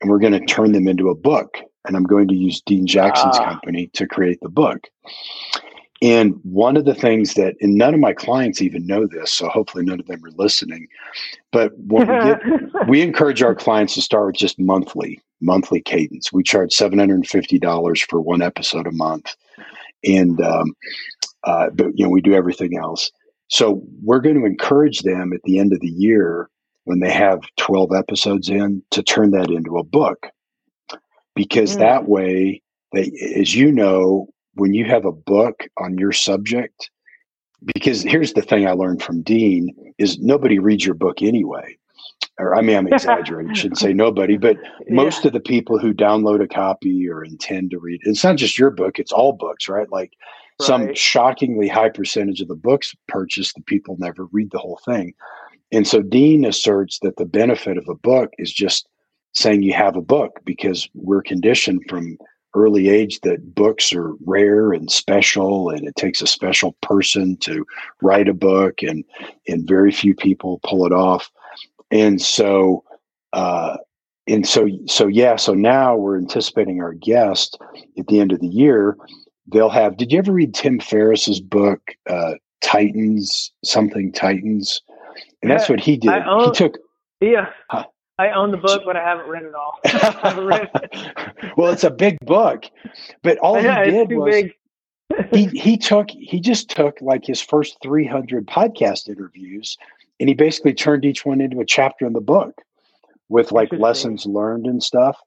and 0.00 0.10
we're 0.10 0.18
going 0.18 0.32
to 0.32 0.44
turn 0.46 0.72
them 0.72 0.88
into 0.88 1.08
a 1.08 1.14
book 1.14 1.58
and 1.86 1.96
i'm 1.96 2.04
going 2.04 2.28
to 2.28 2.34
use 2.34 2.60
dean 2.62 2.86
jackson's 2.86 3.36
Ah. 3.38 3.50
company 3.50 3.88
to 3.94 4.06
create 4.06 4.38
the 4.40 4.48
book 4.48 4.88
and 6.02 6.34
one 6.42 6.76
of 6.76 6.84
the 6.84 6.94
things 6.94 7.34
that, 7.34 7.54
and 7.62 7.74
none 7.74 7.94
of 7.94 8.00
my 8.00 8.12
clients 8.12 8.60
even 8.60 8.86
know 8.86 9.06
this, 9.06 9.32
so 9.32 9.48
hopefully 9.48 9.82
none 9.82 9.98
of 9.98 10.06
them 10.06 10.22
are 10.24 10.30
listening. 10.36 10.88
But 11.52 11.72
we 11.86 12.04
get, 12.04 12.38
we 12.88 13.00
encourage 13.00 13.42
our 13.42 13.54
clients 13.54 13.94
to 13.94 14.02
start 14.02 14.26
with 14.26 14.36
just 14.36 14.58
monthly, 14.58 15.22
monthly 15.40 15.80
cadence. 15.80 16.30
We 16.30 16.42
charge 16.42 16.72
seven 16.74 16.98
hundred 16.98 17.14
and 17.14 17.26
fifty 17.26 17.58
dollars 17.58 18.02
for 18.02 18.20
one 18.20 18.42
episode 18.42 18.86
a 18.86 18.92
month, 18.92 19.34
and 20.04 20.38
um, 20.42 20.74
uh, 21.44 21.70
but 21.72 21.86
you 21.98 22.04
know 22.04 22.10
we 22.10 22.20
do 22.20 22.34
everything 22.34 22.76
else. 22.76 23.10
So 23.48 23.82
we're 24.02 24.20
going 24.20 24.38
to 24.40 24.46
encourage 24.46 25.00
them 25.00 25.32
at 25.32 25.42
the 25.44 25.58
end 25.58 25.72
of 25.72 25.80
the 25.80 25.88
year 25.88 26.50
when 26.84 27.00
they 27.00 27.12
have 27.12 27.40
twelve 27.56 27.92
episodes 27.92 28.48
in 28.48 28.82
to 28.90 29.02
turn 29.02 29.30
that 29.32 29.50
into 29.50 29.78
a 29.78 29.84
book, 29.84 30.26
because 31.34 31.76
Mm. 31.76 31.78
that 31.80 32.08
way 32.08 32.62
they, 32.92 33.12
as 33.36 33.54
you 33.54 33.70
know, 33.72 34.28
when 34.54 34.72
you 34.74 34.84
have 34.84 35.04
a 35.04 35.12
book 35.12 35.64
on 35.78 35.98
your 35.98 36.12
subject, 36.12 36.90
because 37.74 38.02
here's 38.02 38.32
the 38.34 38.42
thing 38.42 38.66
I 38.66 38.72
learned 38.72 39.02
from 39.02 39.22
Dean 39.22 39.74
is 39.98 40.18
nobody 40.20 40.58
reads 40.58 40.84
your 40.84 40.94
book 40.94 41.22
anyway. 41.22 41.76
Or 42.38 42.54
I 42.54 42.60
mean, 42.62 42.76
I'm 42.76 42.86
exaggerating. 42.88 43.54
Shouldn't 43.54 43.78
say 43.78 43.92
nobody, 43.94 44.36
but 44.36 44.58
most 44.88 45.24
of 45.24 45.32
the 45.32 45.40
people 45.40 45.78
who 45.78 45.92
download 45.94 46.42
a 46.42 46.48
copy 46.48 47.08
or 47.08 47.24
intend 47.24 47.70
to 47.72 47.78
read 47.78 48.00
it's 48.04 48.24
not 48.24 48.36
just 48.36 48.58
your 48.58 48.70
book; 48.70 48.98
it's 48.98 49.12
all 49.12 49.32
books, 49.32 49.68
right? 49.68 49.90
Like 49.90 50.12
some 50.60 50.94
shockingly 50.94 51.68
high 51.68 51.90
percentage 51.90 52.40
of 52.40 52.48
the 52.48 52.54
books 52.54 52.94
purchased, 53.08 53.54
the 53.54 53.62
people 53.62 53.96
never 53.98 54.26
read 54.32 54.50
the 54.50 54.58
whole 54.58 54.80
thing. 54.84 55.14
And 55.72 55.86
so 55.86 56.00
Dean 56.00 56.44
asserts 56.44 56.98
that 57.02 57.16
the 57.16 57.24
benefit 57.24 57.76
of 57.76 57.88
a 57.88 57.94
book 57.94 58.30
is 58.38 58.52
just 58.52 58.88
saying 59.34 59.62
you 59.62 59.74
have 59.74 59.96
a 59.96 60.02
book 60.02 60.40
because 60.44 60.88
we're 60.94 61.22
conditioned 61.22 61.82
from 61.88 62.16
early 62.54 62.88
age 62.88 63.20
that 63.20 63.54
books 63.54 63.92
are 63.92 64.14
rare 64.24 64.72
and 64.72 64.90
special 64.90 65.68
and 65.68 65.86
it 65.86 65.94
takes 65.94 66.22
a 66.22 66.26
special 66.26 66.72
person 66.80 67.36
to 67.36 67.66
write 68.00 68.28
a 68.28 68.34
book 68.34 68.82
and 68.82 69.04
and 69.46 69.68
very 69.68 69.92
few 69.92 70.14
people 70.14 70.58
pull 70.64 70.86
it 70.86 70.92
off 70.92 71.30
and 71.90 72.22
so 72.22 72.82
uh 73.34 73.76
and 74.26 74.48
so 74.48 74.68
so 74.86 75.06
yeah 75.06 75.36
so 75.36 75.52
now 75.52 75.94
we're 75.94 76.16
anticipating 76.16 76.80
our 76.80 76.94
guest 76.94 77.58
at 77.98 78.06
the 78.06 78.18
end 78.18 78.32
of 78.32 78.40
the 78.40 78.48
year 78.48 78.96
they'll 79.52 79.70
have 79.70 79.96
did 79.96 80.12
you 80.12 80.18
ever 80.18 80.32
read 80.32 80.54
tim 80.54 80.78
ferriss's 80.78 81.40
book 81.40 81.80
uh 82.08 82.34
titans 82.60 83.52
something 83.64 84.12
titans 84.12 84.80
and 85.42 85.50
that's 85.50 85.68
what 85.68 85.80
he 85.80 85.96
did 85.96 86.10
I 86.10 86.44
he 86.44 86.50
took 86.52 86.78
Yeah. 87.20 87.50
Huh. 87.70 87.84
I 88.18 88.30
own 88.30 88.50
the 88.50 88.56
book, 88.56 88.82
but 88.86 88.96
I 88.96 89.02
haven't 89.02 89.28
read 89.28 89.42
it 89.42 89.52
all. 89.54 89.78
Read 90.42 90.70
it. 90.74 91.52
well, 91.58 91.70
it's 91.70 91.84
a 91.84 91.90
big 91.90 92.16
book, 92.20 92.64
but 93.22 93.36
all 93.38 93.60
yeah, 93.60 93.84
he 93.84 93.90
did 93.90 94.12
was 94.12 94.44
he 95.32 95.46
he 95.48 95.76
took 95.76 96.10
he 96.10 96.40
just 96.40 96.70
took 96.70 96.98
like 97.02 97.24
his 97.24 97.40
first 97.40 97.76
300 97.82 98.46
podcast 98.46 99.08
interviews 99.08 99.76
and 100.18 100.28
he 100.28 100.34
basically 100.34 100.72
turned 100.72 101.04
each 101.04 101.24
one 101.24 101.40
into 101.40 101.60
a 101.60 101.64
chapter 101.64 102.06
in 102.06 102.12
the 102.12 102.20
book 102.20 102.62
with 103.28 103.52
like 103.52 103.72
lessons 103.72 104.24
learned 104.24 104.66
and 104.66 104.82
stuff. 104.82 105.18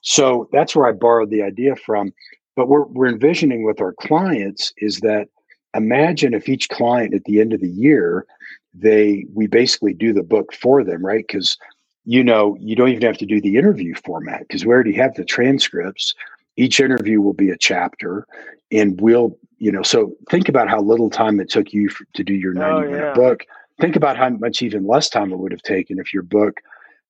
So 0.00 0.48
that's 0.52 0.74
where 0.74 0.86
I 0.86 0.92
borrowed 0.92 1.30
the 1.30 1.42
idea 1.42 1.76
from. 1.76 2.12
But 2.56 2.68
we're 2.68 2.84
we're 2.86 3.08
envisioning 3.08 3.64
with 3.64 3.80
our 3.80 3.94
clients 3.94 4.72
is 4.78 5.00
that 5.00 5.28
imagine 5.74 6.34
if 6.34 6.48
each 6.48 6.68
client 6.68 7.14
at 7.14 7.24
the 7.24 7.40
end 7.40 7.52
of 7.52 7.60
the 7.60 7.68
year 7.70 8.26
they 8.74 9.26
we 9.34 9.46
basically 9.46 9.94
do 9.94 10.12
the 10.12 10.22
book 10.22 10.52
for 10.52 10.84
them, 10.84 11.04
right? 11.04 11.24
Because 11.26 11.56
you 12.04 12.24
know 12.24 12.56
you 12.60 12.76
don't 12.76 12.88
even 12.90 13.02
have 13.02 13.18
to 13.18 13.26
do 13.26 13.40
the 13.40 13.56
interview 13.56 13.94
format 14.04 14.40
because 14.40 14.64
we 14.66 14.72
already 14.72 14.94
have 14.94 15.14
the 15.14 15.24
transcripts. 15.24 16.14
Each 16.56 16.80
interview 16.80 17.20
will 17.20 17.32
be 17.32 17.50
a 17.50 17.56
chapter, 17.58 18.26
and 18.70 19.00
we'll 19.00 19.38
you 19.58 19.72
know 19.72 19.82
so 19.82 20.14
think 20.30 20.48
about 20.48 20.68
how 20.68 20.80
little 20.80 21.10
time 21.10 21.40
it 21.40 21.50
took 21.50 21.72
you 21.72 21.88
f- 21.90 22.02
to 22.14 22.24
do 22.24 22.34
your 22.34 22.54
90 22.54 22.80
Oh, 22.80 22.86
minute 22.86 23.08
yeah. 23.08 23.14
book 23.14 23.44
think 23.80 23.96
about 23.96 24.16
how 24.16 24.28
much 24.28 24.62
even 24.62 24.86
less 24.86 25.08
time 25.08 25.32
it 25.32 25.38
would 25.38 25.52
have 25.52 25.62
taken 25.62 25.98
if 25.98 26.12
your 26.12 26.22
book 26.22 26.60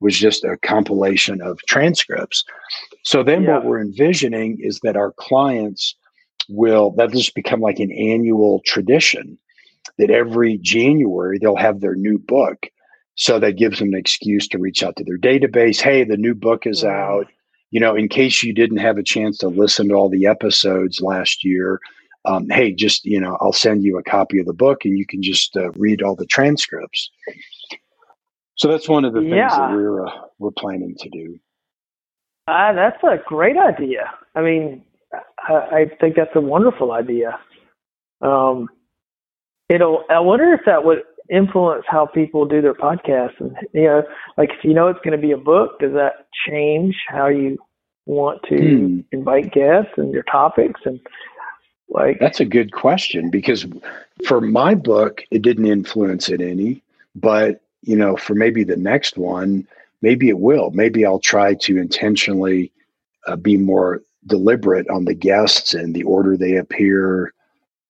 was 0.02 0.18
just 0.18 0.44
a 0.44 0.56
compilation 0.58 1.40
of 1.42 1.58
transcripts. 1.68 2.44
So 3.04 3.22
then 3.22 3.46
what 3.46 3.64
we're 3.64 3.80
envisioning 3.80 4.58
is 4.60 4.80
that 4.82 4.96
our 4.96 5.12
clients 5.18 5.96
will 6.48 6.92
that'll 6.96 7.12
just 7.18 7.34
become 7.34 7.60
like 7.60 7.78
an 7.80 7.92
annual 7.92 8.60
tradition 8.66 9.38
that 9.98 10.10
every 10.10 10.58
january 10.58 11.38
they'll 11.38 11.56
have 11.56 11.80
their 11.80 11.94
new 11.94 12.18
book. 12.18 12.66
So 13.16 13.38
that 13.40 13.58
gives 13.58 13.78
them 13.78 13.88
an 13.92 13.98
excuse 13.98 14.48
to 14.48 14.58
reach 14.58 14.82
out 14.82 14.96
to 14.96 15.04
their 15.04 15.18
database 15.18 15.80
hey 15.80 16.04
the 16.04 16.16
new 16.16 16.34
book 16.34 16.66
is 16.66 16.82
Mhm. 16.82 16.90
out. 16.90 17.26
You 17.70 17.80
know 17.80 17.94
in 17.96 18.08
case 18.08 18.42
you 18.42 18.54
didn't 18.54 18.78
have 18.78 18.98
a 18.98 19.02
chance 19.04 19.38
to 19.38 19.48
listen 19.48 19.88
to 19.88 19.94
all 19.94 20.10
the 20.10 20.26
episodes 20.26 21.00
last 21.00 21.44
year 21.44 21.80
um, 22.24 22.48
hey 22.50 22.72
just 22.72 23.04
you 23.04 23.20
know 23.20 23.36
i'll 23.40 23.52
send 23.52 23.82
you 23.84 23.98
a 23.98 24.02
copy 24.02 24.38
of 24.38 24.46
the 24.46 24.52
book 24.52 24.84
and 24.84 24.98
you 24.98 25.06
can 25.06 25.22
just 25.22 25.56
uh, 25.56 25.70
read 25.72 26.02
all 26.02 26.16
the 26.16 26.26
transcripts 26.26 27.10
so 28.56 28.68
that's 28.68 28.88
one 28.88 29.04
of 29.04 29.12
the 29.14 29.20
things 29.20 29.52
that 29.52 29.72
we're 29.74 30.06
uh, 30.06 30.10
we're 30.38 30.50
planning 30.50 30.94
to 30.98 31.08
do 31.10 31.38
Uh, 32.48 32.72
that's 32.72 33.02
a 33.04 33.16
great 33.24 33.56
idea. 33.56 34.10
I 34.34 34.40
mean, 34.42 34.82
I, 35.48 35.54
I 35.54 35.86
think 36.00 36.16
that's 36.16 36.34
a 36.34 36.40
wonderful 36.40 36.90
idea. 36.92 37.38
Um, 38.20 38.68
it'll. 39.68 40.04
I 40.10 40.20
wonder 40.20 40.52
if 40.52 40.60
that 40.66 40.84
would 40.84 41.02
influence 41.30 41.84
how 41.88 42.06
people 42.06 42.44
do 42.46 42.60
their 42.60 42.74
podcasts. 42.74 43.38
And 43.40 43.56
you 43.72 43.84
know, 43.84 44.02
like 44.36 44.50
if 44.50 44.64
you 44.64 44.74
know 44.74 44.88
it's 44.88 45.00
going 45.04 45.18
to 45.18 45.26
be 45.26 45.32
a 45.32 45.36
book, 45.38 45.78
does 45.80 45.92
that 45.92 46.26
change 46.48 46.96
how 47.08 47.28
you 47.28 47.58
want 48.06 48.42
to 48.48 48.56
Hmm. 48.58 49.00
invite 49.12 49.52
guests 49.52 49.92
and 49.96 50.12
your 50.12 50.24
topics 50.24 50.80
and 50.84 50.98
like? 51.88 52.18
That's 52.18 52.40
a 52.40 52.44
good 52.44 52.72
question 52.72 53.30
because 53.30 53.66
for 54.26 54.40
my 54.40 54.74
book, 54.74 55.22
it 55.30 55.42
didn't 55.42 55.66
influence 55.66 56.28
it 56.28 56.40
any. 56.40 56.82
But, 57.14 57.60
you 57.82 57.96
know, 57.96 58.16
for 58.16 58.34
maybe 58.34 58.64
the 58.64 58.76
next 58.76 59.18
one, 59.18 59.66
maybe 60.00 60.28
it 60.28 60.38
will. 60.38 60.70
Maybe 60.70 61.04
I'll 61.04 61.18
try 61.18 61.54
to 61.54 61.78
intentionally 61.78 62.72
uh, 63.26 63.36
be 63.36 63.56
more 63.56 64.02
deliberate 64.26 64.88
on 64.88 65.04
the 65.04 65.14
guests 65.14 65.74
and 65.74 65.94
the 65.94 66.04
order 66.04 66.36
they 66.36 66.56
appear 66.56 67.34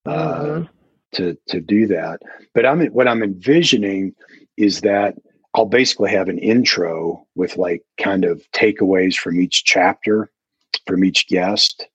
uh, 0.07 0.41
mm-hmm. 0.41 0.65
to 1.13 1.37
to 1.49 1.61
do 1.61 1.87
that. 1.89 2.21
But 2.55 2.67
I'm 2.67 2.87
what 2.87 3.09
I'm 3.09 3.23
envisioning 3.23 4.15
is 4.57 4.81
that 4.81 5.15
I'll 5.55 5.67
basically 5.67 6.11
have 6.11 6.29
an 6.29 6.39
intro 6.39 7.27
with 7.35 7.57
like 7.57 7.83
kind 7.99 8.25
of 8.25 8.43
takeaways 8.53 9.17
from 9.17 9.41
each 9.41 9.65
chapter, 9.65 10.31
from 10.87 11.05
each 11.05 11.29
guest, 11.29 11.87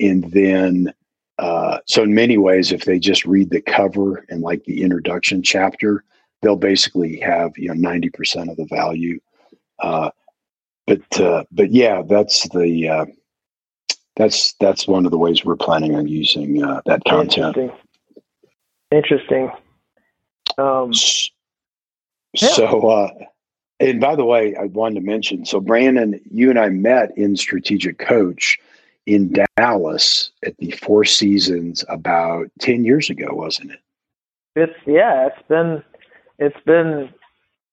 and 0.00 0.30
then 0.32 0.94
uh, 1.38 1.78
so 1.86 2.02
in 2.02 2.14
many 2.14 2.38
ways, 2.38 2.72
if 2.72 2.84
they 2.84 2.98
just 2.98 3.26
read 3.26 3.50
the 3.50 3.60
cover 3.60 4.24
and 4.30 4.40
like 4.40 4.64
the 4.64 4.82
introduction 4.82 5.42
chapter, 5.42 6.02
they'll 6.42 6.56
basically 6.56 7.18
have 7.18 7.52
you 7.56 7.68
know 7.68 7.74
ninety 7.74 8.10
percent 8.10 8.50
of 8.50 8.56
the 8.56 8.66
value. 8.66 9.20
Uh, 9.80 10.10
but 10.86 11.20
uh, 11.20 11.44
but 11.50 11.72
yeah, 11.72 12.02
that's 12.02 12.48
the 12.50 12.88
uh, 12.88 13.06
that's 14.16 14.54
that's 14.60 14.86
one 14.86 15.04
of 15.04 15.10
the 15.10 15.18
ways 15.18 15.44
we're 15.44 15.56
planning 15.56 15.94
on 15.94 16.08
using 16.08 16.62
uh, 16.62 16.80
that 16.86 17.02
content. 17.04 17.56
Interesting. 17.56 17.72
Interesting. 18.90 19.50
Um, 20.58 20.92
so, 22.36 22.88
uh, 22.88 23.10
and 23.80 24.00
by 24.00 24.16
the 24.16 24.24
way, 24.24 24.54
I 24.56 24.64
wanted 24.64 25.00
to 25.00 25.06
mention. 25.06 25.44
So, 25.44 25.60
Brandon, 25.60 26.20
you 26.30 26.50
and 26.50 26.58
I 26.58 26.68
met 26.68 27.16
in 27.16 27.36
Strategic 27.36 27.98
Coach 27.98 28.58
in 29.06 29.34
Dallas 29.56 30.30
at 30.44 30.56
the 30.58 30.70
Four 30.70 31.04
Seasons 31.04 31.84
about 31.88 32.46
ten 32.58 32.84
years 32.84 33.10
ago, 33.10 33.28
wasn't 33.32 33.72
it? 33.72 33.80
It's 34.54 34.78
yeah, 34.86 35.26
it's 35.26 35.48
been 35.48 35.82
it's 36.38 36.60
been 36.64 37.10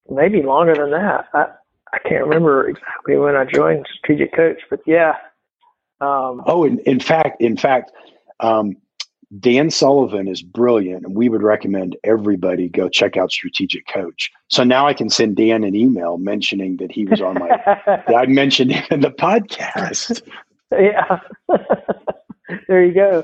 maybe 0.10 0.42
longer 0.42 0.76
than 0.76 0.92
that. 0.92 1.28
I 1.34 1.48
I 1.94 2.00
can't 2.00 2.24
remember 2.24 2.68
exactly 2.68 3.18
when 3.18 3.36
I 3.36 3.46
joined 3.46 3.88
Strategic 4.00 4.34
Coach, 4.34 4.62
but 4.70 4.80
yeah. 4.86 5.14
Um, 6.02 6.42
oh, 6.48 6.64
in, 6.64 6.80
in 6.80 7.00
fact, 7.00 7.40
in 7.40 7.56
fact, 7.56 7.92
um, 8.40 8.76
Dan 9.40 9.70
Sullivan 9.70 10.28
is 10.28 10.42
brilliant, 10.42 11.06
and 11.06 11.16
we 11.16 11.30
would 11.30 11.44
recommend 11.44 11.96
everybody 12.04 12.68
go 12.68 12.90
check 12.90 13.16
out 13.16 13.32
Strategic 13.32 13.88
Coach. 13.88 14.32
So 14.50 14.64
now 14.64 14.88
I 14.88 14.94
can 14.94 15.10
send 15.10 15.36
Dan 15.36 15.64
an 15.64 15.76
email 15.76 16.18
mentioning 16.18 16.78
that 16.78 16.92
he 16.92 17.06
was 17.06 17.22
on 17.22 17.36
my. 17.36 17.50
I 18.08 18.26
mentioned 18.26 18.72
him 18.72 18.86
in 18.92 19.02
the 19.02 19.12
podcast. 19.12 20.22
Yeah, 20.72 21.20
there 22.68 22.84
you 22.84 22.94
go. 22.94 23.24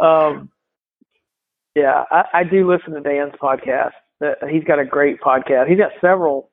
Um, 0.00 0.50
yeah, 1.74 2.04
I, 2.10 2.24
I, 2.32 2.44
do 2.44 2.70
listen 2.70 2.92
to 2.92 3.00
Dan's 3.00 3.34
podcast. 3.40 3.92
He's 4.48 4.64
got 4.64 4.78
a 4.78 4.84
great 4.84 5.20
podcast. 5.20 5.68
He's 5.68 5.78
got 5.78 5.92
several. 6.00 6.50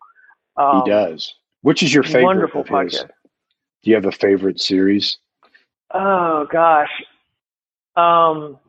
Um, 0.57 0.83
he 0.83 0.89
does. 0.89 1.33
Which 1.61 1.81
is 1.81 1.93
your 1.93 2.03
favorite? 2.03 2.23
Wonderful 2.23 2.63
podcast. 2.63 3.09
Do 3.83 3.89
you 3.89 3.95
have 3.95 4.05
a 4.05 4.11
favorite 4.11 4.59
series? 4.59 5.17
Oh 5.93 6.47
gosh. 6.51 6.89
Um, 7.95 8.59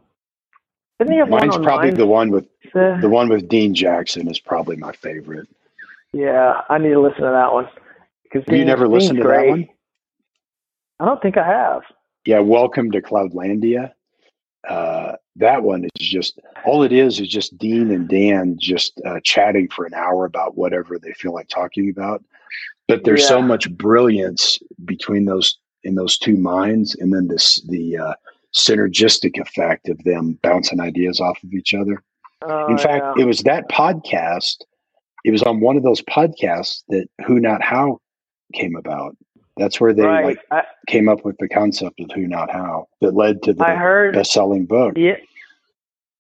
Mine's 1.01 1.57
probably 1.57 1.91
the 1.91 2.07
one 2.07 2.31
with 2.31 2.47
the, 2.73 2.99
the 3.01 3.09
one 3.09 3.29
with 3.29 3.49
Dean 3.49 3.75
Jackson 3.75 4.29
is 4.31 4.39
probably 4.39 4.77
my 4.77 4.93
favorite. 4.93 5.49
Yeah, 6.13 6.61
I 6.69 6.79
need 6.79 6.91
to 6.91 7.01
listen 7.01 7.23
to 7.23 7.31
that 7.31 7.53
one. 7.53 7.69
Because 8.23 8.45
you 8.53 8.65
never 8.65 8.87
listened 8.87 9.19
to 9.19 9.25
great. 9.25 9.47
that 9.47 9.51
one? 9.51 9.69
I 11.01 11.05
don't 11.07 11.21
think 11.21 11.37
I 11.37 11.47
have. 11.47 11.83
Yeah, 12.25 12.39
Welcome 12.39 12.91
to 12.93 13.03
Cloudlandia. 13.03 13.93
Uh, 14.69 15.13
that 15.37 15.63
one 15.63 15.85
is 15.85 15.91
just 15.99 16.39
all 16.65 16.83
it 16.83 16.93
is 16.93 17.21
is 17.21 17.29
just 17.29 17.57
Dean 17.59 17.91
and 17.91 18.09
Dan 18.09 18.57
just 18.59 19.01
uh, 19.07 19.21
chatting 19.25 19.69
for 19.69 19.85
an 19.85 19.95
hour 19.95 20.25
about 20.25 20.57
whatever 20.57 20.99
they 20.99 21.13
feel 21.13 21.35
like 21.35 21.49
talking 21.49 21.91
about. 21.91 22.23
But 22.87 23.05
there's 23.05 23.23
yeah. 23.23 23.29
so 23.29 23.43
much 23.43 23.71
brilliance 23.77 24.59
between 24.85 25.25
those 25.25 25.59
in 25.83 25.97
those 25.97 26.19
two 26.19 26.37
minds, 26.37 26.95
and 26.95 27.13
then 27.13 27.29
this 27.29 27.61
the 27.69 27.99
uh, 27.99 28.15
synergistic 28.55 29.39
effect 29.41 29.89
of 29.89 30.03
them 30.05 30.39
bouncing 30.43 30.81
ideas 30.81 31.21
off 31.21 31.43
of 31.43 31.53
each 31.53 31.75
other. 31.75 32.03
Oh, 32.43 32.71
in 32.71 32.79
fact, 32.79 33.05
yeah. 33.17 33.23
it 33.23 33.27
was 33.27 33.41
that 33.41 33.69
podcast. 33.69 34.57
It 35.25 35.31
was 35.31 35.43
on 35.43 35.61
one 35.61 35.77
of 35.77 35.83
those 35.83 36.03
podcasts 36.03 36.83
that 36.89 37.09
Who 37.27 37.41
Not 37.41 37.63
How 37.63 37.99
came 38.53 38.77
about. 38.77 39.17
That's 39.57 39.81
where 39.81 39.93
they 39.93 40.03
right. 40.03 40.25
like 40.25 40.39
I, 40.51 40.63
came 40.87 41.09
up 41.09 41.25
with 41.25 41.37
the 41.39 41.49
concept 41.49 42.01
of 42.01 42.11
Who 42.15 42.27
Not 42.27 42.51
How 42.51 42.89
that 43.01 43.15
led 43.15 43.43
to 43.45 43.53
the 43.53 43.65
I 43.65 43.77
heard, 43.77 44.15
best-selling 44.15 44.67
book. 44.67 44.95
Yeah, 44.97 45.17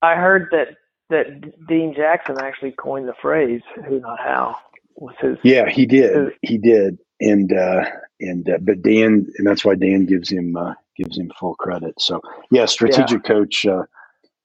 I 0.02 0.14
heard 0.14 0.48
that 0.52 0.76
that 1.10 1.66
Dean 1.66 1.94
Jackson 1.94 2.36
actually 2.40 2.72
coined 2.72 3.08
the 3.08 3.14
phrase 3.20 3.62
"Who 3.86 4.00
Not 4.00 4.20
How." 4.20 4.56
Was 4.96 5.16
his? 5.20 5.38
Yeah, 5.42 5.68
he 5.68 5.86
did. 5.86 6.14
His, 6.14 6.32
he 6.42 6.58
did, 6.58 6.98
and 7.20 7.52
uh, 7.52 7.84
and 8.20 8.48
uh, 8.48 8.58
but 8.60 8.82
Dan, 8.82 9.26
and 9.36 9.46
that's 9.46 9.64
why 9.64 9.74
Dan 9.74 10.06
gives 10.06 10.30
him 10.30 10.56
uh, 10.56 10.74
gives 10.96 11.18
him 11.18 11.32
full 11.38 11.56
credit. 11.56 12.00
So 12.00 12.20
yeah, 12.52 12.66
strategic 12.66 13.22
yeah. 13.24 13.34
coach, 13.34 13.66
uh, 13.66 13.82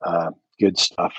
uh, 0.04 0.32
good 0.60 0.80
stuff. 0.80 1.14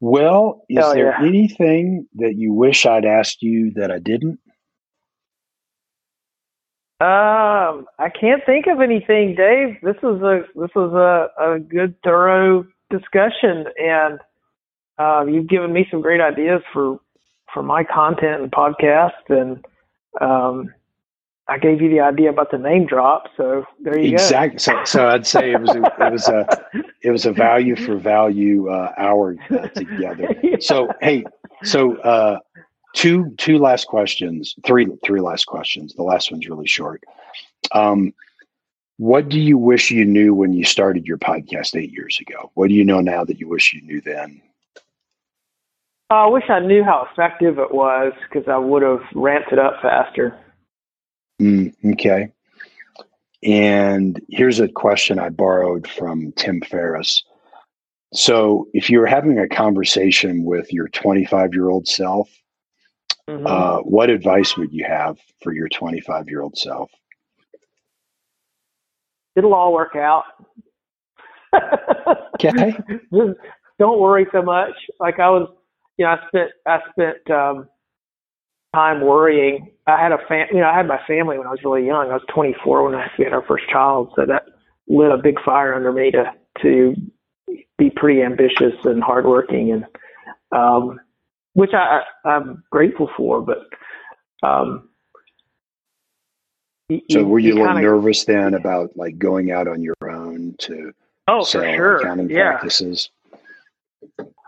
Well, 0.00 0.64
is 0.68 0.84
there 0.94 1.10
yeah. 1.10 1.26
anything 1.26 2.08
that 2.16 2.34
you 2.36 2.52
wish 2.52 2.86
I'd 2.86 3.04
asked 3.04 3.42
you 3.42 3.70
that 3.76 3.90
I 3.90 3.98
didn't? 3.98 4.40
Um, 7.02 7.86
I 7.98 8.10
can't 8.10 8.46
think 8.46 8.66
of 8.68 8.80
anything, 8.80 9.34
Dave. 9.34 9.80
This 9.82 9.96
is 9.96 10.22
a 10.22 10.42
this 10.54 10.70
was 10.76 10.92
a, 10.92 11.42
a 11.42 11.58
good 11.58 11.96
thorough 12.04 12.64
discussion, 12.90 13.64
and 13.76 14.20
uh, 14.98 15.24
you've 15.26 15.48
given 15.48 15.72
me 15.72 15.84
some 15.90 16.00
great 16.00 16.20
ideas 16.20 16.62
for 16.72 17.00
for 17.52 17.64
my 17.64 17.82
content 17.82 18.42
and 18.42 18.52
podcast, 18.52 19.30
and 19.30 19.64
um, 20.20 20.72
I 21.48 21.58
gave 21.58 21.82
you 21.82 21.90
the 21.90 21.98
idea 21.98 22.30
about 22.30 22.52
the 22.52 22.58
name 22.58 22.86
drop, 22.86 23.24
so 23.36 23.64
there 23.80 23.98
you 23.98 24.12
exactly. 24.12 24.50
go. 24.50 24.52
Exactly. 24.52 24.86
So, 24.86 24.98
so 24.98 25.08
I'd 25.08 25.26
say 25.26 25.50
it 25.50 25.60
was 25.60 25.70
a, 25.70 26.06
it 26.06 26.12
was 26.12 26.28
a 26.28 26.46
it 27.02 27.10
was 27.10 27.26
a 27.26 27.32
value 27.32 27.74
for 27.74 27.96
value 27.96 28.70
uh, 28.70 28.92
hour 28.96 29.34
uh, 29.50 29.66
together. 29.68 30.36
yeah. 30.44 30.56
So 30.60 30.88
hey, 31.00 31.24
so 31.64 31.96
uh, 31.96 32.38
two 32.94 33.34
two 33.38 33.58
last 33.58 33.86
questions, 33.86 34.54
three 34.64 34.88
three 35.04 35.20
last 35.20 35.46
questions. 35.46 35.94
The 35.94 36.02
last 36.02 36.30
one's 36.30 36.48
really 36.48 36.66
short. 36.66 37.02
Um, 37.72 38.12
what 38.98 39.28
do 39.28 39.40
you 39.40 39.58
wish 39.58 39.90
you 39.90 40.04
knew 40.04 40.34
when 40.34 40.52
you 40.52 40.64
started 40.64 41.06
your 41.06 41.18
podcast 41.18 41.76
eight 41.76 41.90
years 41.90 42.18
ago? 42.20 42.50
What 42.54 42.68
do 42.68 42.74
you 42.74 42.84
know 42.84 43.00
now 43.00 43.24
that 43.24 43.40
you 43.40 43.48
wish 43.48 43.72
you 43.72 43.82
knew 43.82 44.00
then? 44.00 44.40
I 46.10 46.26
wish 46.26 46.44
I 46.50 46.60
knew 46.60 46.84
how 46.84 47.08
effective 47.10 47.58
it 47.58 47.72
was 47.72 48.12
because 48.28 48.46
I 48.46 48.58
would 48.58 48.82
have 48.82 49.00
ramped 49.14 49.50
it 49.50 49.58
up 49.58 49.80
faster. 49.80 50.38
Mm, 51.40 51.74
okay. 51.92 52.30
And 53.42 54.20
here's 54.28 54.60
a 54.60 54.68
question 54.68 55.18
I 55.18 55.30
borrowed 55.30 55.88
from 55.88 56.32
Tim 56.32 56.60
Ferriss. 56.60 57.24
So, 58.14 58.68
if 58.74 58.90
you're 58.90 59.06
having 59.06 59.38
a 59.38 59.48
conversation 59.48 60.44
with 60.44 60.70
your 60.70 60.88
25 60.88 61.54
year 61.54 61.70
old 61.70 61.88
self, 61.88 62.28
mm-hmm. 63.28 63.46
uh, 63.46 63.78
what 63.78 64.10
advice 64.10 64.56
would 64.56 64.72
you 64.72 64.84
have 64.84 65.18
for 65.42 65.52
your 65.52 65.68
25 65.68 66.28
year 66.28 66.42
old 66.42 66.56
self? 66.56 66.90
It'll 69.34 69.54
all 69.54 69.72
work 69.72 69.96
out. 69.96 70.24
okay. 72.34 72.74
Just 73.12 73.38
don't 73.78 74.00
worry 74.00 74.26
so 74.32 74.42
much. 74.42 74.72
Like 75.00 75.18
I 75.18 75.30
was, 75.30 75.48
you 75.96 76.04
know, 76.04 76.12
I 76.12 76.18
spent 76.28 76.50
I 76.66 76.78
spent 76.90 77.30
um, 77.30 77.68
time 78.74 79.00
worrying. 79.00 79.70
I 79.86 80.00
had 80.00 80.12
a 80.12 80.18
fam, 80.28 80.46
you 80.52 80.60
know, 80.60 80.68
I 80.68 80.76
had 80.76 80.86
my 80.86 81.00
family 81.06 81.38
when 81.38 81.46
I 81.46 81.50
was 81.50 81.60
really 81.64 81.86
young. 81.86 82.10
I 82.10 82.14
was 82.14 82.24
24 82.32 82.84
when 82.84 82.94
I 82.94 83.08
had 83.18 83.32
our 83.32 83.44
first 83.46 83.64
child, 83.70 84.12
so 84.16 84.24
that 84.26 84.44
lit 84.88 85.10
a 85.10 85.18
big 85.18 85.36
fire 85.44 85.74
under 85.74 85.92
me 85.92 86.10
to 86.10 86.24
to 86.62 86.94
be 87.78 87.90
pretty 87.90 88.22
ambitious 88.22 88.74
and 88.84 89.02
hardworking, 89.02 89.72
and 89.72 89.84
um, 90.52 91.00
which 91.54 91.72
I, 91.74 92.02
I'm 92.24 92.62
grateful 92.70 93.10
for. 93.16 93.42
But 93.42 93.58
um, 94.46 94.88
so 97.10 97.24
were 97.24 97.38
you, 97.38 97.48
you 97.48 97.54
a 97.54 97.58
little 97.58 97.74
kinda, 97.74 97.82
nervous 97.82 98.24
then 98.24 98.54
about 98.54 98.96
like 98.96 99.18
going 99.18 99.50
out 99.50 99.68
on 99.68 99.82
your 99.82 99.94
own 100.08 100.54
to 100.60 100.92
oh 101.28 101.44
for 101.44 101.62
sure 101.62 101.96
accounting 101.98 102.30
yeah. 102.30 102.52
practices? 102.52 103.10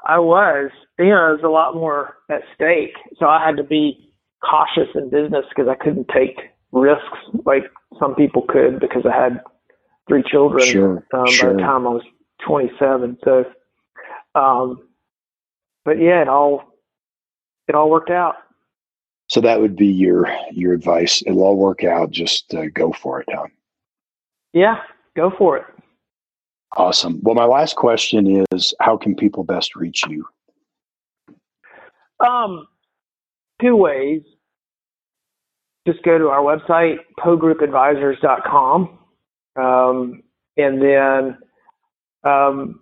I 0.07 0.19
was, 0.19 0.71
you 0.99 1.07
know, 1.07 1.29
there's 1.29 1.45
a 1.45 1.49
lot 1.49 1.75
more 1.75 2.17
at 2.31 2.43
stake, 2.55 2.95
so 3.19 3.27
I 3.27 3.45
had 3.45 3.57
to 3.57 3.63
be 3.63 4.13
cautious 4.49 4.89
in 4.95 5.09
business 5.09 5.47
because 5.49 5.69
I 5.69 5.83
couldn't 5.83 6.09
take 6.09 6.39
risks 6.73 7.19
like 7.47 7.65
some 7.99 8.15
people 8.15 8.43
could 8.43 8.81
because 8.81 9.07
I 9.07 9.17
had 9.17 9.41
three 10.09 10.23
children 10.31 10.67
sure, 10.67 11.07
um, 11.15 11.27
sure. 11.27 11.51
by 11.51 11.57
the 11.57 11.63
time 11.63 11.87
I 11.87 11.91
was 11.91 12.03
27. 12.47 13.19
So, 13.25 13.45
um, 14.35 14.87
but 15.85 15.99
yeah, 15.99 16.21
it 16.21 16.29
all 16.29 16.74
it 17.69 17.75
all 17.75 17.91
worked 17.91 18.11
out. 18.11 18.37
So 19.29 19.41
that 19.41 19.61
would 19.61 19.77
be 19.77 19.87
your 19.87 20.29
your 20.53 20.73
advice. 20.75 21.23
It'll 21.27 21.43
all 21.43 21.57
work 21.57 21.85
out. 21.85 22.11
Just 22.11 22.55
uh, 22.55 22.67
go 22.75 22.93
for 22.93 23.21
it, 23.21 23.29
Tom. 23.33 23.49
Yeah, 24.53 24.81
go 25.17 25.31
for 25.37 25.57
it. 25.57 25.65
Awesome. 26.77 27.21
Well, 27.23 27.35
my 27.35 27.45
last 27.47 27.77
question 27.77 28.45
is: 28.53 28.75
How 28.81 28.97
can 28.97 29.15
people 29.15 29.45
best 29.45 29.77
reach 29.77 30.05
you? 30.09 30.27
Um, 32.27 32.67
two 33.61 33.77
ways. 33.77 34.23
just 35.87 36.03
go 36.03 36.19
to 36.19 36.29
our 36.29 36.41
website, 36.41 36.99
pogroupadvisors.com. 37.19 38.99
Um, 39.57 40.23
and 40.57 40.83
then 40.83 41.39
um, 42.25 42.81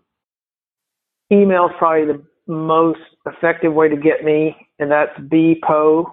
email 1.33 1.67
is 1.67 1.73
probably 1.79 2.07
the 2.07 2.23
most 2.47 3.01
effective 3.27 3.73
way 3.73 3.89
to 3.89 3.97
get 3.97 4.25
me, 4.25 4.57
and 4.79 4.91
that's 4.91 5.17
bpo 5.21 6.11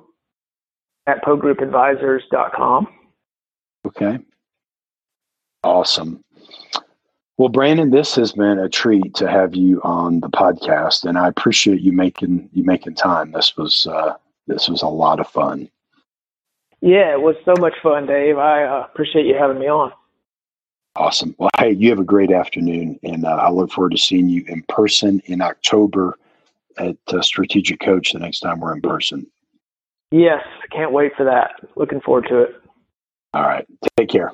at 1.07 1.23
pogroupadvisors.com. 1.23 2.87
Okay. 3.85 4.19
Awesome. 5.63 6.23
Well, 7.37 7.49
Brandon, 7.49 7.89
this 7.89 8.15
has 8.15 8.33
been 8.33 8.59
a 8.59 8.67
treat 8.67 9.15
to 9.15 9.29
have 9.29 9.55
you 9.55 9.81
on 9.83 10.19
the 10.19 10.29
podcast, 10.29 11.05
and 11.05 11.17
I 11.17 11.27
appreciate 11.27 11.81
you 11.81 11.93
making 11.93 12.49
you 12.51 12.63
making 12.63 12.95
time. 12.95 13.31
This 13.31 13.55
was 13.55 13.87
uh, 13.87 14.15
this 14.47 14.67
was 14.67 14.81
a 14.81 14.87
lot 14.87 15.19
of 15.19 15.27
fun. 15.27 15.69
Yeah, 16.81 17.13
it 17.13 17.21
was 17.21 17.35
so 17.45 17.53
much 17.59 17.75
fun, 17.81 18.05
Dave. 18.05 18.37
I 18.37 18.63
uh, 18.63 18.85
appreciate 18.91 19.25
you 19.25 19.35
having 19.35 19.59
me 19.59 19.67
on. 19.67 19.91
Awesome. 20.95 21.35
Well, 21.37 21.49
hey, 21.57 21.71
you 21.71 21.89
have 21.89 21.99
a 21.99 22.03
great 22.03 22.31
afternoon, 22.31 22.99
and 23.03 23.25
uh, 23.25 23.35
I 23.35 23.51
look 23.51 23.71
forward 23.71 23.91
to 23.91 23.97
seeing 23.97 24.27
you 24.27 24.43
in 24.47 24.63
person 24.63 25.21
in 25.25 25.41
October 25.41 26.17
at 26.77 26.97
uh, 27.07 27.21
Strategic 27.21 27.79
Coach 27.79 28.13
the 28.13 28.19
next 28.19 28.41
time 28.41 28.59
we're 28.59 28.73
in 28.73 28.81
person. 28.81 29.25
Yes, 30.11 30.43
can't 30.71 30.91
wait 30.91 31.15
for 31.15 31.23
that. 31.25 31.51
Looking 31.75 32.01
forward 32.01 32.27
to 32.29 32.39
it. 32.39 32.55
All 33.33 33.43
right. 33.43 33.67
Take 33.97 34.09
care. 34.09 34.31